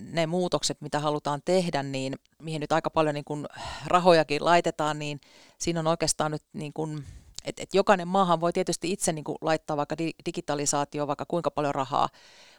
ne 0.01 0.27
muutokset, 0.27 0.81
mitä 0.81 1.01
halutaan 1.01 1.41
tehdä, 1.45 1.83
niin 1.83 2.15
mihin 2.39 2.61
nyt 2.61 2.73
aika 2.73 2.91
paljon 2.91 3.15
niin 3.15 3.25
kuin 3.25 3.47
rahojakin 3.87 4.45
laitetaan, 4.45 4.99
niin 4.99 5.21
siinä 5.59 5.81
on 5.81 5.87
oikeastaan 5.87 6.31
nyt 6.31 6.43
niin 6.53 6.73
kuin 6.73 7.05
et, 7.45 7.61
et 7.61 7.75
jokainen 7.75 8.09
maahan 8.09 8.41
voi 8.41 8.53
tietysti 8.53 8.93
itse 8.93 9.13
niin 9.13 9.25
kuin 9.25 9.39
laittaa 9.41 9.77
vaikka 9.77 9.99
di- 9.99 10.15
digitalisaatio 10.27 11.07
vaikka 11.07 11.25
kuinka 11.29 11.51
paljon 11.51 11.75
rahaa, 11.75 12.09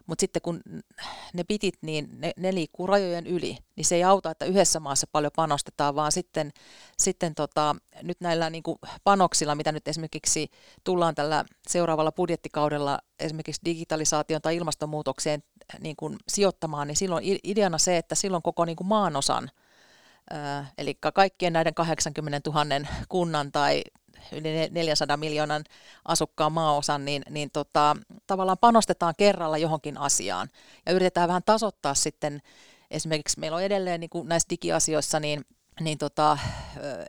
mutta 0.06 0.22
sitten 0.22 0.42
kun 0.42 0.62
ne 1.34 1.44
bitit, 1.44 1.78
niin 1.82 2.10
ne, 2.12 2.32
ne 2.38 2.54
liikkuu 2.54 2.88
rajojen 2.88 3.28
yli, 3.28 3.58
niin 3.76 3.86
se 3.86 3.96
ei 3.96 4.04
auta, 4.04 4.32
että 4.32 4.46
yhdessä 4.46 4.80
maassa 4.80 5.08
paljon 5.12 5.32
panostetaan, 5.36 5.96
vaan 5.96 6.12
sitten, 6.12 6.52
sitten 6.98 7.36
tota, 7.36 7.76
nyt 8.02 8.22
näillä 8.22 8.50
niin 8.50 8.64
kuin 8.64 8.78
panoksilla, 9.04 9.56
mitä 9.56 9.72
nyt 9.72 9.88
esimerkiksi 9.88 10.52
tullaan 10.84 11.16
tällä 11.16 11.46
seuraavalla 11.68 12.12
budjettikaudella 12.12 13.00
esimerkiksi 13.20 13.62
digitalisaation 13.66 14.42
tai 14.42 14.56
ilmastonmuutokseen 14.56 15.44
niin 15.80 15.96
kuin 15.96 16.16
sijoittamaan, 16.28 16.88
niin 16.88 16.96
silloin 16.96 17.40
ideana 17.44 17.78
se, 17.78 17.98
että 17.98 18.16
silloin 18.16 18.44
koko 18.44 18.66
niin 18.66 18.76
kuin 18.76 18.88
maanosan, 18.88 19.52
eli 20.78 20.98
kaikkien 21.14 21.54
näiden 21.54 21.74
80 21.74 22.50
000 22.50 22.66
kunnan 23.10 23.52
tai 23.52 23.82
yli 24.32 24.70
400 24.72 25.18
miljoonan 25.18 25.64
asukkaan 26.06 26.52
maaosan, 26.52 27.06
niin, 27.06 27.24
niin 27.30 27.52
tota, 27.52 27.98
tavallaan 28.28 28.58
panostetaan 28.58 29.14
kerralla 29.18 29.58
johonkin 29.58 29.98
asiaan 29.98 30.50
ja 30.86 30.92
yritetään 30.92 31.28
vähän 31.28 31.44
tasoittaa 31.46 31.94
sitten, 31.94 32.42
esimerkiksi 32.92 33.40
meillä 33.40 33.56
on 33.58 33.64
edelleen 33.64 34.00
niin 34.00 34.10
kuin 34.10 34.28
näissä 34.28 34.50
digiasioissa 34.50 35.20
niin, 35.20 35.46
niin 35.80 35.98
tota, 35.98 36.38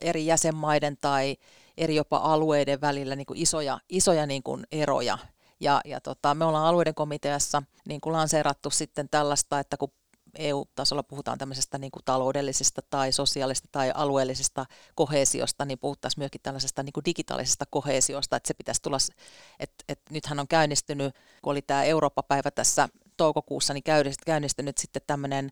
eri 0.00 0.26
jäsenmaiden 0.26 0.96
tai 1.00 1.36
eri 1.76 1.94
jopa 1.94 2.16
alueiden 2.16 2.80
välillä 2.80 3.16
niin 3.16 3.26
kuin 3.26 3.38
isoja, 3.38 3.80
isoja 3.88 4.26
niin 4.26 4.42
kuin 4.42 4.66
eroja. 4.72 5.18
Ja, 5.60 5.80
ja 5.84 6.00
tota, 6.00 6.34
me 6.34 6.44
ollaan 6.44 6.66
alueiden 6.66 6.94
komiteassa 6.94 7.62
niin 7.88 8.00
kuin 8.00 8.12
lanseerattu 8.12 8.70
sitten 8.70 9.08
tällaista, 9.08 9.58
että 9.58 9.76
kun 9.76 9.92
EU-tasolla 10.38 11.02
puhutaan 11.02 11.38
tämmöisestä 11.38 11.78
niin 11.78 11.90
kuin 11.90 12.02
taloudellisesta 12.04 12.82
tai 12.90 13.12
sosiaalisesta 13.12 13.68
tai 13.72 13.92
alueellisesta 13.94 14.66
kohesiosta, 14.94 15.64
niin 15.64 15.78
puhuttaisiin 15.78 16.20
myöskin 16.20 16.40
tällaisesta 16.42 16.82
niin 16.82 16.92
kuin 16.92 17.04
digitaalisesta 17.04 17.64
kohesiosta, 17.70 18.36
että 18.36 18.46
se 18.46 18.54
pitäisi 18.54 18.82
tulla, 18.82 18.98
että, 19.60 19.84
että 19.88 20.14
nythän 20.14 20.40
on 20.40 20.48
käynnistynyt, 20.48 21.14
kun 21.42 21.50
oli 21.50 21.62
tämä 21.62 21.84
Eurooppa-päivä 21.84 22.50
tässä 22.50 22.88
toukokuussa, 23.16 23.74
niin 23.74 23.84
käynnistynyt 24.26 24.78
sitten 24.78 25.02
tämmöinen 25.06 25.50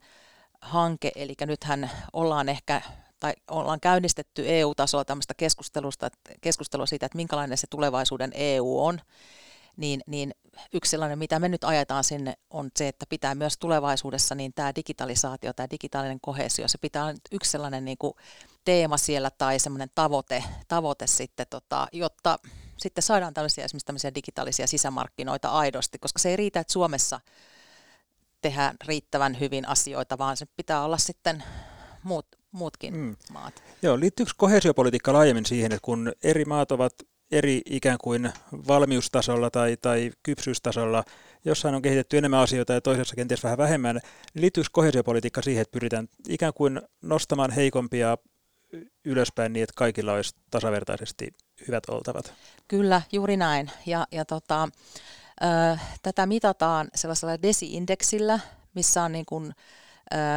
hanke, 0.61 1.13
eli 1.15 1.35
nythän 1.47 1.91
ollaan 2.13 2.49
ehkä 2.49 2.83
tai 3.21 3.33
ollaan 3.51 3.81
käynnistetty 3.81 4.45
EU-tasolla 4.47 5.05
tämmöistä 5.05 5.35
keskustelusta, 5.35 6.09
keskustelua 6.41 6.87
siitä, 6.87 7.07
että 7.07 7.17
minkälainen 7.17 7.59
se 7.59 7.67
tulevaisuuden 7.71 8.31
EU 8.35 8.85
on, 8.85 9.01
niin, 9.77 10.01
niin 10.07 10.35
yksi 10.73 10.91
sellainen, 10.91 11.19
mitä 11.19 11.39
me 11.39 11.49
nyt 11.49 11.65
ajetaan 11.65 12.05
sinne, 12.05 12.35
on 12.51 12.71
se, 12.77 12.89
että 12.89 13.07
pitää 13.09 13.35
myös 13.35 13.59
tulevaisuudessa 13.59 14.35
niin 14.35 14.53
tämä 14.55 14.75
digitalisaatio, 14.75 15.53
tämä 15.53 15.71
digitaalinen 15.71 16.21
kohesio, 16.21 16.69
se 16.69 16.79
pitää 16.79 17.05
olla 17.05 17.15
yksi 17.33 17.51
sellainen 17.51 17.85
niin 17.85 17.99
kuin 17.99 18.13
teema 18.65 18.97
siellä 18.97 19.31
tai 19.31 19.59
semmoinen 19.59 19.91
tavoite, 19.95 20.45
tavoite 20.69 21.07
sitten, 21.07 21.47
tota, 21.51 21.89
jotta 21.93 22.39
sitten 22.77 23.03
saadaan 23.03 23.35
tällaisia 23.35 23.65
esimerkiksi 23.65 23.87
tämmöisiä 23.87 24.15
digitaalisia 24.15 24.67
sisämarkkinoita 24.67 25.49
aidosti, 25.49 25.99
koska 25.99 26.19
se 26.19 26.29
ei 26.29 26.37
riitä, 26.37 26.61
että 26.61 26.73
Suomessa 26.73 27.21
tehdään 28.41 28.77
riittävän 28.87 29.41
hyvin 29.41 29.69
asioita, 29.69 30.19
vaan 30.19 30.37
se 30.37 30.47
pitää 30.57 30.85
olla 30.85 30.99
sitten 30.99 31.45
muut, 32.03 32.27
muutkin 32.53 32.97
mm. 32.97 33.17
maat. 33.33 33.63
Joo, 33.83 34.01
liittyykö 34.01 34.33
kohesiopolitiikka 34.37 35.13
laajemmin 35.13 35.47
siihen, 35.47 35.73
että 35.73 35.85
kun 35.85 36.13
eri 36.23 36.45
maat 36.45 36.73
ovat 36.73 36.93
eri 37.33 37.63
ikään 37.67 37.99
kuin 37.99 38.33
valmiustasolla 38.69 39.51
tai, 39.51 39.77
tai 39.77 40.11
kypsyystasolla. 40.23 41.05
Jossain 41.45 41.75
on 41.75 41.83
kehitetty 41.83 42.19
enemmän 42.19 42.41
asioita 42.41 42.73
ja 42.73 42.81
toisessa 42.81 43.17
kenties 43.17 43.45
vähän 43.45 43.59
vähemmän. 43.59 44.01
Liittyykö 44.35 44.69
kohesiopolitiikka 44.73 45.43
siihen, 45.43 45.63
että 45.63 45.73
pyritään 45.73 46.09
ikään 46.29 46.53
kuin 46.55 46.83
nostamaan 47.03 47.51
heikompia 47.51 48.17
ylöspäin 49.05 49.53
niin, 49.53 49.63
että 49.63 49.73
kaikilla 49.77 50.13
olisi 50.13 50.35
tasavertaisesti 50.51 51.29
hyvät 51.69 51.85
oltavat? 51.89 52.35
Kyllä, 52.69 53.03
juuri 53.13 53.37
näin. 53.37 53.71
Ja, 53.87 54.07
ja 54.13 54.25
tota, 54.25 54.69
ö, 55.43 55.79
tätä 56.03 56.27
mitataan 56.27 56.89
sellaisella 56.95 57.43
desi-indeksillä, 57.43 58.41
missä 58.75 59.03
on 59.03 59.13
niin 59.13 59.27
kuin, 59.27 59.53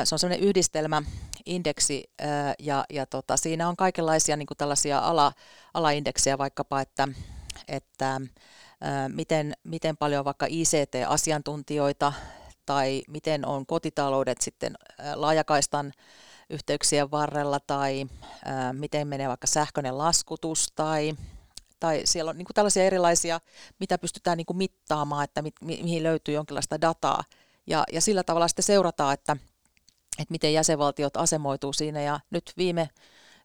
se 0.04 0.16
on 0.16 0.20
sellainen 0.20 0.48
yhdistelmäindeksi 0.48 2.12
ja, 2.60 2.86
ja 2.90 3.06
tota, 3.06 3.38
siinä 3.38 3.70
on 3.70 3.76
kaikenlaisia 3.76 4.38
niin 4.38 4.48
tällaisia 4.58 5.00
ala, 5.00 5.34
alaindeksejä 5.74 6.38
vaikkapa, 6.38 6.82
että, 6.82 7.08
että 7.68 8.22
miten, 9.08 9.54
miten 9.64 9.98
paljon 9.98 10.26
vaikka 10.26 10.46
ICT-asiantuntijoita 10.50 12.14
tai 12.66 13.04
miten 13.08 13.46
on 13.46 13.66
kotitaloudet 13.66 14.42
sitten 14.42 14.76
laajakaistan 15.16 15.94
yhteyksien 16.50 17.12
varrella 17.12 17.60
tai 17.60 18.06
miten 18.74 19.08
menee 19.08 19.28
vaikka 19.28 19.48
sähköinen 19.48 19.98
laskutus 19.98 20.68
tai, 20.76 21.14
tai 21.80 22.02
siellä 22.06 22.30
on 22.30 22.38
niin 22.38 22.48
tällaisia 22.54 22.84
erilaisia, 22.84 23.40
mitä 23.80 23.98
pystytään 23.98 24.38
niin 24.38 24.58
mittaamaan, 24.58 25.24
että 25.24 25.42
mi, 25.42 25.52
mihin 25.62 26.04
löytyy 26.04 26.34
jonkinlaista 26.34 26.82
dataa. 26.82 27.24
Ja, 27.68 27.84
ja 27.92 28.02
sillä 28.02 28.24
tavalla 28.24 28.48
sitten 28.48 28.64
seurataan, 28.64 29.14
että, 29.14 29.38
että 30.20 30.32
miten 30.32 30.54
jäsenvaltiot 30.54 31.18
asemoituu 31.18 31.74
siinä. 31.74 32.02
Ja 32.02 32.20
nyt 32.30 32.54
viime, 32.58 32.90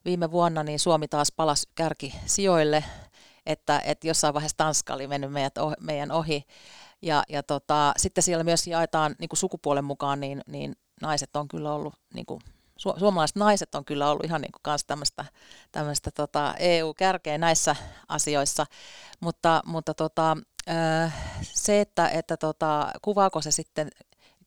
viime 0.05 0.31
vuonna 0.31 0.63
niin 0.63 0.79
Suomi 0.79 1.07
taas 1.07 1.31
palasi 1.31 1.69
kärkisijoille, 1.75 2.83
että, 3.45 3.81
että 3.85 4.07
jossain 4.07 4.33
vaiheessa 4.33 4.57
Tanska 4.57 4.93
oli 4.93 5.07
mennyt 5.07 5.31
meidät, 5.31 5.55
meidän 5.79 6.11
ohi. 6.11 6.43
Ja, 7.01 7.23
ja 7.29 7.43
tota, 7.43 7.93
sitten 7.97 8.23
siellä 8.23 8.43
myös 8.43 8.67
jaetaan 8.67 9.15
niin 9.19 9.29
kuin 9.29 9.37
sukupuolen 9.37 9.85
mukaan, 9.85 10.19
niin, 10.19 10.41
niin 10.47 10.75
naiset 11.01 11.35
on 11.35 11.47
kyllä 11.47 11.73
ollut, 11.73 11.93
niin 12.13 12.25
kuin, 12.25 12.41
su, 12.77 12.93
suomalaiset 12.99 13.35
naiset 13.35 13.75
on 13.75 13.85
kyllä 13.85 14.09
ollut 14.11 14.25
ihan 14.25 14.41
niin 14.41 14.51
kuin 14.51 14.61
kanssa 14.63 14.87
tämmöistä, 14.87 15.25
tämmöistä 15.71 16.11
tota 16.11 16.53
EU-kärkeä 16.59 17.37
näissä 17.37 17.75
asioissa, 18.07 18.65
mutta, 19.19 19.61
mutta 19.65 19.93
tota, 19.93 20.37
se, 21.41 21.81
että, 21.81 22.09
että 22.09 22.37
tota, 22.37 22.91
kuvaako 23.01 23.41
se 23.41 23.51
sitten 23.51 23.89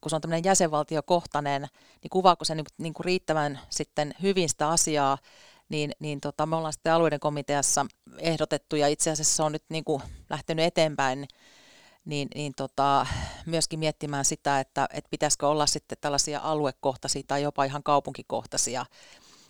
kun 0.04 0.10
se 0.10 0.16
on 0.16 0.22
tämmöinen 0.22 0.44
jäsenvaltiokohtainen, 0.44 1.66
niin 2.02 2.10
kuvaako 2.10 2.44
se 2.44 2.54
niin, 2.54 2.66
niin 2.78 2.94
kuin 2.94 3.04
riittävän 3.04 3.60
sitten 3.70 4.14
hyvin 4.22 4.48
sitä 4.48 4.68
asiaa, 4.68 5.18
niin, 5.68 5.92
niin 5.98 6.20
tota, 6.20 6.46
me 6.46 6.56
ollaan 6.56 6.72
sitten 6.72 6.92
alueiden 6.92 7.20
komiteassa 7.20 7.86
ehdotettu 8.18 8.76
ja 8.76 8.88
itse 8.88 9.10
asiassa 9.10 9.36
se 9.36 9.42
on 9.42 9.52
nyt 9.52 9.64
niin 9.68 9.84
kuin 9.84 10.02
lähtenyt 10.30 10.64
eteenpäin, 10.64 11.28
niin, 12.04 12.28
niin 12.34 12.52
tota, 12.56 13.06
myöskin 13.46 13.78
miettimään 13.78 14.24
sitä, 14.24 14.60
että, 14.60 14.88
että 14.92 15.10
pitäisikö 15.10 15.48
olla 15.48 15.66
sitten 15.66 15.98
tällaisia 16.00 16.40
aluekohtaisia 16.42 17.22
tai 17.26 17.42
jopa 17.42 17.64
ihan 17.64 17.82
kaupunkikohtaisia, 17.82 18.86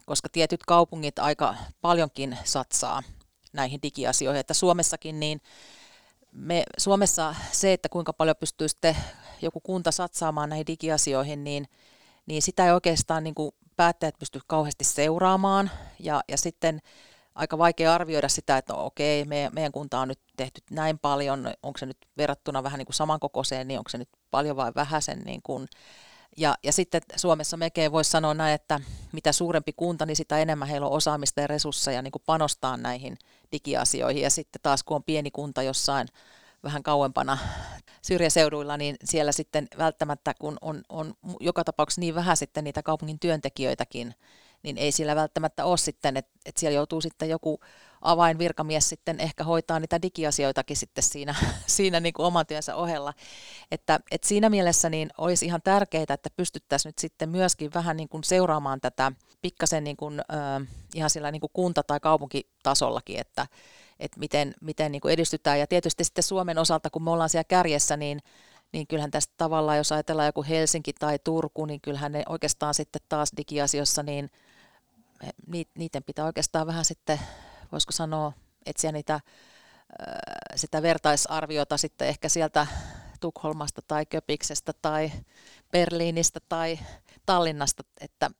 koska 0.06 0.28
tietyt 0.28 0.64
kaupungit 0.66 1.18
aika 1.18 1.54
paljonkin 1.80 2.38
satsaa 2.44 3.02
näihin 3.52 3.82
digiasioihin, 3.82 4.40
että 4.40 4.54
Suomessakin 4.54 5.20
niin 5.20 5.40
me 6.34 6.64
Suomessa 6.78 7.34
se, 7.52 7.72
että 7.72 7.88
kuinka 7.88 8.12
paljon 8.12 8.36
pystyy 8.36 8.68
sitten 8.68 8.96
joku 9.42 9.60
kunta 9.60 9.90
satsaamaan 9.90 10.48
näihin 10.48 10.66
digiasioihin, 10.66 11.44
niin, 11.44 11.66
niin 12.26 12.42
sitä 12.42 12.66
ei 12.66 12.72
oikeastaan 12.72 13.24
niin 13.24 13.34
kuin 13.34 13.52
päättäjät 13.76 14.18
pysty 14.18 14.40
kauheasti 14.46 14.84
seuraamaan. 14.84 15.70
Ja, 15.98 16.20
ja 16.28 16.38
sitten 16.38 16.80
aika 17.34 17.58
vaikea 17.58 17.94
arvioida 17.94 18.28
sitä, 18.28 18.56
että 18.56 18.72
no, 18.72 18.84
okei, 18.86 19.24
me, 19.24 19.50
meidän 19.52 19.72
kunta 19.72 20.00
on 20.00 20.08
nyt 20.08 20.20
tehty 20.36 20.60
näin 20.70 20.98
paljon, 20.98 21.54
onko 21.62 21.78
se 21.78 21.86
nyt 21.86 21.98
verrattuna 22.16 22.62
vähän 22.62 22.78
niin 22.78 22.86
kuin 22.86 22.94
samankokoiseen, 22.94 23.68
niin 23.68 23.78
onko 23.78 23.88
se 23.88 23.98
nyt 23.98 24.08
paljon 24.30 24.56
vai 24.56 24.72
vähäisen 24.74 25.20
niin 25.24 25.42
kuin 25.42 25.68
ja, 26.36 26.54
ja 26.62 26.72
sitten 26.72 27.02
Suomessa 27.16 27.56
mekin 27.56 27.92
voisi 27.92 28.10
sanoa 28.10 28.34
näin, 28.34 28.54
että 28.54 28.80
mitä 29.12 29.32
suurempi 29.32 29.72
kunta, 29.72 30.06
niin 30.06 30.16
sitä 30.16 30.38
enemmän 30.38 30.68
heillä 30.68 30.86
on 30.86 30.92
osaamista 30.92 31.40
ja 31.40 31.46
resursseja 31.46 32.02
niin 32.02 32.12
kuin 32.12 32.22
panostaa 32.26 32.76
näihin 32.76 33.18
digiasioihin. 33.52 34.22
Ja 34.22 34.30
sitten 34.30 34.62
taas 34.62 34.82
kun 34.82 34.94
on 34.94 35.04
pieni 35.04 35.30
kunta 35.30 35.62
jossain 35.62 36.08
vähän 36.64 36.82
kauempana 36.82 37.38
syrjäseuduilla, 38.02 38.76
niin 38.76 38.96
siellä 39.04 39.32
sitten 39.32 39.68
välttämättä, 39.78 40.34
kun 40.38 40.56
on, 40.60 40.82
on 40.88 41.14
joka 41.40 41.64
tapauksessa 41.64 42.00
niin 42.00 42.14
vähän 42.14 42.36
sitten 42.36 42.64
niitä 42.64 42.82
kaupungin 42.82 43.18
työntekijöitäkin, 43.18 44.14
niin 44.62 44.78
ei 44.78 44.92
siellä 44.92 45.16
välttämättä 45.16 45.64
ole 45.64 45.76
sitten, 45.76 46.16
että, 46.16 46.32
että 46.46 46.60
siellä 46.60 46.76
joutuu 46.76 47.00
sitten 47.00 47.28
joku 47.28 47.60
avainvirkamies 48.04 48.88
sitten 48.88 49.20
ehkä 49.20 49.44
hoitaa 49.44 49.80
niitä 49.80 50.02
digiasioitakin 50.02 50.76
sitten 50.76 51.04
siinä, 51.04 51.34
siinä 51.66 52.00
niin 52.00 52.12
kuin 52.12 52.26
oman 52.26 52.46
työnsä 52.46 52.76
ohella. 52.76 53.14
Että, 53.70 54.00
että 54.10 54.28
siinä 54.28 54.50
mielessä 54.50 54.90
niin 54.90 55.10
olisi 55.18 55.46
ihan 55.46 55.62
tärkeää, 55.64 56.04
että 56.08 56.30
pystyttäisiin 56.36 56.88
nyt 56.88 56.98
sitten 56.98 57.28
myöskin 57.28 57.70
vähän 57.74 57.96
niin 57.96 58.08
kuin 58.08 58.24
seuraamaan 58.24 58.80
tätä 58.80 59.12
pikkasen 59.42 59.84
niin 59.84 59.96
kuin, 59.96 60.20
äh, 60.20 60.68
ihan 60.94 61.10
sillä 61.10 61.30
niin 61.30 61.40
kuin 61.40 61.50
kunta- 61.52 61.82
tai 61.82 62.00
kaupunkitasollakin, 62.00 63.20
että, 63.20 63.46
että 64.00 64.20
miten, 64.20 64.54
miten 64.60 64.92
niin 64.92 65.00
kuin 65.00 65.14
edistytään. 65.14 65.60
Ja 65.60 65.66
tietysti 65.66 66.04
sitten 66.04 66.24
Suomen 66.24 66.58
osalta, 66.58 66.90
kun 66.90 67.02
me 67.02 67.10
ollaan 67.10 67.28
siellä 67.28 67.44
kärjessä, 67.44 67.96
niin, 67.96 68.20
niin 68.72 68.86
kyllähän 68.86 69.10
tästä 69.10 69.34
tavallaan, 69.36 69.78
jos 69.78 69.92
ajatellaan 69.92 70.26
joku 70.26 70.44
Helsinki 70.48 70.92
tai 70.92 71.18
Turku, 71.24 71.66
niin 71.66 71.80
kyllähän 71.80 72.12
ne 72.12 72.22
oikeastaan 72.28 72.74
sitten 72.74 73.02
taas 73.08 73.32
digiasioissa, 73.36 74.02
niin 74.02 74.30
niiden 75.78 76.04
pitää 76.04 76.24
oikeastaan 76.24 76.66
vähän 76.66 76.84
sitten, 76.84 77.20
voisiko 77.74 77.92
sanoa, 77.92 78.32
etsiä 78.66 78.92
niitä, 78.92 79.20
sitä 80.56 80.82
vertaisarviota 80.82 81.76
sitten 81.76 82.08
ehkä 82.08 82.28
sieltä 82.28 82.66
Tukholmasta 83.20 83.82
tai 83.86 84.06
Köpiksestä 84.06 84.72
tai 84.82 85.12
Berliinistä 85.72 86.40
tai 86.48 86.78
Tallinnasta, 87.26 87.84
että 88.00 88.30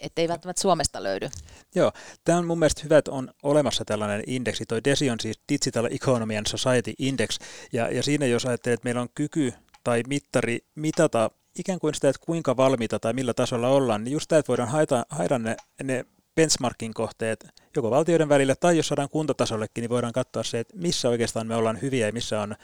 että 0.00 0.22
ei 0.22 0.28
välttämättä 0.28 0.62
Suomesta 0.62 1.02
löydy. 1.02 1.28
Joo, 1.74 1.92
tämä 2.24 2.38
on 2.38 2.46
mun 2.46 2.58
mielestä 2.58 2.80
hyvä, 2.84 2.98
että 2.98 3.10
on 3.10 3.30
olemassa 3.42 3.84
tällainen 3.84 4.22
indeksi. 4.26 4.66
Toi 4.66 4.84
DESI 4.84 5.10
on 5.10 5.20
siis 5.20 5.40
Digital 5.52 5.88
Economy 5.90 6.36
and 6.36 6.46
Society 6.46 6.92
Index, 6.98 7.38
ja, 7.72 7.88
ja 7.88 8.02
siinä 8.02 8.26
jos 8.26 8.46
ajattelee, 8.46 8.74
että 8.74 8.84
meillä 8.84 9.00
on 9.00 9.08
kyky 9.14 9.52
tai 9.84 10.02
mittari 10.08 10.58
mitata 10.74 11.30
ikään 11.58 11.78
kuin 11.78 11.94
sitä, 11.94 12.08
että 12.08 12.26
kuinka 12.26 12.56
valmiita 12.56 12.98
tai 12.98 13.12
millä 13.12 13.34
tasolla 13.34 13.68
ollaan, 13.68 14.04
niin 14.04 14.12
just 14.12 14.28
tämä, 14.28 14.38
että 14.38 14.48
voidaan 14.48 14.68
haita, 14.68 15.06
haida 15.08 15.38
ne, 15.38 15.56
ne 15.82 16.04
benchmarkin 16.38 16.94
kohteet 16.94 17.46
joko 17.76 17.90
valtioiden 17.90 18.28
välillä 18.28 18.54
tai 18.54 18.76
jos 18.76 18.88
saadaan 18.88 19.08
kuntatasollekin, 19.08 19.82
niin 19.82 19.90
voidaan 19.90 20.12
katsoa 20.12 20.42
se, 20.42 20.58
että 20.58 20.76
missä 20.76 21.08
oikeastaan 21.08 21.46
me 21.46 21.56
ollaan 21.56 21.82
hyviä 21.82 22.06
ja 22.06 22.12
missä 22.12 22.40
on 22.40 22.54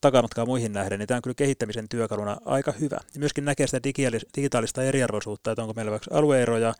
takamatkaa 0.00 0.46
muihin 0.46 0.72
nähden, 0.72 0.98
niin 0.98 1.06
tämä 1.06 1.16
on 1.16 1.22
kyllä 1.22 1.34
kehittämisen 1.34 1.88
työkaluna 1.88 2.36
aika 2.44 2.72
hyvä. 2.72 2.98
Ja 3.14 3.20
myöskin 3.20 3.44
näkee 3.44 3.66
sitä 3.66 3.82
digitaalista 4.36 4.82
eriarvoisuutta, 4.82 5.50
että 5.50 5.62
onko 5.62 5.74
meillä 5.74 5.90
vaikka 5.90 6.18
alueeroja 6.18 6.74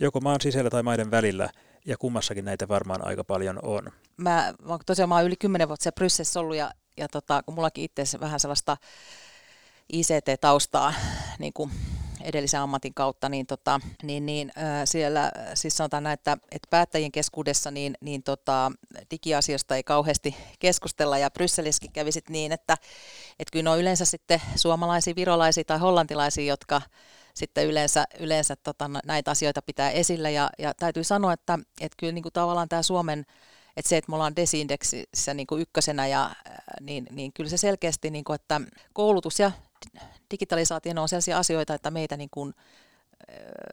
joko 0.00 0.20
maan 0.20 0.40
sisällä 0.40 0.70
tai 0.70 0.82
maiden 0.82 1.10
välillä, 1.10 1.50
ja 1.86 1.96
kummassakin 1.96 2.44
näitä 2.44 2.68
varmaan 2.68 3.06
aika 3.06 3.24
paljon 3.24 3.58
on. 3.62 3.92
Mä, 4.16 4.54
mä 4.62 4.78
tosiaan 4.86 5.08
mä 5.08 5.14
oon 5.14 5.24
yli 5.24 5.36
10 5.36 5.68
vuotta 5.68 5.82
siellä 5.82 5.94
Brysselissä 5.94 6.40
ollut, 6.40 6.56
ja, 6.56 6.70
ja 6.96 7.08
tota, 7.08 7.42
kun 7.42 7.54
mullakin 7.54 7.84
itse 7.84 8.20
vähän 8.20 8.40
sellaista 8.40 8.76
ICT-taustaa 9.92 10.94
niin 11.38 11.52
kuin 11.52 11.70
edellisen 12.26 12.60
ammatin 12.60 12.94
kautta, 12.94 13.28
niin, 13.28 13.46
tota, 13.46 13.80
niin, 14.02 14.26
niin 14.26 14.52
siellä 14.84 15.32
siis 15.54 15.76
sanotaan 15.76 16.02
näin, 16.02 16.14
että, 16.14 16.36
että 16.50 16.68
päättäjien 16.70 17.12
keskuudessa 17.12 17.70
niin, 17.70 17.94
niin 18.00 18.22
tota, 18.22 18.72
digiasioista 19.10 19.76
ei 19.76 19.82
kauheasti 19.82 20.36
keskustella 20.58 21.18
ja 21.18 21.30
Brysselissäkin 21.30 21.92
kävi 21.92 22.12
sit 22.12 22.28
niin, 22.28 22.52
että, 22.52 22.76
että 23.38 23.52
kyllä 23.52 23.70
on 23.70 23.80
yleensä 23.80 24.04
sitten 24.04 24.42
suomalaisia, 24.56 25.16
virolaisia 25.16 25.64
tai 25.64 25.78
hollantilaisia, 25.78 26.44
jotka 26.44 26.82
sitten 27.34 27.66
yleensä, 27.66 28.04
yleensä 28.20 28.56
tota, 28.56 28.90
näitä 29.06 29.30
asioita 29.30 29.62
pitää 29.62 29.90
esillä. 29.90 30.30
Ja, 30.30 30.50
ja 30.58 30.74
täytyy 30.74 31.04
sanoa, 31.04 31.32
että, 31.32 31.58
että 31.80 31.96
kyllä 31.96 32.12
niin 32.12 32.22
kuin 32.22 32.32
tavallaan 32.32 32.68
tämä 32.68 32.82
Suomen 32.82 33.26
että 33.76 33.88
se, 33.88 33.96
että 33.96 34.10
me 34.10 34.14
ollaan 34.14 34.36
desindeksissä 34.36 35.34
niin 35.34 35.46
kuin 35.46 35.62
ykkösenä, 35.62 36.06
ja, 36.06 36.30
niin, 36.80 37.06
niin 37.10 37.32
kyllä 37.32 37.50
se 37.50 37.56
selkeästi, 37.56 38.10
niin 38.10 38.24
kuin, 38.24 38.34
että 38.34 38.60
koulutus 38.92 39.40
ja 39.40 39.52
digitalisaatio 40.30 41.02
on 41.02 41.08
sellaisia 41.08 41.38
asioita, 41.38 41.74
että 41.74 41.90
meitä 41.90 42.16
niin 42.16 42.30
kuin, 42.30 42.54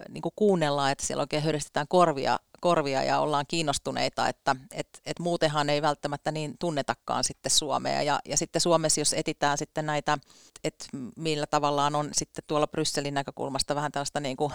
niin 0.09 0.21
kuin 0.21 0.33
kuunnellaan, 0.35 0.91
että 0.91 1.05
siellä 1.05 1.21
oikein 1.21 1.43
höristetään 1.43 1.87
korvia, 1.87 2.39
korvia 2.61 3.03
ja 3.03 3.19
ollaan 3.19 3.45
kiinnostuneita, 3.47 4.27
että 4.27 4.55
et, 4.71 4.87
et 5.05 5.19
muutenhan 5.19 5.69
ei 5.69 5.81
välttämättä 5.81 6.31
niin 6.31 6.55
tunnetakaan 6.59 7.23
sitten 7.23 7.51
Suomea. 7.51 8.01
Ja, 8.01 8.19
ja 8.25 8.37
sitten 8.37 8.61
Suomessa, 8.61 9.01
jos 9.01 9.13
etitään 9.13 9.57
sitten 9.57 9.85
näitä, 9.85 10.17
että 10.63 10.85
millä 11.15 11.45
tavallaan 11.47 11.95
on 11.95 12.09
sitten 12.13 12.43
tuolla 12.47 12.67
Brysselin 12.67 13.13
näkökulmasta 13.13 13.75
vähän 13.75 13.91
tällaista, 13.91 14.19
niin 14.19 14.37
kuin, 14.37 14.53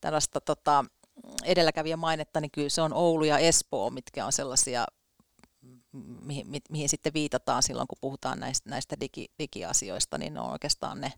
tällaista 0.00 0.40
tota, 0.40 0.84
edelläkävijä 1.44 1.96
mainetta, 1.96 2.40
niin 2.40 2.50
kyllä 2.50 2.68
se 2.68 2.82
on 2.82 2.92
Oulu 2.92 3.24
ja 3.24 3.38
Espoo, 3.38 3.90
mitkä 3.90 4.26
on 4.26 4.32
sellaisia 4.32 4.86
mihin, 6.22 6.50
mi, 6.50 6.60
mihin 6.70 6.88
sitten 6.88 7.14
viitataan 7.14 7.62
silloin, 7.62 7.88
kun 7.88 7.98
puhutaan 8.00 8.40
näistä, 8.40 8.70
näistä 8.70 8.96
digi, 9.00 9.26
digiasioista, 9.38 10.18
niin 10.18 10.34
ne 10.34 10.40
on 10.40 10.52
oikeastaan 10.52 11.00
ne, 11.00 11.12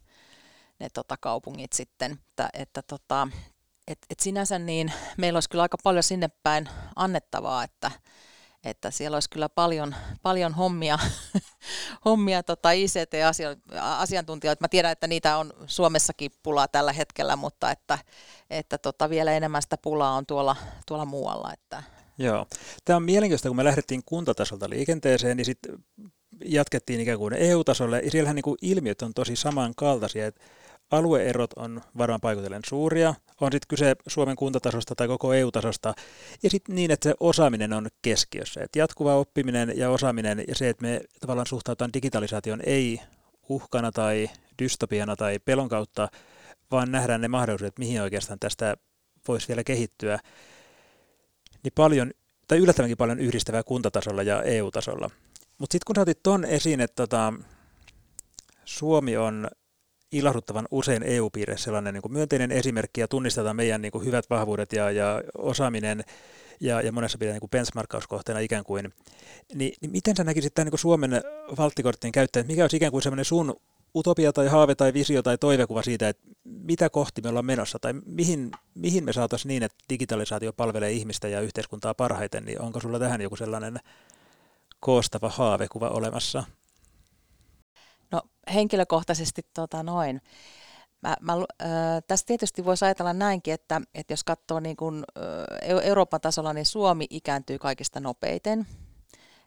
ne 0.79 0.89
tota, 0.95 1.17
kaupungit 1.21 1.73
sitten. 1.73 2.13
Että, 2.13 2.49
että 2.53 2.83
tota, 2.83 3.29
et, 3.89 3.99
et 4.11 4.21
sinänsä 4.21 4.59
niin 4.59 4.93
meillä 5.19 5.37
olisi 5.37 5.49
kyllä 5.49 5.63
aika 5.63 5.79
paljon 5.85 6.03
sinne 6.03 6.29
päin 6.43 6.69
annettavaa, 6.97 7.65
että, 7.65 7.91
että 8.65 8.91
siellä 8.91 9.17
olisi 9.17 9.31
kyllä 9.31 9.49
paljon, 9.49 9.95
paljon 10.23 10.55
hommia, 10.55 10.99
hommia 12.05 12.43
tota 12.43 12.71
ICT-asiantuntijoita. 12.71 14.65
Mä 14.65 14.69
tiedän, 14.69 14.93
että 14.93 15.07
niitä 15.07 15.37
on 15.37 15.53
Suomessakin 15.67 16.31
pulaa 16.43 16.69
tällä 16.69 16.93
hetkellä, 16.93 17.37
mutta 17.37 17.71
että, 17.71 17.99
että 18.51 18.79
tota, 18.79 19.11
vielä 19.11 19.33
enemmän 19.33 19.63
sitä 19.63 19.77
pulaa 19.79 20.13
on 20.13 20.27
tuolla, 20.27 20.57
tuolla 20.87 21.05
muualla. 21.05 21.53
Että, 21.53 21.83
Joo. 22.19 22.47
Tämä 22.85 22.97
on 22.97 23.03
mielenkiintoista, 23.03 23.49
kun 23.49 23.57
me 23.57 23.65
lähdettiin 23.65 24.03
kuntatasolta 24.07 24.71
liikenteeseen, 24.71 25.37
niin 25.37 25.45
sitten 25.45 25.79
jatkettiin 26.45 27.01
ikään 27.01 27.19
kuin 27.19 27.35
EU-tasolle, 27.35 28.01
ja 28.01 28.11
siellähän 28.11 28.37
niin 28.37 28.43
kuin 28.43 28.59
ilmiöt 28.63 29.03
on 29.03 29.15
tosi 29.15 29.37
samankaltaisia, 29.37 30.27
että 30.27 30.41
alueerot 30.91 31.53
on 31.53 31.81
varmaan 31.99 32.21
paikotellen 32.21 32.63
suuria, 32.67 33.15
on 33.41 33.53
sitten 33.53 33.69
kyse 33.69 33.97
Suomen 34.07 34.37
kuntatasosta 34.37 34.95
tai 34.95 35.09
koko 35.09 35.33
EU-tasosta, 35.33 35.95
ja 36.43 36.51
sitten 36.51 36.75
niin, 36.75 36.91
että 36.91 37.09
se 37.09 37.15
osaaminen 37.21 37.73
on 37.73 37.87
keskiössä, 38.03 38.61
että 38.63 38.79
jatkuva 38.79 39.17
oppiminen 39.17 39.73
ja 39.77 39.91
osaaminen 39.91 40.45
ja 40.49 40.55
se, 40.55 40.69
että 40.69 40.83
me 40.83 41.01
tavallaan 41.21 41.47
suhtautaan 41.47 41.93
digitalisaation 41.93 42.61
ei 42.67 43.01
uhkana 43.49 43.93
tai 43.93 44.31
dystopiana 44.63 45.17
tai 45.17 45.39
pelon 45.39 45.69
kautta, 45.69 46.09
vaan 46.71 46.93
nähdään 46.93 47.21
ne 47.21 47.29
mahdollisuudet, 47.29 47.79
mihin 47.79 48.03
oikeastaan 48.03 48.39
tästä 48.39 48.77
voisi 49.29 49.49
vielä 49.49 49.65
kehittyä 49.65 50.19
niin 51.63 51.73
paljon, 51.75 52.11
tai 52.49 52.59
yllättävänkin 52.59 52.97
paljon 52.97 53.19
yhdistävää 53.19 53.63
kuntatasolla 53.63 54.23
ja 54.23 54.43
EU-tasolla. 54.43 55.11
Mutta 55.59 55.75
sitten 55.75 55.87
kun 55.87 55.97
sä 55.97 56.03
otit 56.03 56.23
ton 56.23 56.45
esiin, 56.45 56.81
että 56.81 56.97
tota, 56.97 57.33
Suomi 58.65 59.17
on 59.17 59.49
ilahduttavan 60.13 60.69
usein 60.71 61.03
EU-piirissä 61.03 61.65
sellainen 61.65 61.95
niin 61.95 62.03
kuin 62.03 62.13
myönteinen 62.13 62.53
esimerkki 62.53 63.01
ja 63.01 63.09
tunnistetaan 63.09 63.57
meidän 63.57 63.83
niin 63.83 63.93
kuin 63.93 64.05
hyvät 64.05 64.31
vahvuudet 64.31 64.73
ja, 64.73 64.91
ja 64.91 65.23
osaaminen 65.39 66.05
ja, 66.61 66.83
ja 66.83 66.93
monessa 66.93 67.19
pitää 67.19 67.33
niin 67.33 67.51
benchmarkkauskohteena 67.51 68.41
ikään 68.41 68.65
kuin, 68.65 68.93
niin, 69.55 69.73
niin 69.81 69.91
miten 69.91 70.17
sä 70.17 70.25
näkisit 70.25 70.55
tämän 70.55 70.71
niin 70.71 70.79
Suomen 70.79 71.11
valttikorttien 71.59 72.13
käyttäjän, 72.13 72.47
mikä 72.47 72.65
olisi 72.65 72.77
ikään 72.77 72.93
kuin 72.93 73.03
semmoinen 73.03 73.25
sun 73.25 73.57
utopia 73.95 74.33
tai 74.33 74.47
haave 74.47 74.75
tai 74.75 74.95
visio 74.95 75.23
tai 75.23 75.39
toivekuva 75.39 75.83
siitä, 75.83 76.09
että 76.09 76.23
mitä 76.45 76.91
kohti 76.91 77.23
me 77.23 77.29
ollaan 77.29 77.47
menossa 77.47 77.79
tai 77.79 77.93
mihin, 78.07 78.51
mihin 78.75 79.05
me 79.05 79.13
saataisiin 79.13 79.49
niin, 79.49 79.63
että 79.63 79.79
digitalisaatio 79.89 80.53
palvelee 80.53 80.93
ihmistä 80.93 81.29
ja 81.29 81.41
yhteiskuntaa 81.41 81.95
parhaiten, 81.95 82.45
niin 82.45 82.61
onko 82.61 82.81
sulla 82.81 82.99
tähän 82.99 83.21
joku 83.21 83.37
sellainen 83.37 83.81
koostava 84.81 85.29
haavekuva 85.29 85.89
olemassa? 85.89 86.45
No 88.11 88.23
henkilökohtaisesti 88.55 89.43
tota 89.55 89.83
noin. 89.83 90.21
Mä, 91.03 91.17
mä, 91.21 91.33
äh, 91.33 91.69
tässä 92.07 92.27
tietysti 92.27 92.65
voisi 92.65 92.85
ajatella 92.85 93.13
näinkin, 93.13 93.55
että, 93.55 93.81
että 93.95 94.13
jos 94.13 94.25
katsoo 94.25 94.61
niin 94.61 94.77
kuin, 94.77 95.05
äh, 95.19 95.81
Euroopan 95.83 96.21
tasolla, 96.21 96.53
niin 96.53 96.67
Suomi 96.67 97.07
ikääntyy 97.11 97.59
kaikista 97.59 98.01
nopeiten. 98.01 98.67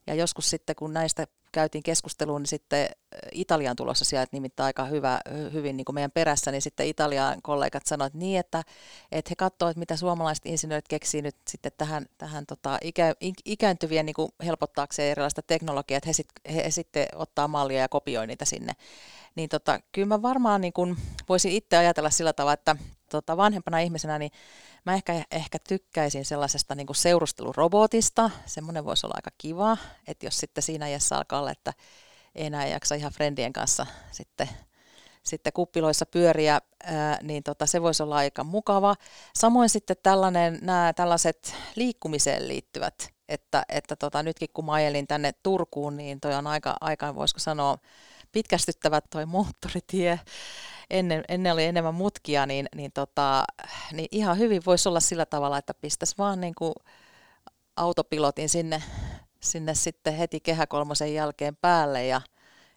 Ja 0.08 0.14
joskus 0.16 0.50
sitten, 0.50 0.76
kun 0.76 0.94
näistä 0.94 1.28
käytiin 1.52 1.84
keskusteluun, 1.84 2.42
niin 2.42 2.48
sitten 2.48 2.88
Italian 3.32 3.76
tulossa 3.76 4.06
sieltä 4.06 4.30
nimittäin 4.32 4.66
aika 4.66 4.86
hyvä, 4.86 5.20
hyvin 5.54 5.78
niin 5.78 5.86
kuin 5.86 5.94
meidän 5.94 6.12
perässä, 6.12 6.52
niin 6.52 6.62
sitten 6.62 6.88
Italian 6.88 7.42
kollegat 7.42 7.86
sanoivat 7.86 8.14
niin, 8.14 8.40
että, 8.40 8.64
että 9.12 9.30
he 9.30 9.36
katsovat, 9.36 9.78
mitä 9.78 9.96
suomalaiset 9.96 10.46
insinöörit 10.46 10.88
keksii 10.88 11.22
nyt 11.22 11.36
sitten 11.48 11.72
tähän, 11.78 12.06
tähän 12.18 12.46
tota, 12.46 12.78
ikä, 12.82 13.14
ikääntyvien 13.46 14.06
niin 14.06 14.14
kuin 14.14 14.32
helpottaakseen 14.46 15.12
erilaista 15.12 15.42
teknologiaa, 15.42 15.98
että 15.98 16.10
he, 16.10 16.14
sit, 16.14 16.28
he, 16.54 16.64
he 16.64 16.72
sitten 16.72 17.08
ottaa 17.16 17.48
mallia 17.48 17.80
ja 17.80 17.90
kopioi 17.90 18.28
niitä 18.28 18.46
sinne. 18.46 18.74
Niin 19.36 19.50
tota, 19.50 19.80
kyllä 19.92 20.08
mä 20.08 20.22
varmaan 20.22 20.62
niin 20.62 20.74
kuin 20.74 20.98
voisin 21.30 21.52
itse 21.52 21.78
ajatella 21.78 22.10
sillä 22.10 22.34
tavalla, 22.34 22.54
että 22.54 22.76
tota, 23.12 23.38
vanhempana 23.38 23.80
ihmisenä, 23.80 24.20
niin 24.20 24.32
mä 24.86 24.94
ehkä, 24.94 25.24
ehkä 25.32 25.58
tykkäisin 25.68 26.26
sellaisesta 26.26 26.76
niin 26.76 26.88
seurustelurobotista. 26.92 28.30
Semmoinen 28.46 28.86
voisi 28.86 29.06
olla 29.06 29.16
aika 29.18 29.32
kiva, 29.38 29.78
että 30.08 30.26
jos 30.26 30.38
sitten 30.38 30.64
siinä 30.64 30.88
iässä 30.88 31.18
alkaa 31.18 31.40
olla, 31.40 31.52
että 31.52 31.74
ei 32.36 32.46
enää 32.46 32.68
jaksa 32.68 32.96
ihan 32.96 33.12
friendien 33.12 33.54
kanssa 33.54 33.86
sitten, 34.12 34.50
sitten 35.24 35.54
kuppiloissa 35.54 36.06
pyöriä, 36.06 36.62
niin 37.22 37.44
tota, 37.44 37.66
se 37.66 37.82
voisi 37.82 38.04
olla 38.04 38.16
aika 38.16 38.44
mukava. 38.44 38.96
Samoin 39.36 39.70
sitten 39.70 39.96
tällainen, 40.04 40.60
nämä 40.62 40.94
tällaiset 40.96 41.56
liikkumiseen 41.76 42.48
liittyvät, 42.48 43.14
että, 43.30 43.64
että 43.70 43.96
tota, 43.96 44.24
nytkin 44.24 44.50
kun 44.54 44.66
mä 44.66 44.74
ajelin 44.74 45.08
tänne 45.08 45.32
Turkuun, 45.44 45.98
niin 45.98 46.20
toi 46.20 46.34
on 46.34 46.48
aika, 46.48 46.78
aika 46.82 47.16
voisiko 47.16 47.40
sanoa, 47.40 47.78
pitkästyttävä 48.32 49.02
toi 49.02 49.26
moottoritie, 49.26 50.20
ennen, 50.90 51.24
ennen 51.30 51.54
oli 51.54 51.66
enemmän 51.66 51.94
mutkia, 51.96 52.46
niin, 52.46 52.70
niin, 52.76 52.92
tota, 52.92 53.44
niin 53.92 54.08
ihan 54.12 54.38
hyvin 54.38 54.62
voisi 54.66 54.90
olla 54.90 55.00
sillä 55.00 55.26
tavalla, 55.26 55.58
että 55.58 55.74
pistäisi 55.74 56.16
vaan 56.18 56.42
niin 56.42 56.56
kuin 56.56 56.74
autopilotin 57.76 58.50
sinne, 58.50 58.84
sinne 59.40 59.76
sitten 59.76 60.14
heti 60.14 60.40
kehäkolmosen 60.40 61.14
jälkeen 61.14 61.56
päälle 61.56 62.06
ja, 62.06 62.22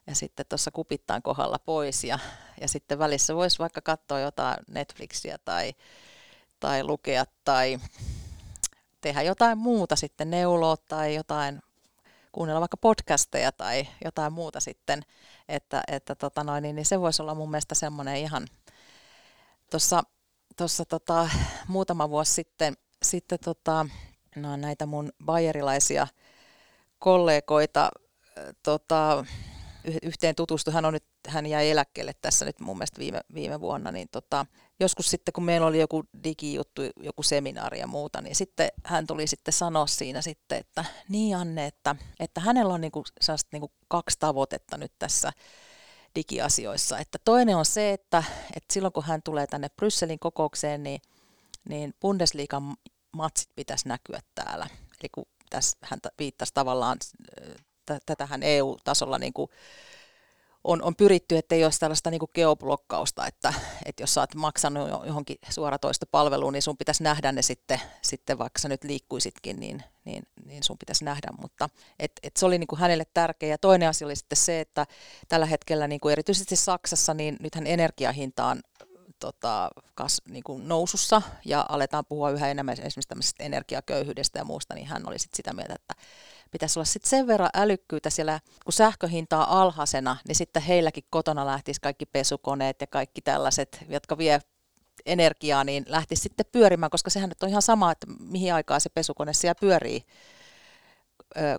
ja 0.06 0.14
sitten 0.14 0.46
tuossa 0.48 0.70
kupittaan 0.70 1.22
kohdalla 1.22 1.58
pois. 1.58 2.04
Ja, 2.04 2.18
ja 2.60 2.68
sitten 2.68 2.98
välissä 2.98 3.34
voisi 3.34 3.58
vaikka 3.58 3.80
katsoa 3.80 4.20
jotain 4.20 4.56
Netflixiä 4.68 5.38
tai, 5.44 5.74
tai 6.60 6.84
lukea 6.84 7.24
tai 7.44 7.78
tehdä 9.00 9.22
jotain 9.22 9.58
muuta 9.58 9.96
sitten, 9.96 10.30
neuloa 10.30 10.76
tai 10.76 11.14
jotain, 11.14 11.62
kuunnella 12.34 12.60
vaikka 12.60 12.76
podcasteja 12.76 13.52
tai 13.52 13.86
jotain 14.04 14.32
muuta 14.32 14.60
sitten, 14.60 15.02
että, 15.48 15.82
että 15.88 16.14
tota 16.14 16.44
noin, 16.44 16.62
niin, 16.62 16.76
niin 16.76 16.86
se 16.86 17.00
voisi 17.00 17.22
olla 17.22 17.34
mun 17.34 17.50
mielestä 17.50 17.74
semmoinen 17.74 18.16
ihan, 18.16 18.46
tuossa 19.70 20.02
tossa 20.56 20.84
tota, 20.84 21.30
muutama 21.68 22.10
vuosi 22.10 22.32
sitten, 22.32 22.74
sitten 23.02 23.38
tota, 23.44 23.86
no, 24.36 24.56
näitä 24.56 24.86
mun 24.86 25.12
bayerilaisia 25.24 26.06
kollegoita 26.98 27.90
tota, 28.62 29.24
yhteen 30.02 30.34
tutustu. 30.34 30.70
Hän, 30.70 30.84
on 30.84 30.92
nyt, 30.92 31.04
hän 31.28 31.46
jäi 31.46 31.70
eläkkeelle 31.70 32.12
tässä 32.22 32.44
nyt 32.44 32.60
mun 32.60 32.76
mielestä 32.78 32.98
viime, 32.98 33.20
viime 33.34 33.60
vuonna, 33.60 33.92
niin 33.92 34.08
tota, 34.12 34.46
joskus 34.80 35.10
sitten 35.10 35.32
kun 35.32 35.44
meillä 35.44 35.66
oli 35.66 35.80
joku 35.80 36.04
digijuttu, 36.24 36.82
joku 36.96 37.22
seminaari 37.22 37.78
ja 37.78 37.86
muuta, 37.86 38.20
niin 38.20 38.36
sitten 38.36 38.68
hän 38.84 39.06
tuli 39.06 39.26
sitten 39.26 39.54
sanoa 39.54 39.86
siinä 39.86 40.22
sitten, 40.22 40.58
että 40.58 40.84
niin 41.08 41.36
Anne, 41.36 41.66
että, 41.66 41.96
että 42.20 42.40
hänellä 42.40 42.74
on 42.74 42.80
niinku, 42.80 43.04
niinku 43.52 43.72
kaksi 43.88 44.18
tavoitetta 44.18 44.76
nyt 44.76 44.92
tässä 44.98 45.32
digiasioissa. 46.14 46.98
Että 46.98 47.18
toinen 47.24 47.56
on 47.56 47.64
se, 47.64 47.92
että, 47.92 48.24
että 48.56 48.74
silloin 48.74 48.92
kun 48.92 49.04
hän 49.04 49.22
tulee 49.22 49.46
tänne 49.46 49.68
Brysselin 49.68 50.18
kokoukseen, 50.18 50.82
niin, 50.82 51.00
niin 51.68 51.94
Bundesliigan 52.00 52.74
matsit 53.12 53.48
pitäisi 53.56 53.88
näkyä 53.88 54.20
täällä. 54.34 54.66
Eli 55.00 55.08
kun 55.14 55.24
tässä 55.50 55.78
hän 55.82 56.00
viittasi 56.18 56.54
tavallaan, 56.54 56.98
tätähän 58.06 58.42
EU-tasolla 58.42 59.18
niin 59.18 59.32
kuin 59.32 59.50
on, 60.64 60.82
on 60.82 60.96
pyritty, 60.96 61.36
että 61.36 61.54
ei 61.54 61.64
olisi 61.64 61.80
tällaista 61.80 62.10
niin 62.10 62.20
geoblokkausta, 62.34 63.26
että, 63.26 63.54
että 63.84 64.02
jos 64.02 64.18
oot 64.18 64.34
maksanut 64.34 64.88
johonkin 64.88 65.36
suoratoistopalveluun, 65.50 66.52
niin 66.52 66.62
sun 66.62 66.76
pitäisi 66.76 67.02
nähdä 67.02 67.32
ne 67.32 67.42
sitten, 67.42 67.80
sitten 68.02 68.38
vaikka 68.38 68.58
sä 68.58 68.68
nyt 68.68 68.84
liikkuisitkin, 68.84 69.60
niin, 69.60 69.82
niin, 70.04 70.22
niin 70.44 70.62
sun 70.62 70.78
pitäisi 70.78 71.04
nähdä, 71.04 71.28
mutta 71.40 71.68
et, 71.98 72.12
et 72.22 72.36
se 72.36 72.46
oli 72.46 72.58
niin 72.58 72.66
kuin 72.66 72.80
hänelle 72.80 73.04
tärkeä. 73.14 73.48
Ja 73.48 73.58
toinen 73.58 73.88
asia 73.88 74.06
oli 74.06 74.16
sitten 74.16 74.36
se, 74.36 74.60
että 74.60 74.86
tällä 75.28 75.46
hetkellä 75.46 75.88
niin 75.88 76.00
kuin 76.00 76.12
erityisesti 76.12 76.56
Saksassa, 76.56 77.14
niin 77.14 77.36
nythän 77.40 77.66
energiahinta 77.66 78.46
on 78.46 78.60
tota, 79.18 79.70
kas, 79.94 80.22
niin 80.28 80.44
kuin 80.44 80.68
nousussa 80.68 81.22
ja 81.44 81.66
aletaan 81.68 82.04
puhua 82.08 82.30
yhä 82.30 82.50
enemmän 82.50 82.72
esimerkiksi 82.72 83.08
tämmöisestä 83.08 83.44
energiaköyhyydestä 83.44 84.38
ja 84.38 84.44
muusta, 84.44 84.74
niin 84.74 84.86
hän 84.86 85.08
oli 85.08 85.18
sitten 85.18 85.36
sitä 85.36 85.52
mieltä, 85.52 85.74
että 85.74 85.94
pitäisi 86.54 86.78
olla 86.78 86.84
sitten 86.84 87.10
sen 87.10 87.26
verran 87.26 87.50
älykkyyttä 87.54 88.10
siellä, 88.10 88.40
kun 88.64 88.72
sähköhinta 88.72 89.38
on 89.38 89.48
alhaisena, 89.48 90.16
niin 90.28 90.36
sitten 90.36 90.62
heilläkin 90.62 91.04
kotona 91.10 91.46
lähtisi 91.46 91.80
kaikki 91.80 92.06
pesukoneet 92.06 92.80
ja 92.80 92.86
kaikki 92.86 93.20
tällaiset, 93.20 93.84
jotka 93.88 94.18
vie 94.18 94.40
energiaa, 95.06 95.64
niin 95.64 95.84
lähtisi 95.88 96.22
sitten 96.22 96.46
pyörimään, 96.52 96.90
koska 96.90 97.10
sehän 97.10 97.28
nyt 97.28 97.42
on 97.42 97.48
ihan 97.48 97.62
sama, 97.62 97.92
että 97.92 98.06
mihin 98.20 98.54
aikaa 98.54 98.80
se 98.80 98.88
pesukone 98.88 99.32
siellä 99.32 99.54
pyörii, 99.60 100.04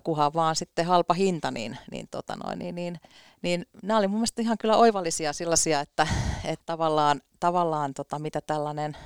kuhan 0.04 0.34
vaan 0.34 0.56
sitten 0.56 0.86
halpa 0.86 1.14
hinta, 1.14 1.50
niin, 1.50 1.78
niin, 1.90 2.08
tota 2.10 2.36
noin, 2.36 2.58
niin, 2.58 2.74
niin, 2.74 3.00
niin 3.42 3.66
nämä 3.82 3.98
oli 3.98 4.08
mun 4.08 4.18
mielestä 4.18 4.42
ihan 4.42 4.58
kyllä 4.58 4.76
oivallisia 4.76 5.32
sellaisia, 5.32 5.80
että, 5.80 6.06
että 6.44 6.66
tavallaan, 6.66 7.20
tavallaan 7.40 7.94
tota, 7.94 8.18
mitä 8.18 8.40
tällainen, 8.40 8.96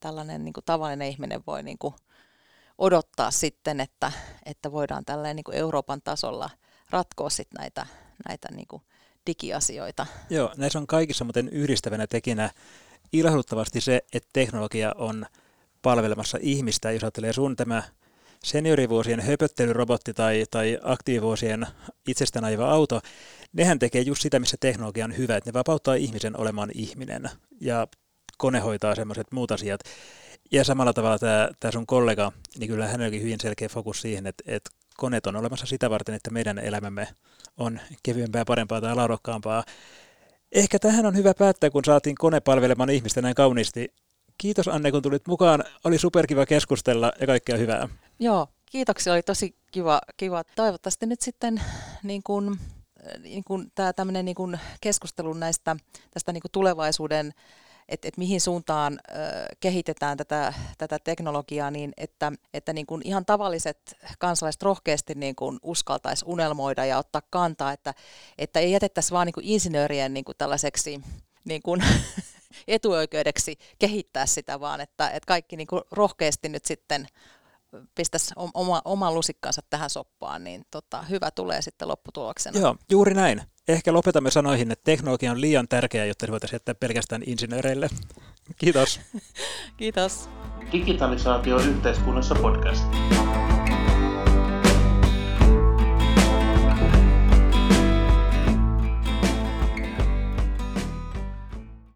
tällainen 0.00 0.44
niin 0.44 0.52
kuin 0.52 0.64
tavallinen 0.64 1.08
ihminen 1.08 1.42
voi 1.46 1.62
niin 1.62 1.78
kuin 1.78 1.94
odottaa 2.78 3.30
sitten, 3.30 3.80
että, 3.80 4.12
että 4.46 4.72
voidaan 4.72 5.04
tälleen 5.04 5.36
niin 5.36 5.44
kuin 5.44 5.56
Euroopan 5.56 6.02
tasolla 6.02 6.50
ratkoa 6.90 7.30
sit 7.30 7.48
näitä, 7.58 7.86
näitä 8.28 8.48
niin 8.54 8.68
kuin 8.68 8.82
digiasioita. 9.26 10.06
Joo, 10.30 10.52
näissä 10.56 10.78
on 10.78 10.86
kaikissa 10.86 11.24
muuten 11.24 11.48
yhdistävänä 11.48 12.06
tekinä 12.06 12.50
ilahduttavasti 13.12 13.80
se, 13.80 14.02
että 14.12 14.28
teknologia 14.32 14.92
on 14.96 15.26
palvelemassa 15.82 16.38
ihmistä. 16.40 16.90
Jos 16.90 17.04
ajattelee 17.04 17.32
sun 17.32 17.56
tämä 17.56 17.82
seniorivuosien 18.44 19.20
höpöttelyrobotti 19.20 20.14
tai, 20.14 20.44
tai 20.50 20.78
aktiivivuosien 20.82 21.66
itsestään 22.08 22.44
ajava 22.44 22.70
auto, 22.70 23.00
nehän 23.52 23.78
tekee 23.78 24.02
just 24.02 24.22
sitä, 24.22 24.38
missä 24.38 24.56
teknologia 24.60 25.04
on 25.04 25.16
hyvä, 25.16 25.36
että 25.36 25.50
ne 25.50 25.54
vapauttaa 25.54 25.94
ihmisen 25.94 26.40
olemaan 26.40 26.70
ihminen 26.74 27.30
ja 27.60 27.86
kone 28.38 28.60
hoitaa 28.60 28.94
semmoiset 28.94 29.26
muut 29.32 29.50
asiat. 29.50 29.80
Ja 30.50 30.64
samalla 30.64 30.92
tavalla 30.92 31.18
tämä, 31.18 31.48
tämä 31.60 31.72
sun 31.72 31.86
kollega, 31.86 32.32
niin 32.58 32.70
kyllä 32.70 32.86
hänelläkin 32.86 33.22
hyvin 33.22 33.40
selkeä 33.40 33.68
fokus 33.68 34.00
siihen, 34.00 34.26
että, 34.26 34.44
että 34.46 34.70
koneet 34.96 35.26
on 35.26 35.36
olemassa 35.36 35.66
sitä 35.66 35.90
varten, 35.90 36.14
että 36.14 36.30
meidän 36.30 36.58
elämämme 36.58 37.08
on 37.56 37.80
kevyempää, 38.02 38.44
parempaa 38.44 38.80
tai 38.80 38.94
laadukkaampaa. 38.94 39.64
Ehkä 40.52 40.78
tähän 40.78 41.06
on 41.06 41.16
hyvä 41.16 41.34
päättää, 41.34 41.70
kun 41.70 41.84
saatiin 41.84 42.16
kone 42.16 42.40
palvelemaan 42.40 42.90
ihmistä 42.90 43.22
näin 43.22 43.34
kauniisti. 43.34 43.88
Kiitos 44.38 44.68
Anne, 44.68 44.90
kun 44.90 45.02
tulit 45.02 45.26
mukaan. 45.26 45.64
Oli 45.84 45.98
superkiva 45.98 46.46
keskustella 46.46 47.12
ja 47.20 47.26
kaikkea 47.26 47.56
hyvää. 47.56 47.88
Joo, 48.18 48.48
kiitoksia. 48.66 49.12
Oli 49.12 49.22
tosi 49.22 49.54
kiva. 49.70 50.00
kiva. 50.16 50.44
Toivottavasti 50.44 51.06
nyt 51.06 51.20
sitten 51.20 51.60
niin 52.02 52.22
kuin, 52.22 52.58
niin 53.22 53.44
kuin 53.44 53.72
tämä 53.74 53.92
tämmöinen 53.92 54.24
niin 54.24 54.34
kuin 54.34 54.60
keskustelu 54.80 55.32
näistä, 55.32 55.76
tästä 56.10 56.32
niin 56.32 56.42
kuin 56.42 56.52
tulevaisuuden 56.52 57.34
että, 57.88 58.08
että 58.08 58.18
mihin 58.18 58.40
suuntaan 58.40 58.92
ö, 58.92 59.14
kehitetään 59.60 60.16
tätä, 60.16 60.54
tätä 60.78 60.98
teknologiaa, 60.98 61.70
niin 61.70 61.92
että, 61.96 62.32
että 62.54 62.72
niin 62.72 62.86
kuin 62.86 63.02
ihan 63.04 63.24
tavalliset 63.24 63.96
kansalaiset 64.18 64.62
rohkeasti 64.62 65.14
niin 65.14 65.36
kuin 65.36 65.58
uskaltaisi 65.62 66.24
unelmoida 66.28 66.84
ja 66.84 66.98
ottaa 66.98 67.22
kantaa, 67.30 67.72
että, 67.72 67.94
että 68.38 68.60
ei 68.60 68.72
jätettäisi 68.72 69.12
vaan 69.12 69.26
niin 69.26 69.34
kuin 69.34 69.46
insinöörien 69.46 70.14
niin 70.14 70.24
kuin 70.24 70.38
tällaiseksi 70.38 71.00
niin 71.44 71.62
kuin 71.62 71.84
etuoikeudeksi 72.68 73.58
kehittää 73.78 74.26
sitä, 74.26 74.60
vaan 74.60 74.80
että, 74.80 75.10
että 75.10 75.26
kaikki 75.26 75.56
niin 75.56 75.66
kuin 75.66 75.82
rohkeasti 75.90 76.48
nyt 76.48 76.64
sitten 76.64 77.06
pistäisi 77.94 78.34
oma, 78.54 78.82
oman 78.84 79.14
lusikkansa 79.14 79.62
tähän 79.70 79.90
soppaan, 79.90 80.44
niin 80.44 80.66
tota, 80.70 81.02
hyvä 81.02 81.30
tulee 81.30 81.62
sitten 81.62 81.88
lopputuloksena. 81.88 82.60
Joo, 82.60 82.76
juuri 82.90 83.14
näin. 83.14 83.42
Ehkä 83.68 83.92
lopetamme 83.92 84.30
sanoihin, 84.30 84.70
että 84.72 84.84
teknologia 84.84 85.30
on 85.30 85.40
liian 85.40 85.68
tärkeää, 85.68 86.06
jotta 86.06 86.26
se 86.26 86.32
voitaisiin 86.32 86.54
jättää 86.54 86.74
pelkästään 86.74 87.22
insinööreille. 87.26 87.88
Kiitos. 88.56 89.00
Kiitos. 89.76 90.28
Digitalisaatio 90.72 91.58
yhteiskunnassa 91.58 92.34
podcast. 92.34 92.84